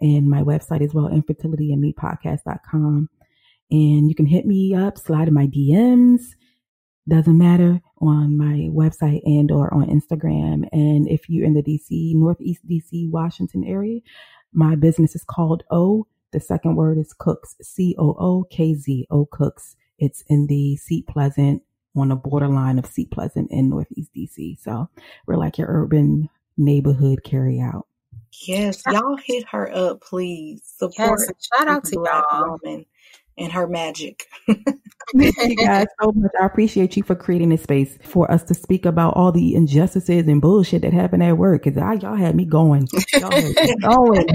[0.00, 3.08] and my website as well, infertilityandmepodcast.com.
[3.70, 6.20] And you can hit me up, slide in my DMs.
[7.08, 10.66] Doesn't matter on my website and or on Instagram.
[10.72, 14.00] And if you're in the DC, Northeast DC, Washington area,
[14.52, 16.06] my business is called O.
[16.32, 19.76] The second word is Cooks, C O O K Z O Cooks.
[19.98, 21.62] It's in the Seat Pleasant
[21.96, 24.58] on the borderline of Seat Pleasant in Northeast DC.
[24.60, 24.88] So
[25.26, 27.86] we're like your urban neighborhood carry out.
[28.42, 30.62] Yes, y'all hit her up, please.
[30.64, 31.20] Support.
[31.26, 32.58] Yes, shout out to y'all.
[32.62, 32.86] Woman
[33.38, 34.28] and her magic.
[35.16, 36.30] Thank you guys so much.
[36.40, 40.26] I appreciate you for creating this space for us to speak about all the injustices
[40.26, 41.64] and bullshit that happened at work.
[41.64, 42.88] Cause I, y'all had me going.
[43.12, 44.26] Y'all had me going.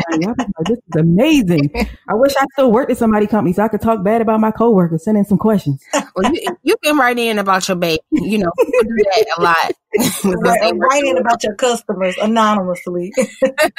[0.65, 1.71] this is amazing.
[2.07, 4.51] I wish I still worked at somebody company so I could talk bad about my
[4.51, 5.83] coworkers, send in some questions.
[6.15, 8.01] Well, you, you can write in about your baby.
[8.11, 9.71] You know, do that a lot.
[10.43, 13.11] right, write in about your customers anonymously.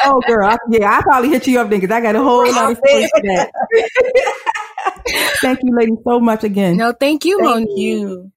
[0.05, 0.49] oh, girl.
[0.49, 2.79] I, yeah, I probably hit you up then because I got a whole lot of
[2.79, 3.53] space for that.
[5.43, 6.77] thank you, ladies, so much again.
[6.77, 7.79] No, thank you, thank Monique.
[7.79, 8.33] you.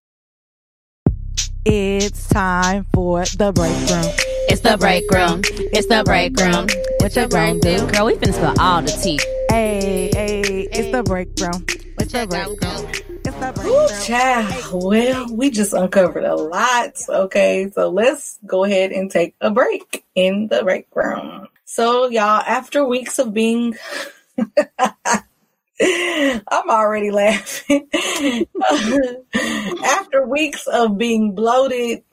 [1.66, 4.12] It's time for the break room.
[4.50, 5.42] It's the break room.
[5.46, 6.68] It's the break room.
[7.00, 7.88] What you gonna do?
[7.88, 9.20] Girl, we finna spill all the tea.
[9.50, 11.66] Hey, hey, it's the break room.
[11.96, 13.04] What you gonna do?
[13.66, 14.84] Ooh, child.
[14.84, 16.96] Well, we just uncovered a lot.
[17.08, 21.48] Okay, so let's go ahead and take a break in the break room.
[21.64, 23.76] So, y'all, after weeks of being
[26.48, 27.88] I'm already laughing.
[29.84, 32.04] After weeks of being bloated,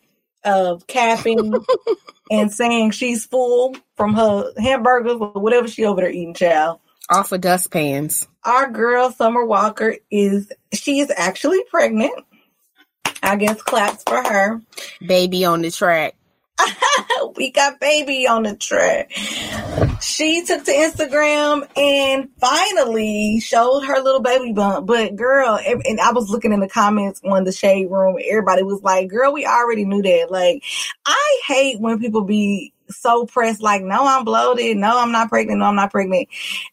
[0.45, 1.55] of capping
[2.31, 6.81] and saying she's full from her hamburgers or whatever she over there eating, child.
[7.11, 8.27] Off of dustpans.
[8.45, 12.13] Our girl Summer Walker is she is actually pregnant.
[13.23, 14.63] I guess claps for her.
[15.07, 16.15] Baby on the track.
[17.37, 19.11] we got baby on the track.
[20.01, 24.87] She took to Instagram and finally showed her little baby bump.
[24.87, 28.17] But girl, and I was looking in the comments on the shade room.
[28.25, 30.31] Everybody was like, girl, we already knew that.
[30.31, 30.63] Like,
[31.05, 34.77] I hate when people be so pressed, like, no, I'm bloated.
[34.77, 35.61] No, I'm not pregnant.
[35.61, 36.29] No, I'm not pregnant.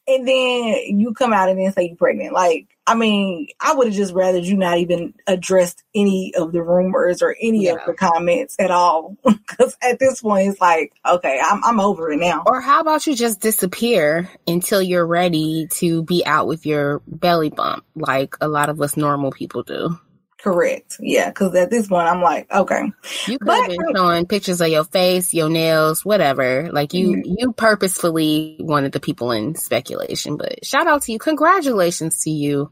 [0.07, 2.33] And then you come out and then say you're pregnant.
[2.33, 6.63] Like, I mean, I would have just rather you not even addressed any of the
[6.63, 7.73] rumors or any yeah.
[7.73, 9.17] of the comments at all.
[9.47, 12.43] Because at this point, it's like, okay, I'm, I'm over it now.
[12.45, 17.49] Or how about you just disappear until you're ready to be out with your belly
[17.49, 19.97] bump, like a lot of us normal people do?
[20.37, 20.97] Correct.
[20.99, 22.83] Yeah, because at this point, I'm like, okay.
[23.25, 26.69] You could have been showing pictures of your face, your nails, whatever.
[26.71, 27.35] Like you, mm-hmm.
[27.37, 30.37] you purposefully wanted the people in speculation.
[30.37, 31.19] But shout out to you.
[31.19, 32.71] Congratulations to you.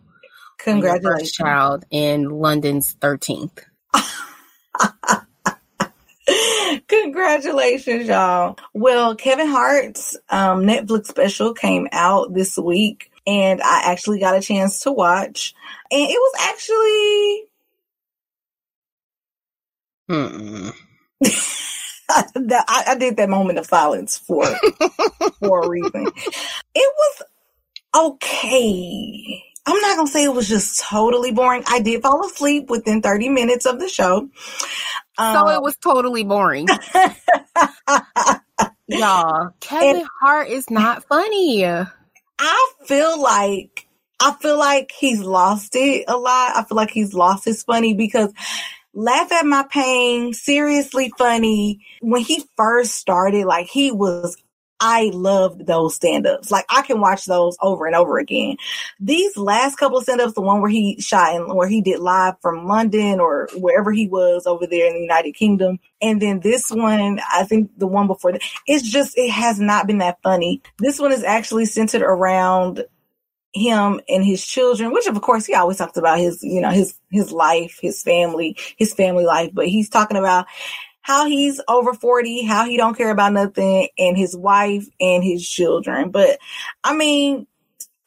[0.59, 1.31] Congratulations.
[1.31, 3.59] child in London's 13th.
[6.87, 8.57] Congratulations, y'all.
[8.73, 14.41] Well, Kevin Hart's um, Netflix special came out this week, and I actually got a
[14.41, 15.53] chance to watch,
[15.91, 17.43] and it was actually.
[20.07, 20.69] Hmm.
[22.09, 24.45] I, I, did that moment of silence for
[25.39, 26.07] for a reason.
[26.75, 27.23] It was
[27.95, 29.43] okay.
[29.65, 31.63] I'm not gonna say it was just totally boring.
[31.67, 34.29] I did fall asleep within 30 minutes of the show.
[35.17, 36.67] Um, so it was totally boring.
[38.87, 41.65] Y'all, Kevin and, Hart is not funny.
[41.65, 43.87] I feel like
[44.19, 46.55] I feel like he's lost it a lot.
[46.55, 48.31] I feel like he's lost his funny because
[48.93, 51.83] laugh at my pain, seriously funny.
[52.01, 54.37] When he first started, like he was
[54.79, 56.51] I loved those stand ups.
[56.51, 58.57] Like I can watch those over and over again.
[58.99, 61.99] These last couple of stand ups, the one where he shot and where he did
[61.99, 65.79] live from London or wherever he was over there in the United Kingdom.
[66.01, 69.87] And then this one, I think the one before that, it's just, it has not
[69.87, 70.61] been that funny.
[70.79, 72.83] This one is actually centered around
[73.53, 76.99] him and his children, which of course he always talks about his, you know, his,
[77.09, 80.45] his life, his family, his family life, but he's talking about
[81.05, 85.47] how he's over 40, how he don't care about nothing, and his wife and his
[85.47, 86.09] children.
[86.09, 86.39] But
[86.83, 87.45] I mean,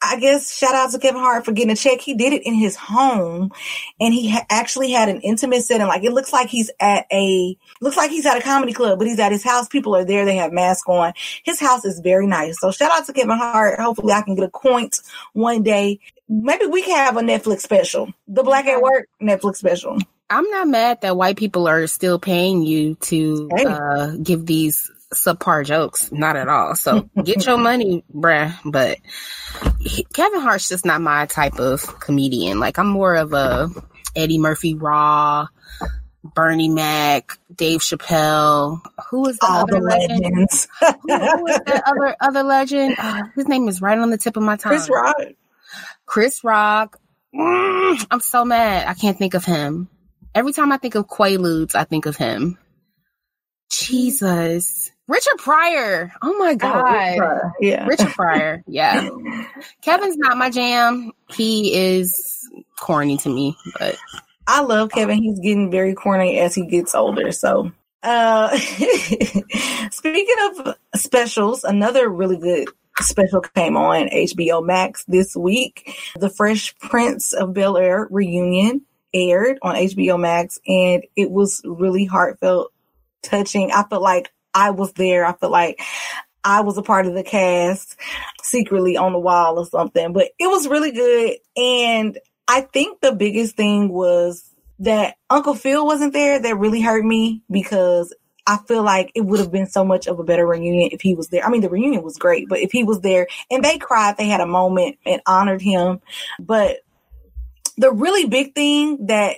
[0.01, 2.01] I guess shout out to Kevin Hart for getting a check.
[2.01, 3.53] He did it in his home
[4.01, 5.87] and he ha- actually had an intimate setting.
[5.87, 9.07] Like it looks like he's at a, looks like he's at a comedy club, but
[9.07, 9.69] he's at his house.
[9.69, 10.25] People are there.
[10.25, 11.13] They have masks on.
[11.45, 12.59] His house is very nice.
[12.59, 13.79] So shout out to Kevin Hart.
[13.79, 14.89] Hopefully I can get a coin
[15.31, 16.01] one day.
[16.27, 19.99] Maybe we can have a Netflix special, the Black at Work Netflix special.
[20.29, 23.65] I'm not mad that white people are still paying you to hey.
[23.65, 26.11] uh, give these subpar jokes.
[26.11, 26.75] Not at all.
[26.75, 28.53] So get your money, bruh.
[28.63, 28.99] But
[29.79, 32.59] he, Kevin Hart's just not my type of comedian.
[32.59, 33.69] Like I'm more of a
[34.15, 35.47] Eddie Murphy Raw,
[36.23, 38.81] Bernie Mac, Dave Chappelle.
[39.09, 40.49] Who is the all other the legend?
[40.79, 42.95] who, who is that other other legend?
[42.97, 44.73] Uh, his name is right on the tip of my tongue.
[44.73, 45.15] Chris Rock.
[46.05, 46.99] Chris Rock.
[47.33, 48.87] Mm, I'm so mad.
[48.87, 49.87] I can't think of him.
[50.35, 52.57] Every time I think of Quaaludes, I think of him.
[53.71, 54.91] Jesus.
[55.07, 56.13] Richard Pryor.
[56.21, 57.19] Oh my God.
[57.19, 57.85] Oh, yeah.
[57.87, 58.63] Richard Pryor.
[58.67, 59.09] Yeah.
[59.81, 61.11] Kevin's not my jam.
[61.29, 62.47] He is
[62.79, 63.97] corny to me, but
[64.45, 65.21] I love Kevin.
[65.21, 67.31] He's getting very corny as he gets older.
[67.31, 67.71] So,
[68.03, 68.55] uh,
[69.91, 72.67] speaking of specials, another really good
[72.99, 75.95] special came on HBO Max this week.
[76.15, 82.05] The Fresh Prince of Bel Air reunion aired on HBO Max and it was really
[82.05, 82.71] heartfelt,
[83.21, 83.71] touching.
[83.71, 85.25] I felt like I was there.
[85.25, 85.81] I felt like
[86.43, 87.97] I was a part of the cast
[88.41, 91.37] secretly on the wall or something, but it was really good.
[91.57, 92.17] And
[92.47, 94.43] I think the biggest thing was
[94.79, 98.15] that Uncle Phil wasn't there that really hurt me because
[98.47, 101.13] I feel like it would have been so much of a better reunion if he
[101.13, 101.45] was there.
[101.45, 104.27] I mean, the reunion was great, but if he was there and they cried, they
[104.27, 106.01] had a moment and honored him.
[106.39, 106.77] But
[107.79, 109.37] the really big thing that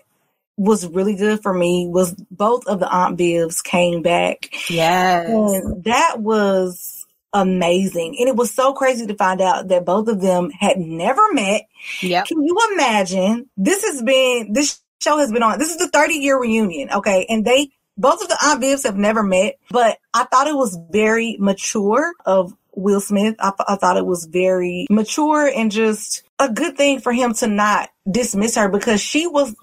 [0.58, 4.50] was really good for me was both of the Aunt Vivs came back.
[4.70, 5.28] Yes.
[5.30, 8.18] And that was amazing.
[8.20, 11.64] And it was so crazy to find out that both of them had never met.
[12.02, 12.24] Yeah.
[12.24, 13.50] Can you imagine?
[13.58, 16.90] This has been, this show has been on, this is the 30 year reunion.
[16.92, 17.26] Okay.
[17.30, 20.78] And they, both of the Aunt Vivs have never met, but I thought it was
[20.92, 23.36] very mature of Will Smith.
[23.40, 27.48] I, I thought it was very mature and just a good thing for him to
[27.48, 29.56] not dismiss her because she was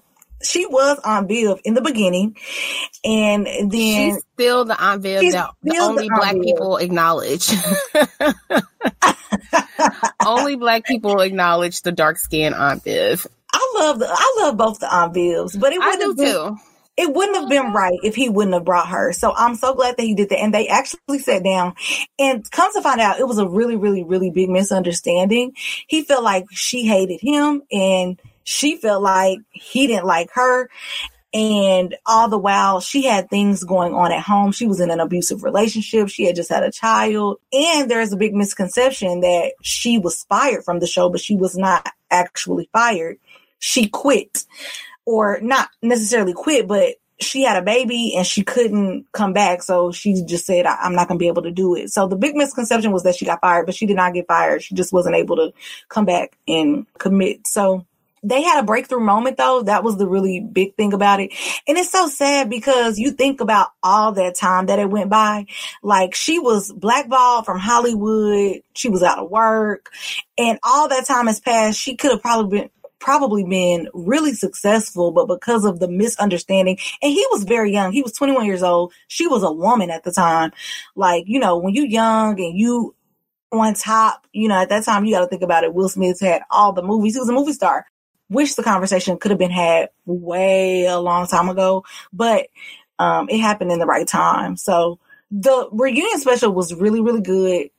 [0.42, 2.36] she was Aunt Viv in the beginning,
[3.04, 6.44] and then she's still the Aunt Viv that the only the black Viv.
[6.44, 7.50] people acknowledge.
[10.26, 13.26] only black people acknowledge the dark skinned Aunt Viv.
[13.52, 16.56] I love the I love both the Aunt Vivs, but it I do been, too.
[16.98, 17.78] It wouldn't have been uh-huh.
[17.78, 19.12] right if he wouldn't have brought her.
[19.12, 20.40] So I'm so glad that he did that.
[20.40, 21.74] And they actually sat down
[22.18, 25.52] and come to find out it was a really, really, really big misunderstanding.
[25.86, 30.68] He felt like she hated him and she felt like he didn't like her.
[31.32, 34.50] And all the while she had things going on at home.
[34.50, 36.08] She was in an abusive relationship.
[36.08, 37.38] She had just had a child.
[37.52, 41.56] And there's a big misconception that she was fired from the show, but she was
[41.56, 43.18] not actually fired.
[43.60, 44.46] She quit
[45.08, 49.62] or not necessarily quit, but she had a baby and she couldn't come back.
[49.62, 51.88] So she just said, I'm not going to be able to do it.
[51.88, 54.62] So the big misconception was that she got fired, but she did not get fired.
[54.62, 55.54] She just wasn't able to
[55.88, 57.46] come back and commit.
[57.46, 57.86] So
[58.22, 59.62] they had a breakthrough moment though.
[59.62, 61.32] That was the really big thing about it.
[61.66, 65.46] And it's so sad because you think about all that time that it went by.
[65.82, 68.60] Like she was blackballed from Hollywood.
[68.74, 69.90] She was out of work
[70.36, 71.80] and all that time has passed.
[71.80, 77.12] She could have probably been probably been really successful, but because of the misunderstanding, and
[77.12, 78.92] he was very young, he was 21 years old.
[79.08, 80.52] She was a woman at the time.
[80.96, 82.94] Like, you know, when you're young and you
[83.50, 85.74] on top, you know, at that time, you got to think about it.
[85.74, 87.14] Will Smith had all the movies.
[87.14, 87.86] He was a movie star.
[88.30, 92.48] Wish the conversation could have been had way a long time ago, but
[92.98, 94.56] um, it happened in the right time.
[94.56, 94.98] So
[95.30, 97.70] the reunion special was really, really good.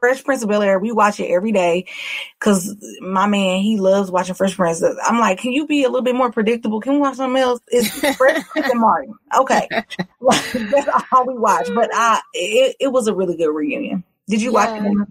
[0.00, 1.86] Fresh Prince of Bel Air, we watch it every day
[2.38, 4.82] because my man, he loves watching Fresh Prince.
[4.82, 6.80] I'm like, can you be a little bit more predictable?
[6.80, 7.60] Can we watch something else?
[7.68, 9.14] It's Fresh Prince and Martin.
[9.36, 9.68] Okay.
[10.20, 11.68] That's all we watch.
[11.74, 14.04] But I, it, it was a really good reunion.
[14.28, 14.72] Did you Yeah.
[14.72, 15.08] watch it?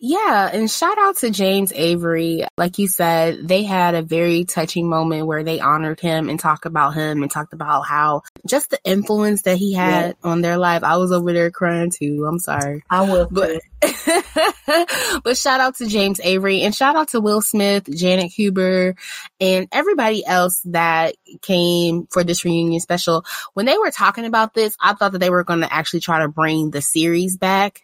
[0.00, 2.44] Yeah, and shout out to James Avery.
[2.56, 6.66] Like you said, they had a very touching moment where they honored him and talked
[6.66, 10.84] about him and talked about how just the influence that he had on their life.
[10.84, 12.24] I was over there crying too.
[12.28, 12.84] I'm sorry.
[12.88, 13.26] I will.
[13.28, 13.60] But
[15.24, 18.96] but shout out to James Avery and shout out to Will Smith, Janet Hubert,
[19.40, 23.24] and everybody else that came for this reunion special.
[23.54, 26.20] When they were talking about this, I thought that they were going to actually try
[26.20, 27.82] to bring the series back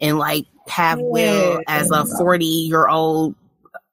[0.00, 3.34] and like have Will as a 40 year old.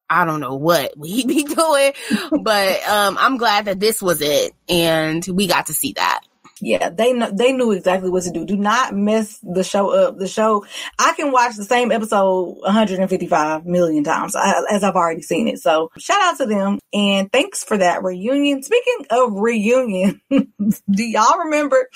[0.10, 1.94] I don't know what we be doing,
[2.42, 6.22] but um, I'm glad that this was it and we got to see that.
[6.62, 8.46] Yeah, they know, they knew exactly what to do.
[8.46, 10.18] Do not mess the show up.
[10.18, 10.66] The show,
[10.98, 15.60] I can watch the same episode 155 million times uh, as I've already seen it.
[15.60, 18.64] So shout out to them and thanks for that reunion.
[18.64, 21.90] Speaking of reunion, do y'all remember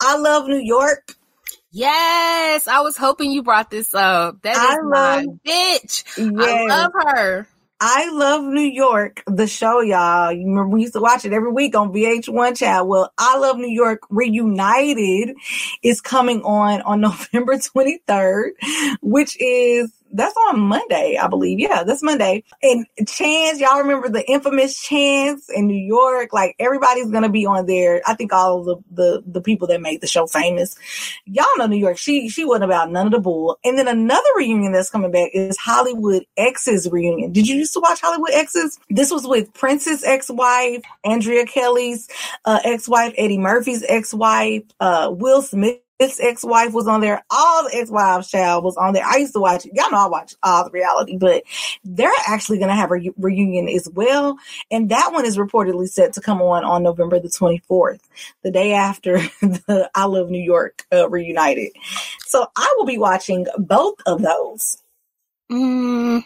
[0.00, 1.14] I Love New York?
[1.72, 4.42] Yes, I was hoping you brought this up.
[4.42, 6.04] That is I my love- bitch.
[6.40, 7.46] I love her.
[7.82, 10.30] I love New York, the show, y'all.
[10.30, 12.88] You remember we used to watch it every week on VH1 Child.
[12.88, 15.34] Well, I love New York Reunited
[15.82, 18.50] is coming on on November 23rd,
[19.00, 21.58] which is that's on Monday, I believe.
[21.58, 22.44] Yeah, that's Monday.
[22.62, 26.32] And Chance, y'all remember the infamous Chance in New York?
[26.32, 28.02] Like everybody's gonna be on there.
[28.06, 30.76] I think all of the the, the people that made the show famous.
[31.24, 31.98] Y'all know New York.
[31.98, 33.58] She she wasn't about none of the bull.
[33.64, 37.32] And then another reunion that's coming back is Hollywood Exes reunion.
[37.32, 38.78] Did you used to watch Hollywood Exes?
[38.90, 42.08] This was with Prince's ex-wife, Andrea Kelly's
[42.44, 45.80] uh, ex-wife, Eddie Murphy's ex-wife, uh, Will Smith.
[46.00, 47.22] His ex-wife was on there.
[47.30, 49.04] All the ex-wives child was on there.
[49.04, 49.66] I used to watch.
[49.66, 51.44] Y'all know I watch all the reality, but
[51.84, 54.38] they're actually going to have a re- reunion as well.
[54.70, 58.00] And that one is reportedly set to come on on November the 24th,
[58.42, 61.72] the day after the I Love New York uh, reunited.
[62.26, 64.78] So I will be watching both of those.
[65.52, 66.24] Mm,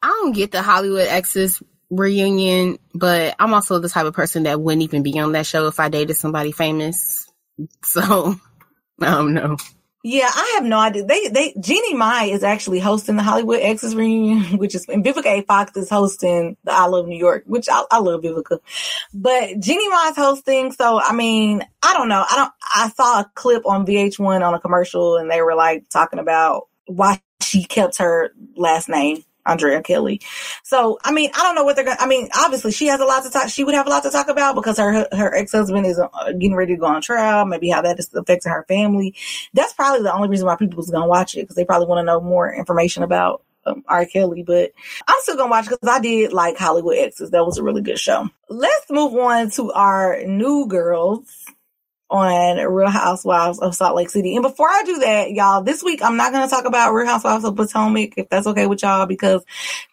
[0.00, 1.60] I don't get the Hollywood Exes
[1.90, 5.66] reunion, but I'm also the type of person that wouldn't even be on that show
[5.66, 7.28] if I dated somebody famous.
[7.84, 8.34] So
[9.04, 9.60] Oh, I don't.
[10.04, 11.04] Yeah, I have no idea.
[11.04, 15.26] They, they, Jeannie Mai is actually hosting the Hollywood Exes reunion, which is, and Vivica
[15.26, 15.42] A.
[15.42, 18.58] Fox is hosting the I Love New York, which I, I love Vivica.
[19.14, 22.24] But Jeannie Mai is hosting, so I mean, I don't know.
[22.28, 25.88] I don't, I saw a clip on VH1 on a commercial and they were like
[25.88, 29.22] talking about why she kept her last name.
[29.46, 30.20] Andrea Kelly.
[30.62, 33.00] So, I mean, I don't know what they're going to, I mean, obviously she has
[33.00, 35.34] a lot to talk, she would have a lot to talk about because her, her
[35.34, 38.64] ex-husband is uh, getting ready to go on trial, maybe how that is affecting her
[38.68, 39.14] family
[39.54, 42.04] that's probably the only reason why people's gonna watch it because they probably want to
[42.04, 44.06] know more information about um, R.
[44.06, 44.42] Kelly.
[44.42, 44.72] But
[45.06, 47.30] I'm still gonna watch because I did like Hollywood Exes.
[47.30, 48.28] That was a really good show.
[48.48, 51.41] Let's move on to our new girls
[52.12, 54.36] on Real Housewives of Salt Lake City.
[54.36, 57.44] And before I do that, y'all, this week I'm not gonna talk about Real Housewives
[57.44, 59.42] of Potomac if that's okay with y'all because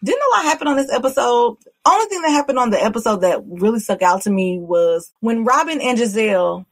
[0.04, 1.56] didn't a lot happen on this episode.
[1.86, 5.44] Only thing that happened on the episode that really stuck out to me was when
[5.44, 6.66] Robin and Giselle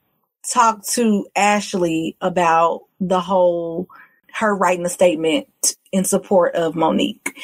[0.53, 3.89] talked to Ashley about the whole
[4.35, 5.49] her writing a statement
[5.91, 7.37] in support of Monique.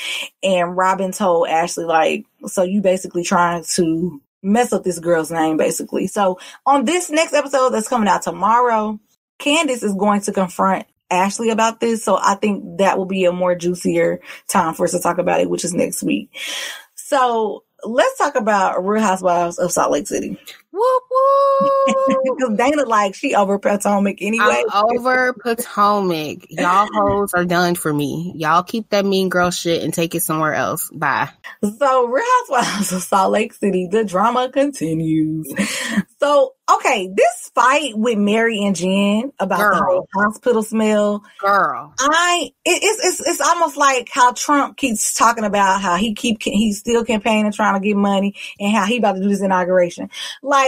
[0.42, 5.56] And Robin told Ashley, like, so you basically trying to mess up this girl's name,
[5.56, 6.06] basically.
[6.06, 9.00] So on this next episode that's coming out tomorrow,
[9.38, 12.04] Candace is going to confront Ashley about this.
[12.04, 15.40] So I think that will be a more juicier time for us to talk about
[15.40, 16.30] it, which is next week.
[16.94, 20.38] So let's talk about Real Housewives of Salt Lake City.
[20.74, 22.36] Whoop whoop.
[22.36, 24.64] Because Dana, like, she over Potomac anyway.
[24.72, 26.46] I'm over Potomac.
[26.50, 28.32] Y'all hoes are done for me.
[28.34, 30.90] Y'all keep that mean girl shit and take it somewhere else.
[30.92, 31.30] Bye.
[31.78, 35.46] So, Real Housewives of Salt Lake City, the drama continues.
[36.18, 39.84] So, okay, this fight with Mary and Jen about the Girl.
[39.84, 41.92] whole hospital smell, Girl.
[41.98, 46.42] I it, it's it's it's almost like how Trump keeps talking about how he keep
[46.42, 50.08] he's still campaigning trying to get money and how he about to do this inauguration.
[50.42, 50.63] Like,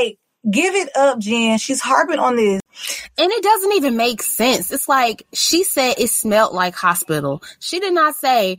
[0.50, 1.58] give it up, Jen.
[1.58, 2.60] She's harping on this.
[3.18, 4.70] And it doesn't even make sense.
[4.70, 7.42] It's like she said it smelled like hospital.
[7.58, 8.58] She did not say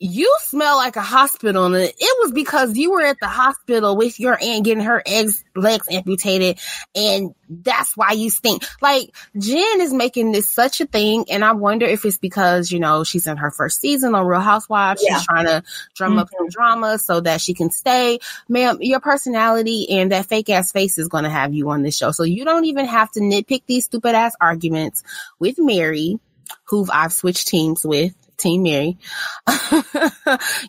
[0.00, 4.18] you smell like a hospital and it was because you were at the hospital with
[4.18, 6.58] your aunt getting her eggs legs amputated
[6.96, 8.64] and that's why you stink.
[8.82, 12.80] Like jen is making this such a thing and i wonder if it's because you
[12.80, 15.02] know she's in her first season on real housewives.
[15.06, 15.18] Yeah.
[15.18, 15.62] she's trying to
[15.94, 16.18] drum Mm-hmm.
[16.18, 18.18] up some drama so that she can stay.
[18.48, 21.96] Ma'am your personality and that fake ass face is going to have you on this
[21.96, 22.10] show.
[22.10, 25.02] So you don't even have to nitpick these stupid ass arguments
[25.38, 26.18] with mary
[26.64, 28.98] who i've switched teams with team mary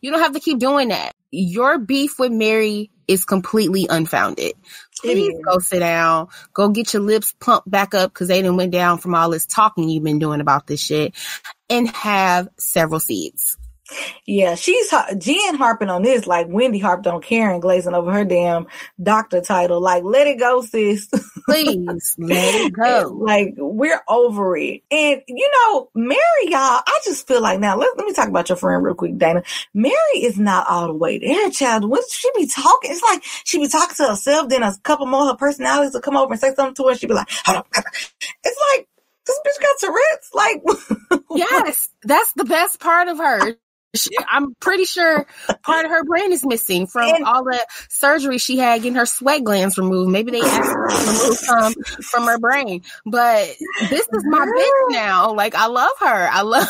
[0.01, 1.13] you don't have to keep doing that.
[1.31, 4.53] Your beef with Mary is completely unfounded.
[5.01, 6.29] Please go sit down.
[6.53, 9.45] Go get your lips pumped back up because they didn't went down from all this
[9.45, 11.13] talking you've been doing about this shit,
[11.69, 13.57] and have several seeds.
[14.25, 18.65] Yeah, she's Jen harping on this like Wendy harped on Karen glazing over her damn
[19.01, 19.79] doctor title.
[19.79, 21.07] Like, let it go, sis.
[21.45, 23.15] Please let it go.
[23.19, 24.81] like, we're over it.
[24.89, 27.77] And you know, Mary, y'all, I just feel like now.
[27.77, 29.43] Let, let me talk about your friend real quick, Dana.
[29.73, 31.87] Mary is not all the way there, child.
[31.87, 34.49] When she be talking, it's like she be talking to herself.
[34.49, 36.95] Then a couple more of her personalities will come over and say something to her.
[36.95, 37.83] She be like, hold on.
[38.43, 38.87] It's like
[39.27, 40.31] this bitch got Tourette's.
[40.33, 43.57] Like, Yes, that's the best part of her.
[43.95, 45.25] She- I'm pretty sure
[45.63, 49.05] part of her brain is missing from And- all the surgery she had getting her
[49.05, 50.11] sweat glands removed.
[50.11, 51.73] Maybe they asked her to remove some
[52.03, 52.83] from her brain.
[53.05, 53.47] But
[53.89, 55.33] this is my bitch now.
[55.33, 56.29] Like I love her.
[56.31, 56.67] I love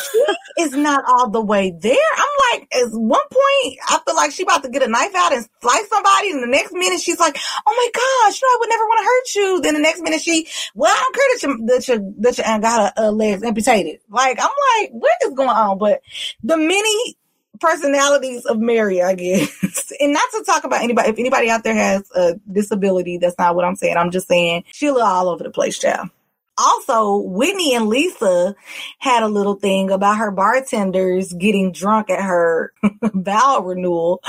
[0.58, 1.96] is not all the way there.
[2.16, 5.32] I'm like, at one point, I feel like she about to get a knife out
[5.32, 7.36] and slice somebody, and the next minute she's like,
[7.66, 10.20] "Oh my gosh, no, I would never want to hurt you." Then the next minute
[10.22, 13.10] she, well, I don't care that you that you that your aunt got her uh,
[13.10, 14.00] legs amputated.
[14.08, 14.50] Like, I'm
[14.80, 15.78] like, what is going on?
[15.78, 16.00] But
[16.42, 17.15] the many
[17.60, 21.10] personalities of Mary, I guess, and not to talk about anybody.
[21.10, 23.96] If anybody out there has a disability, that's not what I'm saying.
[23.96, 26.10] I'm just saying she look all over the place, child.
[26.58, 28.56] Also, Whitney and Lisa
[28.98, 32.72] had a little thing about her bartenders getting drunk at her
[33.02, 34.22] vow renewal.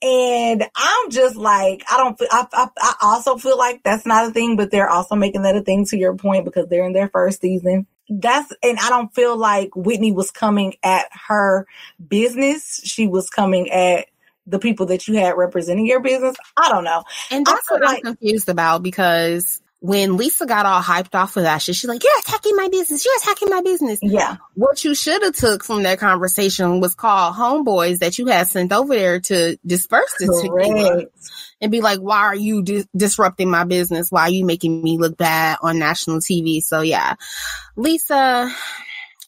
[0.00, 4.32] And I'm just like, I don't I, I, I also feel like that's not a
[4.32, 7.08] thing, but they're also making that a thing to your point because they're in their
[7.08, 7.86] first season.
[8.08, 11.66] That's, and I don't feel like Whitney was coming at her
[12.08, 12.80] business.
[12.84, 14.06] She was coming at
[14.46, 16.36] the people that you had representing your business.
[16.56, 17.04] I don't know.
[17.30, 21.58] And that's what I'm confused about because when Lisa got all hyped off of that
[21.58, 23.98] shit, she's like, You're attacking my business, you're attacking my business.
[24.00, 24.36] Yeah.
[24.54, 28.72] What you should have took from that conversation was call homeboys that you had sent
[28.72, 31.10] over there to disperse this Correct.
[31.60, 34.06] and be like, why are you di- disrupting my business?
[34.08, 36.62] Why are you making me look bad on national TV?
[36.62, 37.16] So yeah,
[37.74, 38.54] Lisa,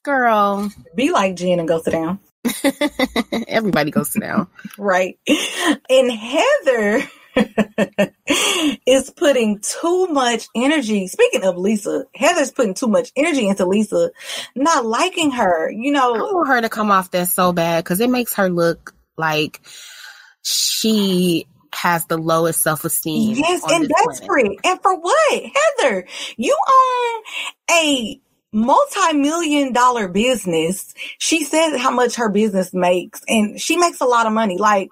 [0.05, 2.21] girl, Be like Jen and go sit down.
[3.49, 4.47] everybody goes sit down.
[4.79, 5.19] Right.
[5.91, 7.09] And Heather
[8.87, 11.07] is putting too much energy.
[11.07, 14.11] Speaking of Lisa, Heather's putting too much energy into Lisa,
[14.55, 15.71] not liking her.
[15.71, 18.49] You know, I want her to come off that so bad because it makes her
[18.49, 19.61] look like
[20.43, 23.37] she has the lowest self esteem.
[23.37, 24.59] yes, and desperate.
[24.65, 25.43] And for what?
[25.79, 26.07] Heather,
[26.37, 27.23] you own
[27.71, 28.21] a
[28.55, 30.95] multi-million dollar business.
[31.19, 34.57] She said how much her business makes and she makes a lot of money.
[34.59, 34.89] Like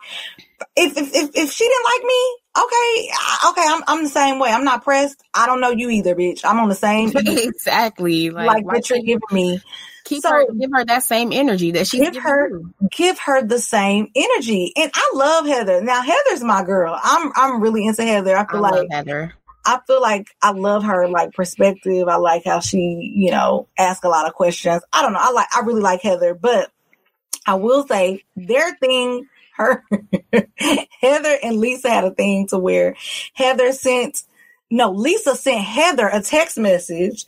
[0.76, 3.08] if, if, if, if she didn't like me, okay,
[3.50, 4.50] okay, I'm, I'm the same way.
[4.50, 5.22] I'm not pressed.
[5.34, 6.44] I don't know you either, bitch.
[6.44, 8.30] I'm on the same, exactly.
[8.30, 9.60] Like, like what you're giving me.
[10.04, 12.74] keep so- her, give her that same energy that she Give her- you.
[12.90, 14.72] Give her the same energy.
[14.76, 15.82] And I love Heather.
[15.82, 16.98] Now Heather's my girl.
[17.02, 18.36] I'm, I'm really into Heather.
[18.36, 19.34] I I feel love like Heather.
[19.64, 22.08] I feel like I love her like perspective.
[22.08, 24.82] I like how she, you know, ask a lot of questions.
[24.92, 25.20] I don't know.
[25.20, 26.70] I like I really like Heather, but
[27.46, 29.84] I will say their thing, her
[31.00, 32.96] Heather and Lisa had a thing to where
[33.34, 34.22] Heather sent
[34.70, 37.26] no, Lisa sent Heather a text message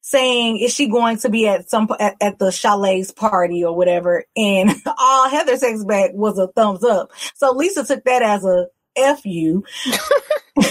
[0.00, 4.24] saying is she going to be at some at, at the chalet's party or whatever
[4.36, 7.12] and all Heather text back was a thumbs up.
[7.34, 8.66] So Lisa took that as a
[8.96, 9.64] F you.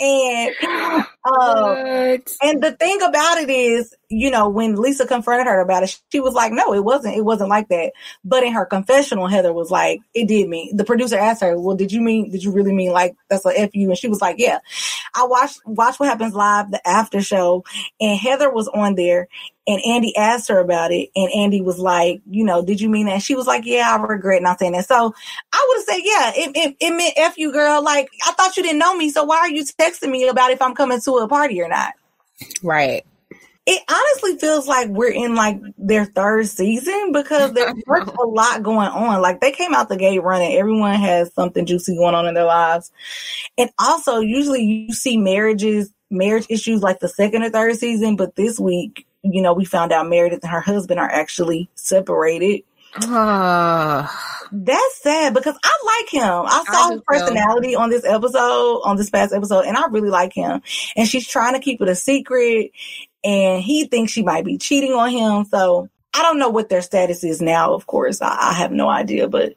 [0.00, 0.54] and
[1.24, 5.98] uh, and the thing about it is, you know, when Lisa confronted her about it,
[6.12, 7.16] she was like, "No, it wasn't.
[7.16, 7.92] It wasn't like that."
[8.24, 11.76] But in her confessional, Heather was like, "It did mean." The producer asked her, "Well,
[11.76, 12.30] did you mean?
[12.30, 14.58] Did you really mean like that's a f you?" And she was like, "Yeah."
[15.14, 17.64] I watched Watch What Happens Live, the after show,
[18.00, 19.28] and Heather was on there,
[19.68, 23.06] and Andy asked her about it, and Andy was like, "You know, did you mean
[23.06, 25.14] that?" She was like, "Yeah, I regret not saying that." So
[25.52, 28.56] I would have said, "Yeah, it, it, it meant f you, girl." Like I thought
[28.56, 31.18] you didn't know me, so why are you texting me about if I'm coming to
[31.18, 31.92] a party or not?
[32.62, 33.04] Right.
[33.66, 38.88] it honestly feels like we're in like their third season because there's a lot going
[38.88, 39.20] on.
[39.20, 40.54] Like they came out the gate running.
[40.56, 42.90] Everyone has something juicy going on in their lives.
[43.58, 48.36] And also usually you see marriages, marriage issues like the second or third season, but
[48.36, 52.62] this week, you know, we found out Meredith and her husband are actually separated.
[52.96, 54.06] Uh,
[54.52, 56.22] That's sad because I like him.
[56.24, 59.86] I I saw do his personality on this episode, on this past episode, and I
[59.88, 60.62] really like him.
[60.96, 62.72] And she's trying to keep it a secret,
[63.22, 65.44] and he thinks she might be cheating on him.
[65.44, 67.74] So I don't know what their status is now.
[67.74, 69.54] Of course, I, I have no idea, but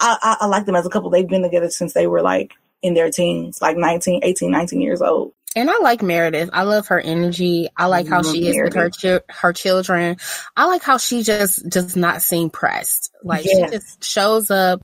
[0.00, 1.10] I, I, I like them as a couple.
[1.10, 5.00] They've been together since they were like in their teens, like 19, 18, 19 years
[5.00, 5.32] old.
[5.56, 6.50] And I like Meredith.
[6.52, 7.68] I love her energy.
[7.76, 10.16] I like how Love she is with her chi- her children.
[10.56, 13.10] I like how she just does not seem pressed.
[13.22, 13.56] Like Yes.
[13.70, 14.82] she just shows up,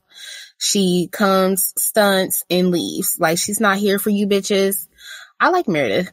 [0.58, 3.16] she comes, stunts, and leaves.
[3.18, 4.86] Like she's not here for you bitches.
[5.40, 6.10] I like Meredith.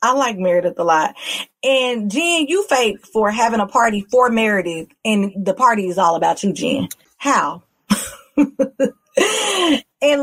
[0.00, 1.16] I like Meredith a lot.
[1.64, 6.14] And Jen, you fake for having a party for Meredith, and the party is all
[6.14, 6.88] about you, Jen.
[7.16, 7.64] How?
[8.36, 8.44] and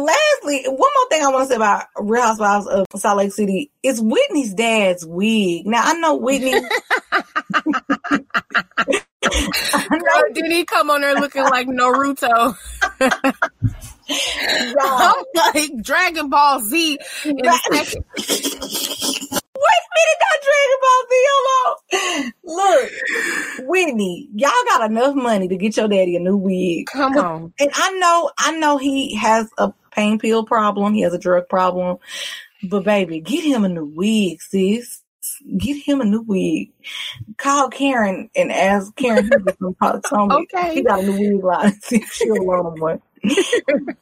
[0.04, 3.72] lastly, one more thing I want to say about Real Housewives of Salt Lake City
[3.86, 5.68] is Whitney's dad's wig.
[5.68, 6.54] Now I know Whitney.
[9.28, 12.56] I know did he come on there looking like Naruto?
[14.10, 16.98] I'm like Dragon Ball Z.
[17.26, 18.06] in a second.
[19.56, 21.26] Wait a minute, not Dragon Ball Z.
[21.32, 21.78] Hold.
[22.44, 22.92] Look,
[23.70, 26.88] Whitney, y'all got enough money to get your daddy a new wig.
[26.88, 27.54] Come on.
[27.60, 30.94] And I know, I know he has a pain pill problem.
[30.94, 31.98] He has a drug problem.
[32.70, 35.02] But baby, get him a new wig, sis.
[35.58, 36.72] Get him a new wig.
[37.38, 40.32] Call Karen and ask Karen to some products on.
[40.32, 40.76] Okay.
[40.76, 41.74] He got a new wig line.
[42.12, 43.02] She'll loan him one.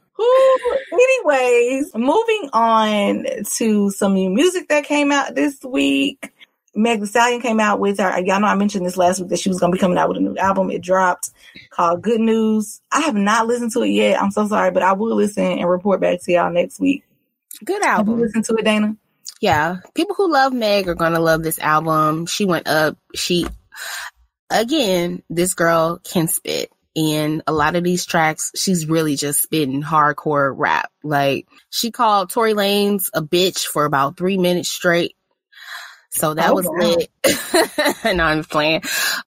[0.92, 3.26] Anyways, moving on
[3.56, 6.32] to some new music that came out this week.
[6.76, 8.20] Meg Thee Stallion came out with her.
[8.22, 10.10] Y'all know I mentioned this last week that she was going to be coming out
[10.10, 10.72] with a new album.
[10.72, 11.30] It dropped
[11.70, 12.82] called Good News.
[12.92, 14.22] I have not listened to it yet.
[14.22, 17.04] I'm so sorry, but I will listen and report back to y'all next week.
[17.64, 18.20] Good album.
[18.20, 18.96] listen to it, Dana?
[19.42, 19.78] Yeah.
[19.94, 22.26] People who love Meg are gonna love this album.
[22.26, 22.98] She went up.
[23.16, 23.46] She
[24.50, 26.72] again, this girl can spit.
[26.96, 30.92] And a lot of these tracks, she's really just spitting hardcore rap.
[31.04, 35.16] Like she called Tory Lanez a bitch for about three minutes straight.
[36.12, 36.78] So that Oh, was wow.
[36.78, 37.10] lit.
[38.16, 38.82] no, I'm just playing.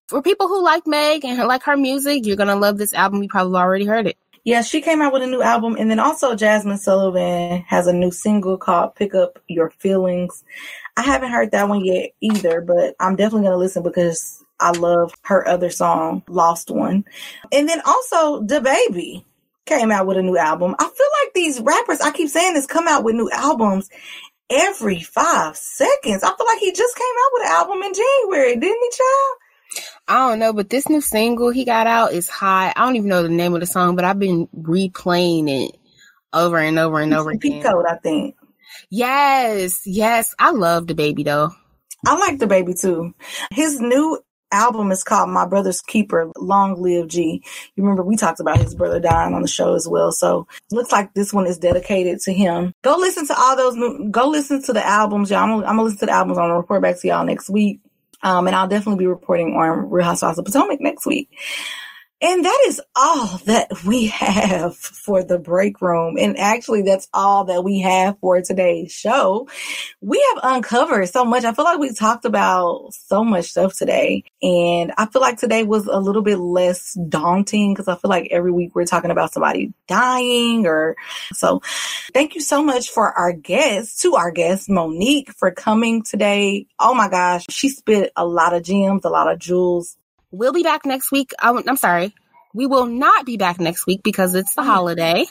[0.06, 3.22] For people who like Meg and like her music, you're gonna love this album.
[3.24, 4.16] You probably already heard it.
[4.46, 5.74] Yeah, she came out with a new album.
[5.76, 10.44] And then also Jazmine Sullivan has a new single called Pick Up Your Feelings.
[10.96, 14.70] I haven't heard that one yet either, but I'm definitely going to listen because I
[14.70, 17.04] love her other song, Lost One.
[17.50, 19.24] And then also DaBaby
[19.64, 20.76] came out with a new album.
[20.78, 23.90] I feel like these rappers, I keep saying this, come out with new albums
[24.48, 26.22] every five seconds.
[26.22, 29.38] I feel like he just came out with an album in January, didn't he, child?
[30.08, 32.72] I don't know, but this new single he got out is high.
[32.76, 35.76] I don't even know the name of the song, but I've been replaying it
[36.32, 37.62] over and over and over again.
[37.62, 38.36] Code, I think.
[38.90, 40.34] Yes, yes.
[40.38, 41.50] I love DaBaby though.
[42.06, 43.14] I like DaBaby too.
[43.50, 44.20] His new
[44.52, 47.42] album is called My Brother's Keeper, Long Live G.
[47.74, 50.12] You remember we talked about his brother dying on the show as well.
[50.12, 52.72] So looks like this one is dedicated to him.
[52.82, 55.40] Go listen to all those new, go listen to the albums, y'all.
[55.40, 56.38] I'm gonna, I'm gonna listen to the albums.
[56.38, 57.80] I'm gonna report back to y'all next week.
[58.26, 61.30] Um, and I'll definitely be reporting on Real Housewives of Potomac next week.
[62.22, 66.16] And that is all that we have for the break room.
[66.18, 69.48] And actually, that's all that we have for today's show.
[70.00, 71.44] We have uncovered so much.
[71.44, 74.24] I feel like we talked about so much stuff today.
[74.42, 78.28] And I feel like today was a little bit less daunting because I feel like
[78.30, 80.96] every week we're talking about somebody dying or
[81.34, 81.60] so.
[82.14, 86.66] Thank you so much for our guest, to our guest, Monique, for coming today.
[86.78, 89.98] Oh my gosh, she spit a lot of gems, a lot of jewels.
[90.36, 91.32] We'll be back next week.
[91.38, 92.14] I, I'm sorry.
[92.54, 95.24] We will not be back next week because it's the holiday.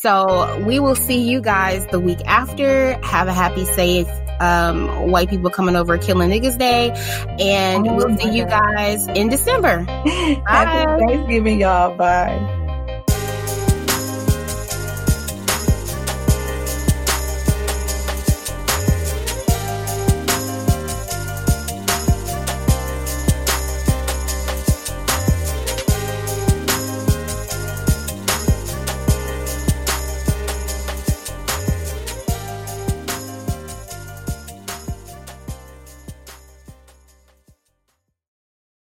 [0.00, 2.94] So we will see you guys the week after.
[3.04, 4.08] Have a happy, safe,
[4.40, 6.90] um, white people coming over killing niggas day.
[7.38, 9.82] And Oh we'll see you guys in December.
[10.46, 11.96] Happy Thanksgiving, y'all.
[11.96, 12.58] Bye.